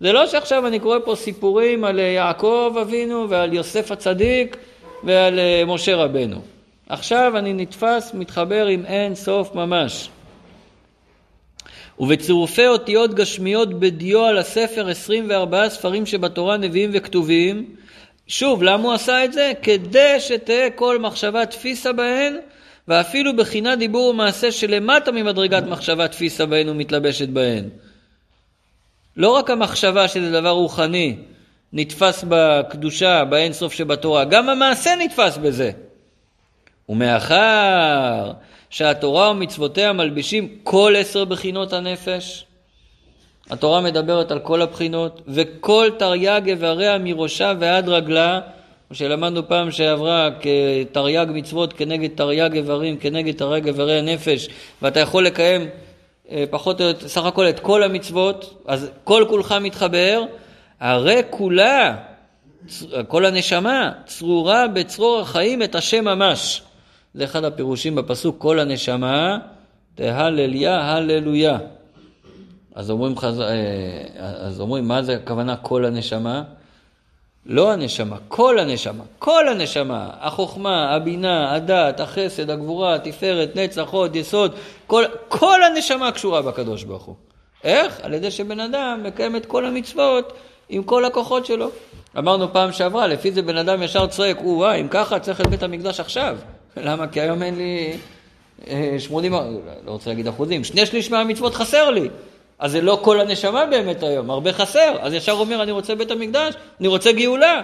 זה 0.00 0.12
לא 0.12 0.26
שעכשיו 0.26 0.66
אני 0.66 0.78
קורא 0.78 0.98
פה 1.04 1.14
סיפורים 1.14 1.84
על 1.84 1.98
יעקב 1.98 2.74
אבינו 2.82 3.26
ועל 3.28 3.52
יוסף 3.52 3.92
הצדיק 3.92 4.56
ועל 5.04 5.38
אה, 5.38 5.62
משה 5.66 5.96
רבנו. 5.96 6.40
עכשיו 6.88 7.32
אני 7.36 7.52
נתפס, 7.52 8.14
מתחבר 8.14 8.66
עם 8.66 8.84
אין 8.86 9.14
סוף 9.14 9.54
ממש. 9.54 10.08
ובצירופי 12.00 12.66
אותיות 12.66 13.14
גשמיות 13.14 13.80
בדיו 13.80 14.24
על 14.24 14.38
הספר 14.38 14.88
24 14.88 15.68
ספרים 15.68 16.06
שבתורה 16.06 16.56
נביאים 16.56 16.90
וכתובים. 16.92 17.74
שוב, 18.26 18.62
למה 18.62 18.82
הוא 18.82 18.92
עשה 18.92 19.24
את 19.24 19.32
זה? 19.32 19.52
כדי 19.62 20.20
שתהא 20.20 20.68
כל 20.74 20.98
מחשבה 20.98 21.46
תפיסה 21.46 21.92
בהן, 21.92 22.36
ואפילו 22.88 23.36
בחינת 23.36 23.78
דיבור 23.78 24.08
ומעשה 24.08 24.52
שלמטה 24.52 25.12
ממדרגת 25.12 25.62
מחשבה 25.62 26.08
תפיסה 26.08 26.46
בהן 26.46 26.68
ומתלבשת 26.68 27.28
בהן. 27.28 27.64
לא 29.16 29.30
רק 29.30 29.50
המחשבה 29.50 30.08
שזה 30.08 30.32
דבר 30.32 30.50
רוחני, 30.50 31.16
נתפס 31.72 32.24
בקדושה, 32.28 33.24
באין 33.24 33.52
סוף 33.52 33.72
שבתורה, 33.72 34.24
גם 34.24 34.48
המעשה 34.48 34.90
נתפס 34.98 35.36
בזה. 35.36 35.70
ומאחר 36.88 38.32
שהתורה 38.70 39.30
ומצוותיה 39.30 39.92
מלבישים 39.92 40.48
כל 40.62 40.94
עשר 40.96 41.24
בחינות 41.24 41.72
הנפש, 41.72 42.44
התורה 43.50 43.80
מדברת 43.80 44.30
על 44.30 44.38
כל 44.38 44.62
הבחינות, 44.62 45.22
וכל 45.28 45.90
תרי"ג 45.98 46.42
איבריה 46.46 46.98
מראשה 46.98 47.52
ועד 47.58 47.88
רגלה, 47.88 48.40
שלמדנו 48.92 49.48
פעם 49.48 49.70
שעברה, 49.70 50.28
כתרי"ג 50.40 51.26
מצוות 51.28 51.72
כנגד 51.72 52.10
תרי"ג 52.14 52.54
איברים, 52.54 52.96
כנגד 52.96 53.34
תרי"ג 53.34 53.66
איברי 53.66 53.98
הנפש, 53.98 54.48
ואתה 54.82 55.00
יכול 55.00 55.26
לקיים 55.26 55.68
אה, 56.30 56.44
פחות 56.50 56.80
או 56.80 56.86
יותר, 56.86 57.08
סך 57.08 57.24
הכל 57.24 57.48
את 57.48 57.60
כל 57.60 57.82
המצוות, 57.82 58.62
אז 58.66 58.90
כל 59.04 59.24
כולך 59.28 59.52
מתחבר, 59.60 60.22
הרי 60.80 61.22
כולה, 61.30 61.96
כל 63.08 63.24
הנשמה, 63.24 63.90
צרורה 64.06 64.68
בצרור 64.68 65.20
החיים 65.20 65.62
את 65.62 65.74
השם 65.74 66.04
ממש. 66.04 66.62
זה 67.14 67.24
אחד 67.24 67.44
הפירושים 67.44 67.94
בפסוק, 67.94 68.36
כל 68.38 68.58
הנשמה, 68.58 69.38
תהלליה 69.94 70.80
הללויה. 70.80 71.58
אז 72.74 72.90
אומרים, 72.90 73.18
חז... 73.18 73.40
אה, 73.40 73.46
אז 74.18 74.60
אומרים, 74.60 74.88
מה 74.88 75.02
זה 75.02 75.16
הכוונה 75.16 75.56
כל 75.56 75.84
הנשמה? 75.84 76.42
לא 77.46 77.72
הנשמה, 77.72 78.16
כל 78.28 78.58
הנשמה, 78.58 79.04
כל 79.18 79.48
הנשמה, 79.48 80.10
החוכמה, 80.20 80.94
הבינה, 80.94 81.54
הדת, 81.54 82.00
החסד, 82.00 82.50
הגבורה, 82.50 82.94
התפארת, 82.94 83.56
נצח, 83.56 83.88
הוד, 83.90 84.16
יסוד, 84.16 84.54
כל, 84.86 85.04
כל 85.28 85.62
הנשמה 85.62 86.12
קשורה 86.12 86.42
בקדוש 86.42 86.84
ברוך 86.84 87.02
הוא. 87.02 87.14
איך? 87.64 88.00
על 88.02 88.14
ידי 88.14 88.30
שבן 88.30 88.60
אדם 88.60 89.00
מקיים 89.02 89.36
את 89.36 89.46
כל 89.46 89.64
המצוות 89.64 90.32
עם 90.68 90.82
כל 90.82 91.04
הכוחות 91.04 91.46
שלו. 91.46 91.70
אמרנו 92.18 92.52
פעם 92.52 92.72
שעברה, 92.72 93.06
לפי 93.06 93.32
זה 93.32 93.42
בן 93.42 93.56
אדם 93.56 93.82
ישר 93.82 94.06
צועק, 94.06 94.38
או 94.44 94.74
אם 94.80 94.88
ככה 94.88 95.18
צריך 95.18 95.40
את 95.40 95.46
בית 95.46 95.62
המקדש 95.62 96.00
עכשיו. 96.00 96.38
למה? 96.76 97.08
כי 97.08 97.20
היום 97.20 97.42
אין 97.42 97.56
לי 97.56 97.96
80, 98.98 99.34
אה, 99.34 99.40
לא 99.86 99.90
רוצה 99.90 100.10
להגיד 100.10 100.26
אחוזים, 100.26 100.64
שני 100.64 100.86
שליש 100.86 101.10
מהמצוות 101.10 101.54
חסר 101.54 101.90
לי. 101.90 102.08
אז 102.58 102.72
זה 102.72 102.80
לא 102.80 103.00
כל 103.02 103.20
הנשמה 103.20 103.66
באמת 103.66 104.02
היום, 104.02 104.30
הרבה 104.30 104.52
חסר. 104.52 104.96
אז 105.00 105.12
ישר 105.12 105.32
אומר, 105.32 105.62
אני 105.62 105.72
רוצה 105.72 105.94
בית 105.94 106.10
המקדש, 106.10 106.54
אני 106.80 106.88
רוצה 106.88 107.12
גאולה. 107.12 107.62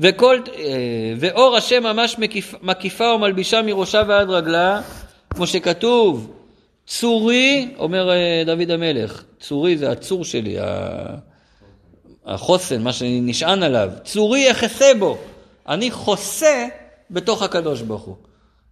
וכל, 0.00 0.40
אה, 0.58 0.64
ואור 1.18 1.56
השם 1.56 1.82
ממש 1.82 2.18
מקיף, 2.18 2.54
מקיפה 2.62 3.04
ומלבישה 3.04 3.62
מראשה 3.62 4.02
ועד 4.08 4.30
רגלה, 4.30 4.80
כמו 5.30 5.46
שכתוב, 5.46 6.32
צורי, 6.86 7.68
אומר 7.78 8.10
אה, 8.10 8.42
דוד 8.46 8.70
המלך, 8.70 9.22
צורי 9.40 9.76
זה 9.76 9.90
הצור 9.90 10.24
שלי, 10.24 10.56
החוסן, 12.26 12.82
מה 12.82 12.92
שאני 12.92 13.20
נשען 13.20 13.62
עליו, 13.62 13.90
צורי 14.04 14.48
יחסה 14.48 14.92
בו, 14.98 15.18
אני 15.68 15.90
חוסה 15.90 16.66
בתוך 17.10 17.42
הקדוש 17.42 17.82
ברוך 17.82 18.02
הוא. 18.02 18.16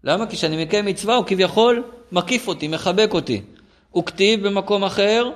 למה? 0.04 0.26
כי 0.26 0.36
כשאני 0.36 0.64
מקיים 0.64 0.84
מצווה 0.84 1.16
הוא 1.16 1.24
כביכול 1.24 1.82
מקיף 2.12 2.48
אותי, 2.48 2.68
מחבק 2.68 3.10
אותי. 3.12 3.42
הוא 3.90 4.04
כתיב 4.04 4.46
במקום 4.46 4.84
אחר, 4.84 5.30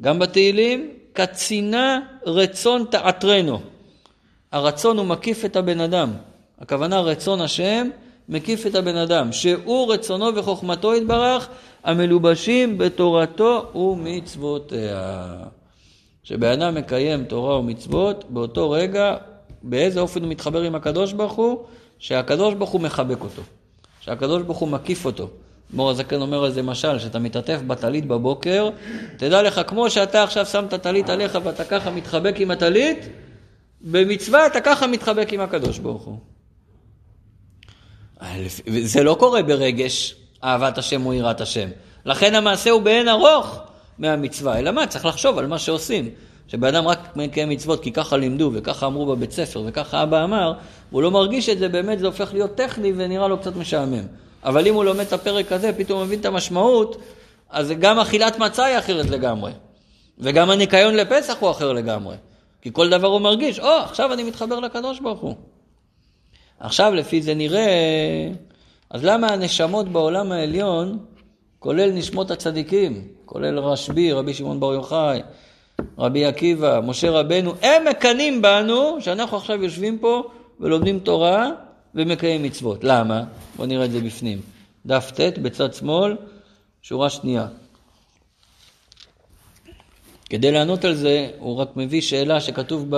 גם 0.00 0.18
בתהילים, 0.18 0.90
קצינה 1.12 2.00
רצון 2.26 2.84
תעטרנו. 2.90 3.60
הרצון 4.52 4.98
הוא 4.98 5.06
מקיף 5.06 5.44
את 5.44 5.56
הבן 5.56 5.80
אדם. 5.80 6.12
הכוונה 6.58 7.00
רצון 7.00 7.40
השם 7.40 7.88
מקיף 8.28 8.66
את 8.66 8.74
הבן 8.74 8.96
אדם, 8.96 9.32
שהוא 9.32 9.92
רצונו 9.92 10.34
וחוכמתו 10.34 10.94
יתברך, 10.94 11.48
המלובשים 11.84 12.78
בתורתו 12.78 13.72
ומצוותיה. 13.74 15.26
כשבן 16.22 16.62
אדם 16.62 16.74
מקיים 16.74 17.24
תורה 17.24 17.58
ומצוות, 17.58 18.24
באותו 18.28 18.70
רגע, 18.70 19.16
באיזה 19.62 20.00
אופן 20.00 20.22
הוא 20.22 20.30
מתחבר 20.30 20.62
עם 20.62 20.74
הקדוש 20.74 21.12
ברוך 21.12 21.32
הוא? 21.32 21.64
שהקדוש 21.98 22.54
ברוך 22.54 22.70
הוא 22.70 22.80
מחבק 22.80 23.20
אותו, 23.20 23.42
שהקדוש 24.00 24.42
ברוך 24.42 24.58
הוא 24.58 24.68
מקיף 24.68 25.04
אותו. 25.04 25.28
מור 25.72 25.90
הזקן 25.90 26.20
אומר 26.20 26.44
על 26.44 26.50
זה 26.50 26.62
משל, 26.62 26.98
שאתה 26.98 27.18
מתעטף 27.18 27.60
בטלית 27.66 28.06
בבוקר, 28.06 28.70
תדע 29.16 29.42
לך, 29.42 29.60
כמו 29.66 29.90
שאתה 29.90 30.22
עכשיו 30.22 30.46
שם 30.46 30.64
את 30.68 30.72
הטלית 30.72 31.08
עליך 31.08 31.38
ואתה 31.44 31.64
ככה 31.64 31.90
מתחבק 31.90 32.34
עם 32.38 32.50
הטלית, 32.50 33.08
במצווה 33.80 34.46
אתה 34.46 34.60
ככה 34.60 34.86
מתחבק 34.86 35.32
עם 35.32 35.40
הקדוש 35.40 35.78
ברוך 35.78 36.02
הוא. 36.02 36.18
זה 38.82 39.02
לא 39.02 39.16
קורה 39.18 39.42
ברגש 39.42 40.14
אהבת 40.44 40.78
השם 40.78 41.06
או 41.06 41.14
יראת 41.14 41.40
השם. 41.40 41.68
לכן 42.04 42.34
המעשה 42.34 42.70
הוא 42.70 42.82
באין 42.82 43.08
ארוך 43.08 43.58
מהמצווה, 43.98 44.58
אלא 44.58 44.70
מה? 44.70 44.86
צריך 44.86 45.04
לחשוב 45.04 45.38
על 45.38 45.46
מה 45.46 45.58
שעושים. 45.58 46.10
שבן 46.48 46.74
אדם 46.74 46.88
רק 46.88 47.16
מקיים 47.16 47.48
מצוות 47.48 47.82
כי 47.82 47.92
ככה 47.92 48.16
לימדו 48.16 48.50
וככה 48.54 48.86
אמרו 48.86 49.06
בבית 49.06 49.32
ספר 49.32 49.62
וככה 49.66 50.02
אבא 50.02 50.24
אמר, 50.24 50.52
הוא 50.90 51.02
לא 51.02 51.10
מרגיש 51.10 51.48
את 51.48 51.58
זה, 51.58 51.68
באמת 51.68 51.98
זה 51.98 52.06
הופך 52.06 52.32
להיות 52.32 52.54
טכני 52.54 52.92
ונראה 52.96 53.28
לו 53.28 53.38
קצת 53.38 53.56
משעמם. 53.56 54.04
אבל 54.44 54.66
אם 54.66 54.74
הוא 54.74 54.84
לומד 54.84 55.00
את 55.00 55.12
הפרק 55.12 55.52
הזה, 55.52 55.72
פתאום 55.72 55.98
הוא 55.98 56.06
מבין 56.06 56.20
את 56.20 56.24
המשמעות, 56.24 56.96
אז 57.50 57.72
גם 57.80 57.98
אכילת 57.98 58.38
מצה 58.38 58.64
היא 58.64 58.78
אחרת 58.78 59.10
לגמרי. 59.10 59.52
וגם 60.18 60.50
הניקיון 60.50 60.94
לפסח 60.94 61.36
הוא 61.40 61.50
אחר 61.50 61.72
לגמרי. 61.72 62.16
כי 62.62 62.70
כל 62.72 62.90
דבר 62.90 63.08
הוא 63.08 63.20
מרגיש, 63.20 63.60
או, 63.60 63.64
oh, 63.64 63.82
עכשיו 63.84 64.12
אני 64.12 64.22
מתחבר 64.22 64.60
לקדוש 64.60 65.00
ברוך 65.00 65.20
הוא. 65.20 65.34
עכשיו 66.60 66.94
לפי 66.94 67.22
זה 67.22 67.34
נראה, 67.34 67.68
אז 68.90 69.04
למה 69.04 69.26
הנשמות 69.26 69.88
בעולם 69.88 70.32
העליון, 70.32 70.98
כולל 71.58 71.90
נשמות 71.90 72.30
הצדיקים, 72.30 73.08
כולל 73.24 73.58
רשב"י, 73.58 74.12
רבי 74.12 74.34
שמעון 74.34 74.60
בר 74.60 74.72
יוחאי, 74.74 75.22
רבי 75.98 76.24
עקיבא, 76.24 76.80
משה 76.84 77.10
רבנו, 77.10 77.54
הם 77.62 77.84
מקנאים 77.90 78.42
בנו, 78.42 78.96
שאנחנו 79.00 79.36
עכשיו 79.36 79.64
יושבים 79.64 79.98
פה 79.98 80.22
ולומדים 80.60 80.98
תורה 80.98 81.50
ומקיים 81.94 82.42
מצוות. 82.42 82.84
למה? 82.84 83.24
בואו 83.56 83.68
נראה 83.68 83.84
את 83.84 83.90
זה 83.90 84.00
בפנים. 84.00 84.40
דף 84.86 85.12
ט' 85.14 85.38
בצד 85.38 85.74
שמאל, 85.74 86.16
שורה 86.82 87.10
שנייה. 87.10 87.46
כדי 90.30 90.52
לענות 90.52 90.84
על 90.84 90.94
זה, 90.94 91.30
הוא 91.38 91.56
רק 91.56 91.68
מביא 91.76 92.00
שאלה 92.00 92.40
שכתוב 92.40 92.86
ב... 92.90 92.96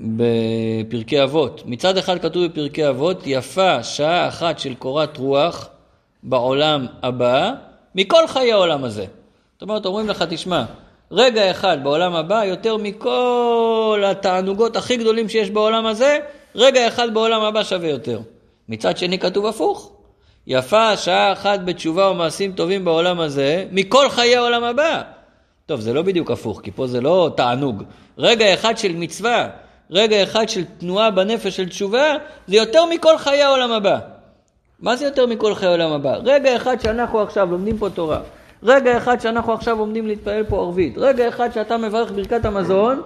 בפרקי 0.00 1.22
אבות. 1.22 1.62
מצד 1.66 1.96
אחד 1.96 2.18
כתוב 2.18 2.46
בפרקי 2.46 2.88
אבות, 2.88 3.22
יפה 3.26 3.82
שעה 3.82 4.28
אחת 4.28 4.58
של 4.58 4.74
קורת 4.74 5.16
רוח 5.16 5.68
בעולם 6.22 6.86
הבא, 7.02 7.52
מכל 7.94 8.26
חיי 8.26 8.52
העולם 8.52 8.84
הזה. 8.84 9.04
זאת 9.52 9.62
אומרת, 9.62 9.86
אומרים 9.86 10.08
לך, 10.08 10.24
תשמע, 10.30 10.64
רגע 11.12 11.50
אחד 11.50 11.78
בעולם 11.82 12.14
הבא, 12.14 12.44
יותר 12.44 12.76
מכל 12.76 14.02
התענוגות 14.06 14.76
הכי 14.76 14.96
גדולים 14.96 15.28
שיש 15.28 15.50
בעולם 15.50 15.86
הזה, 15.86 16.18
רגע 16.54 16.88
אחד 16.88 17.14
בעולם 17.14 17.42
הבא 17.42 17.62
שווה 17.62 17.88
יותר. 17.88 18.20
מצד 18.68 18.96
שני 18.96 19.18
כתוב 19.18 19.46
הפוך. 19.46 19.92
יפה 20.46 20.96
שעה 20.96 21.32
אחת 21.32 21.60
בתשובה 21.64 22.10
ומעשים 22.10 22.52
טובים 22.52 22.84
בעולם 22.84 23.20
הזה, 23.20 23.64
מכל 23.70 24.08
חיי 24.08 24.36
העולם 24.36 24.64
הבא. 24.64 25.02
טוב, 25.66 25.80
זה 25.80 25.92
לא 25.92 26.02
בדיוק 26.02 26.30
הפוך, 26.30 26.60
כי 26.60 26.70
פה 26.70 26.86
זה 26.86 27.00
לא 27.00 27.30
תענוג. 27.36 27.82
רגע 28.18 28.54
אחד 28.54 28.78
של 28.78 28.92
מצווה, 28.96 29.48
רגע 29.90 30.22
אחד 30.22 30.48
של 30.48 30.64
תנועה 30.64 31.10
בנפש 31.10 31.56
של 31.56 31.68
תשובה, 31.68 32.14
זה 32.46 32.56
יותר 32.56 32.84
מכל 32.86 33.18
חיי 33.18 33.42
העולם 33.42 33.72
הבא. 33.72 33.98
מה 34.80 34.96
זה 34.96 35.04
יותר 35.04 35.26
מכל 35.26 35.54
חיי 35.54 35.68
העולם 35.68 35.92
הבא? 35.92 36.16
רגע 36.24 36.56
אחד 36.56 36.80
שאנחנו 36.80 37.20
עכשיו 37.20 37.50
לומדים 37.50 37.78
פה 37.78 37.90
תורה, 37.90 38.20
רגע 38.62 38.96
אחד 38.96 39.20
שאנחנו 39.20 39.52
עכשיו 39.52 39.78
עומדים 39.78 40.06
להתפעל 40.06 40.44
פה 40.44 40.56
ערבית, 40.56 40.94
רגע 40.98 41.28
אחד 41.28 41.52
שאתה 41.52 41.76
מברך 41.76 42.12
ברכת 42.12 42.44
המזון, 42.44 43.02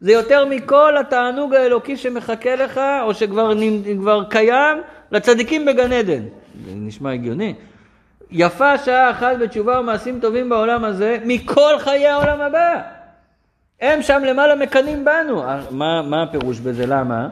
זה 0.00 0.12
יותר 0.12 0.44
מכל 0.44 0.96
התענוג 0.96 1.54
האלוקי 1.54 1.96
שמחכה 1.96 2.56
לך, 2.56 2.80
או 3.02 3.14
שכבר 3.14 3.52
כבר 3.98 4.24
קיים, 4.24 4.78
לצדיקים 5.12 5.64
בגן 5.64 5.92
עדן. 5.92 6.22
זה 6.64 6.70
נשמע 6.74 7.12
הגיוני. 7.12 7.54
יפה 8.30 8.78
שעה 8.78 9.10
אחת 9.10 9.36
בתשובה 9.40 9.80
ומעשים 9.80 10.20
טובים 10.20 10.48
בעולם 10.48 10.84
הזה, 10.84 11.18
מכל 11.24 11.78
חיי 11.78 12.06
העולם 12.06 12.40
הבא. 12.40 12.82
הם 13.80 14.02
שם 14.02 14.22
למעלה 14.26 14.54
מקנאים 14.54 15.04
בנו. 15.04 15.42
מה, 15.70 16.02
מה 16.02 16.22
הפירוש 16.22 16.60
בזה? 16.60 16.86
למה? 16.86 17.28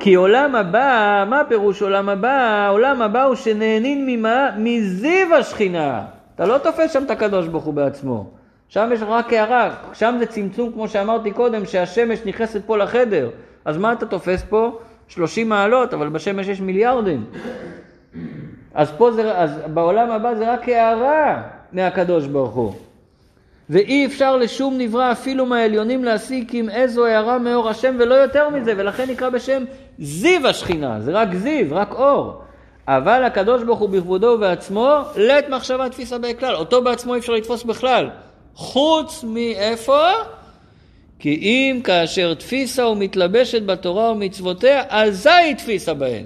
כי 0.00 0.14
עולם 0.14 0.54
הבא, 0.54 1.24
מה 1.28 1.42
פירוש 1.48 1.82
עולם 1.82 2.08
הבא? 2.08 2.68
עולם 2.70 3.02
הבא 3.02 3.24
הוא 3.24 3.34
שנהנין 3.34 4.06
ממה? 4.06 4.50
מזיו 4.58 5.34
השכינה. 5.34 6.04
אתה 6.34 6.46
לא 6.46 6.58
תופס 6.58 6.92
שם 6.92 7.04
את 7.04 7.10
הקדוש 7.10 7.48
ברוך 7.48 7.64
הוא 7.64 7.74
בעצמו. 7.74 8.30
שם 8.68 8.90
יש 8.92 9.00
רק 9.02 9.32
הערה, 9.32 9.74
שם 9.92 10.16
זה 10.18 10.26
צמצום 10.26 10.72
כמו 10.72 10.88
שאמרתי 10.88 11.30
קודם, 11.30 11.66
שהשמש 11.66 12.18
נכנסת 12.24 12.62
פה 12.66 12.76
לחדר. 12.76 13.30
אז 13.64 13.78
מה 13.78 13.92
אתה 13.92 14.06
תופס 14.06 14.42
פה? 14.48 14.78
30 15.08 15.48
מעלות, 15.48 15.94
אבל 15.94 16.08
בשמש 16.08 16.48
יש 16.48 16.60
מיליארדים. 16.60 17.24
אז 18.74 18.90
פה 18.98 19.10
זה, 19.12 19.38
אז 19.38 19.60
בעולם 19.66 20.10
הבא 20.10 20.34
זה 20.34 20.52
רק 20.52 20.68
הערה 20.68 21.42
מהקדוש 21.72 22.26
ברוך 22.26 22.54
הוא. 22.54 22.72
ואי 23.70 24.06
אפשר 24.06 24.36
לשום 24.36 24.78
נברא 24.78 25.12
אפילו 25.12 25.46
מהעליונים 25.46 26.04
להסיק 26.04 26.54
עם 26.54 26.70
איזו 26.70 27.06
הערה 27.06 27.38
מאור 27.38 27.68
השם 27.68 27.96
ולא 27.98 28.14
יותר 28.14 28.48
מזה, 28.48 28.74
ולכן 28.76 29.10
נקרא 29.10 29.28
בשם 29.28 29.64
זיו 29.98 30.46
השכינה, 30.46 31.00
זה 31.00 31.12
רק 31.12 31.34
זיו, 31.34 31.66
רק 31.70 31.92
אור. 31.92 32.42
אבל 32.88 33.24
הקדוש 33.24 33.62
ברוך 33.62 33.78
הוא 33.78 33.88
בכבודו 33.88 34.26
ובעצמו, 34.26 34.98
לית 35.16 35.48
מחשבה 35.48 35.88
תפיסה 35.88 36.18
בכלל, 36.18 36.54
אותו 36.54 36.82
בעצמו 36.82 37.14
אי 37.14 37.18
אפשר 37.18 37.32
לתפוס 37.32 37.62
בכלל. 37.62 38.10
חוץ 38.54 39.24
מאיפה? 39.24 40.08
כי 41.18 41.34
אם 41.34 41.80
כאשר 41.84 42.34
תפיסה 42.34 42.86
ומתלבשת 42.86 43.62
בתורה 43.62 44.12
ומצוותיה, 44.12 44.82
זה 45.10 45.34
היא 45.34 45.54
תפיסה 45.54 45.94
בהן. 45.94 46.24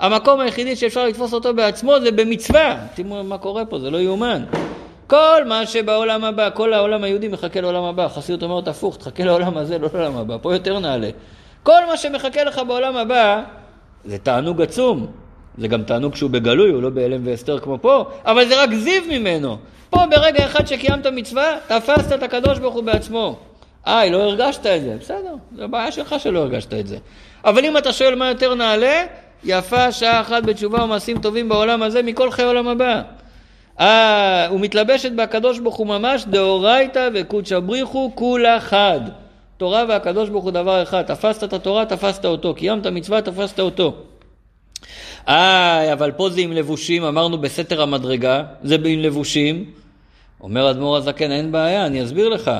המקום 0.00 0.40
היחידי 0.40 0.76
שאפשר 0.76 1.04
לתפוס 1.04 1.34
אותו 1.34 1.54
בעצמו 1.54 2.00
זה 2.00 2.10
במצווה. 2.10 2.76
תראו 2.94 3.24
מה 3.24 3.38
קורה 3.38 3.64
פה, 3.64 3.78
זה 3.78 3.90
לא 3.90 3.98
יאומן. 3.98 4.44
כל 5.06 5.44
מה 5.46 5.66
שבעולם 5.66 6.24
הבא, 6.24 6.50
כל 6.54 6.72
העולם 6.72 7.04
היהודי 7.04 7.28
מחכה 7.28 7.60
לעולם 7.60 7.84
הבא. 7.84 8.08
חסידות 8.08 8.42
אומרת 8.42 8.68
הפוך, 8.68 8.96
תחכה 8.96 9.24
לעולם 9.24 9.56
הזה, 9.56 9.78
לא 9.78 9.88
לעולם 9.94 10.16
הבא. 10.16 10.36
פה 10.42 10.54
יותר 10.54 10.78
נעלה. 10.78 11.10
כל 11.62 11.86
מה 11.86 11.96
שמחכה 11.96 12.44
לך 12.44 12.60
בעולם 12.68 12.96
הבא, 12.96 13.42
זה 14.04 14.18
תענוג 14.18 14.62
עצום. 14.62 15.06
זה 15.58 15.68
גם 15.68 15.82
תענוג 15.82 16.16
שהוא 16.16 16.30
בגלוי, 16.30 16.70
הוא 16.70 16.82
לא 16.82 16.90
בהלם 16.90 17.26
והסתר 17.26 17.58
כמו 17.58 17.78
פה, 17.80 18.04
אבל 18.24 18.48
זה 18.48 18.62
רק 18.62 18.74
זיו 18.74 19.02
ממנו. 19.08 19.56
פה 19.90 20.06
ברגע 20.10 20.46
אחד 20.46 20.66
שקיימת 20.66 21.06
מצווה, 21.06 21.58
תפסת 21.66 22.12
את 22.12 22.22
הקדוש 22.22 22.58
ברוך 22.58 22.74
הוא 22.74 22.84
בעצמו. 22.84 23.38
איי, 23.86 24.10
לא 24.10 24.22
הרגשת 24.22 24.66
את 24.66 24.82
זה. 24.82 24.96
בסדר, 25.00 25.34
זו 25.56 25.68
בעיה 25.68 25.92
שלך 25.92 26.14
שלא 26.18 26.38
הרגשת 26.38 26.74
את 26.74 26.86
זה. 26.86 26.98
אבל 27.44 27.64
אם 27.64 27.76
אתה 27.76 27.92
שואל 27.92 28.14
מה 28.14 28.28
יותר 28.28 28.54
נעלה, 28.54 29.04
יפה 29.44 29.92
שעה 29.92 30.20
אחת 30.20 30.42
בתשובה 30.42 30.84
ומעשים 30.84 31.18
טובים 31.18 31.48
בעולם 31.48 31.82
הזה 31.82 32.02
מכל 32.02 32.30
חיי 32.30 32.44
עולם 32.44 32.68
הבא. 32.68 33.02
אה, 33.80 34.48
ומתלבשת 34.52 35.12
בהקדוש 35.12 35.58
ברוך 35.58 35.76
הוא 35.76 35.86
ממש 35.86 36.24
דאורייתא 36.24 37.08
וקודשא 37.14 37.58
בריחו 37.58 38.12
כולה 38.14 38.60
חד. 38.60 39.00
תורה 39.58 39.84
והקדוש 39.88 40.28
ברוך 40.28 40.44
הוא 40.44 40.50
דבר 40.50 40.82
אחד. 40.82 41.02
תפסת 41.02 41.44
את 41.44 41.52
התורה, 41.52 41.86
תפסת 41.86 42.24
אותו. 42.24 42.54
קיימת 42.54 42.86
מצווה, 42.86 43.22
תפסת 43.22 43.60
אותו. 43.60 43.94
אה, 45.28 45.92
אבל 45.92 46.12
פה 46.12 46.30
זה 46.30 46.40
עם 46.40 46.52
לבושים, 46.52 47.04
אמרנו 47.04 47.38
בסתר 47.38 47.82
המדרגה, 47.82 48.42
זה 48.62 48.74
עם 48.84 48.98
לבושים. 48.98 49.64
אומר 50.40 50.70
אדמו"ר 50.70 50.96
הזקן, 50.96 51.30
אין 51.30 51.52
בעיה, 51.52 51.86
אני 51.86 52.04
אסביר 52.04 52.28
לך. 52.28 52.50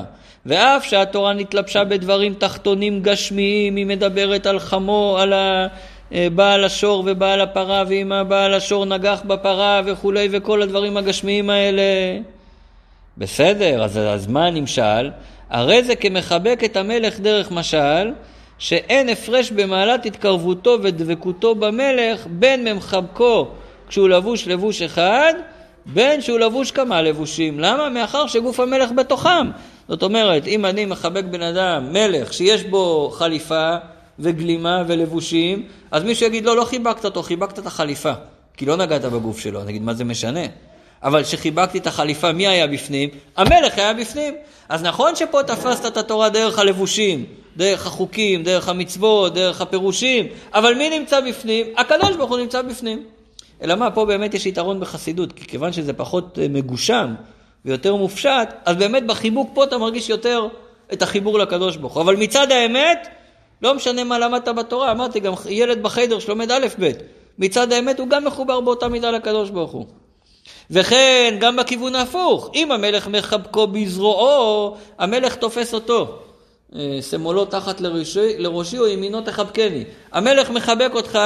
ואף 0.46 0.84
שהתורה 0.84 1.32
נתלבשה 1.32 1.84
בדברים 1.84 2.34
תחתונים 2.34 3.02
גשמיים, 3.02 3.76
היא 3.76 3.86
מדברת 3.86 4.46
על 4.46 4.58
חמו, 4.58 5.18
על 5.20 5.32
בעל 6.10 6.64
השור 6.64 7.04
ובעל 7.06 7.40
הפרה, 7.40 7.84
ואם 7.88 8.12
הבעל 8.12 8.54
השור 8.54 8.84
נגח 8.84 9.22
בפרה 9.26 9.80
וכולי, 9.84 10.28
וכל 10.32 10.62
הדברים 10.62 10.96
הגשמיים 10.96 11.50
האלה. 11.50 11.82
בסדר, 13.18 13.84
אז, 13.84 13.98
אז 13.98 14.26
מה 14.26 14.46
הנמשל? 14.46 15.10
הרי 15.50 15.82
זה 15.82 15.96
כמחבק 15.96 16.60
את 16.64 16.76
המלך 16.76 17.20
דרך 17.20 17.50
משל, 17.50 18.12
שאין 18.58 19.08
הפרש 19.08 19.50
במעלת 19.50 20.06
התקרבותו 20.06 20.78
ודבקותו 20.82 21.54
במלך 21.54 22.26
בין 22.30 22.68
ממחבקו 22.68 23.48
כשהוא 23.88 24.08
לבוש 24.08 24.48
לבוש 24.48 24.82
אחד, 24.82 25.34
בין 25.86 26.20
שהוא 26.20 26.38
לבוש 26.38 26.70
כמה 26.70 27.02
לבושים. 27.02 27.60
למה? 27.60 27.88
מאחר 27.88 28.26
שגוף 28.26 28.60
המלך 28.60 28.90
בתוכם. 28.92 29.50
זאת 29.88 30.02
אומרת, 30.02 30.46
אם 30.46 30.66
אני 30.66 30.84
מחבק 30.84 31.24
בן 31.24 31.42
אדם, 31.42 31.92
מלך, 31.92 32.32
שיש 32.32 32.64
בו 32.64 33.10
חליפה 33.10 33.74
וגלימה 34.18 34.82
ולבושים, 34.86 35.66
אז 35.90 36.04
מישהו 36.04 36.26
יגיד, 36.26 36.44
לא, 36.44 36.56
לא 36.56 36.64
חיבקת 36.64 37.04
אותו, 37.04 37.22
חיבקת 37.22 37.58
את 37.58 37.66
החליפה, 37.66 38.12
כי 38.56 38.66
לא 38.66 38.76
נגעת 38.76 39.04
בגוף 39.04 39.38
שלו. 39.38 39.62
אני 39.62 39.70
אגיד, 39.70 39.82
מה 39.82 39.94
זה 39.94 40.04
משנה? 40.04 40.40
אבל 41.02 41.22
כשחיבקתי 41.22 41.78
את 41.78 41.86
החליפה, 41.86 42.32
מי 42.32 42.46
היה 42.46 42.66
בפנים? 42.66 43.08
המלך 43.36 43.78
היה 43.78 43.94
בפנים. 43.94 44.34
אז 44.68 44.82
נכון 44.82 45.16
שפה 45.16 45.42
תפסת 45.42 45.86
את 45.86 45.96
התורה 45.96 46.28
דרך 46.28 46.58
הלבושים, 46.58 47.24
דרך 47.56 47.86
החוקים, 47.86 48.42
דרך 48.42 48.68
המצוות, 48.68 49.34
דרך 49.34 49.60
הפירושים, 49.60 50.26
אבל 50.54 50.74
מי 50.74 50.98
נמצא 50.98 51.20
בפנים? 51.20 51.66
הקדוש 51.76 52.16
ברוך 52.16 52.30
הוא 52.30 52.38
נמצא 52.38 52.62
בפנים. 52.62 53.04
אלא 53.62 53.74
מה, 53.74 53.90
פה 53.90 54.04
באמת 54.04 54.34
יש 54.34 54.46
יתרון 54.46 54.80
בחסידות, 54.80 55.32
כי 55.32 55.46
כיוון 55.46 55.72
שזה 55.72 55.92
פחות 55.92 56.38
אה, 56.38 56.46
מגושם 56.48 57.14
ויותר 57.64 57.96
מופשט, 57.96 58.48
אז 58.64 58.76
באמת 58.76 59.06
בחיבוק 59.06 59.50
פה 59.54 59.64
אתה 59.64 59.78
מרגיש 59.78 60.08
יותר 60.08 60.48
את 60.92 61.02
החיבור 61.02 61.38
לקדוש 61.38 61.76
ברוך 61.76 61.94
הוא. 61.94 62.02
אבל 62.02 62.16
מצד 62.16 62.52
האמת, 62.52 63.08
לא 63.62 63.74
משנה 63.74 64.04
מה 64.04 64.18
למדת 64.18 64.48
בתורה, 64.48 64.92
אמרתי, 64.92 65.20
גם 65.20 65.32
ילד 65.48 65.82
בחדר 65.82 66.18
שלומד 66.18 66.50
א' 66.50 66.66
ב', 66.80 66.90
מצד 67.38 67.72
האמת 67.72 67.98
הוא 67.98 68.08
גם 68.08 68.24
מחובר 68.24 68.60
באותה 68.60 68.88
מידה 68.88 69.10
לקדוש 69.10 69.50
ברוך 69.50 69.70
הוא. 69.72 69.86
וכן, 70.70 71.36
גם 71.40 71.56
בכיוון 71.56 71.94
ההפוך, 71.94 72.50
אם 72.54 72.72
המלך 72.72 73.08
מחבקו 73.08 73.66
בזרועו, 73.66 74.76
המלך 74.98 75.34
תופס 75.34 75.74
אותו. 75.74 76.18
אה, 76.76 76.98
שמאלו 77.10 77.44
תחת 77.44 77.80
לראשי, 77.80 78.38
לראשי 78.38 78.78
או 78.78 78.86
ימינו 78.86 79.20
תחבקני. 79.20 79.84
המלך 80.12 80.50
מחבק 80.50 80.90
אותך, 80.94 81.18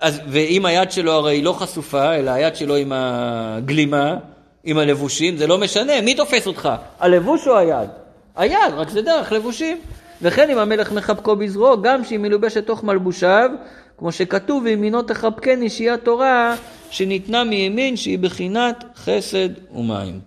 אז, 0.00 0.20
ואם 0.28 0.66
היד 0.66 0.90
שלו 0.90 1.12
הרי 1.12 1.42
לא 1.42 1.52
חשופה, 1.52 2.14
אלא 2.14 2.30
היד 2.30 2.56
שלו 2.56 2.76
עם 2.76 2.92
הגלימה, 2.94 4.16
עם 4.64 4.78
הלבושים, 4.78 5.36
זה 5.36 5.46
לא 5.46 5.58
משנה, 5.58 6.00
מי 6.00 6.14
תופס 6.14 6.46
אותך? 6.46 6.68
הלבוש 7.00 7.48
או 7.48 7.58
היד? 7.58 7.88
היד, 8.36 8.74
רק 8.76 8.88
זה 8.90 9.02
דרך 9.02 9.32
לבושים. 9.32 9.80
וכן 10.22 10.50
אם 10.50 10.58
המלך 10.58 10.92
מחבקו 10.92 11.36
בזרועו, 11.36 11.82
גם 11.82 12.04
שהיא 12.04 12.18
מלובשת 12.18 12.66
תוך 12.66 12.84
מלבושיו, 12.84 13.50
כמו 13.98 14.12
שכתוב, 14.12 14.62
וימינו 14.64 15.02
תחבקני 15.02 15.70
שהיא 15.70 15.90
התורה 15.90 16.54
שניתנה 16.90 17.44
מימין, 17.44 17.96
שהיא 17.96 18.18
בחינת 18.18 18.84
חסד 18.96 19.48
ומים. 19.74 20.20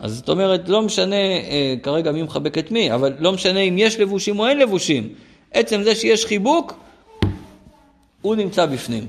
אז 0.00 0.16
זאת 0.16 0.28
אומרת, 0.28 0.68
לא 0.68 0.82
משנה 0.82 1.16
אה, 1.16 1.74
כרגע 1.82 2.12
מי 2.12 2.22
מחבק 2.22 2.58
את 2.58 2.70
מי, 2.70 2.94
אבל 2.94 3.12
לא 3.18 3.32
משנה 3.32 3.60
אם 3.60 3.78
יש 3.78 4.00
לבושים 4.00 4.38
או 4.38 4.46
אין 4.46 4.58
לבושים. 4.58 5.08
עצם 5.52 5.82
זה 5.82 5.94
שיש 5.94 6.26
חיבוק, 6.26 6.74
הוא 8.22 8.34
נמצא 8.34 8.66
בפנים. 8.66 9.06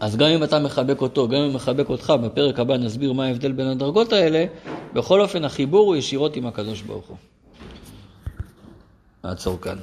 אז 0.00 0.16
גם 0.16 0.28
אם 0.28 0.44
אתה 0.44 0.58
מחבק 0.58 1.00
אותו, 1.00 1.28
גם 1.28 1.40
אם 1.40 1.54
מחבק 1.54 1.88
אותך, 1.88 2.12
בפרק 2.22 2.58
הבא 2.58 2.76
נסביר 2.76 3.12
מה 3.12 3.26
ההבדל 3.26 3.52
בין 3.52 3.66
הדרגות 3.66 4.12
האלה, 4.12 4.44
בכל 4.92 5.20
אופן 5.20 5.44
החיבור 5.44 5.86
הוא 5.86 5.96
ישירות 5.96 6.36
עם 6.36 6.46
הקדוש 6.46 6.82
ברוך 6.82 7.06
הוא. 7.06 7.16
נעצור 9.24 9.60
כאן. 9.60 9.76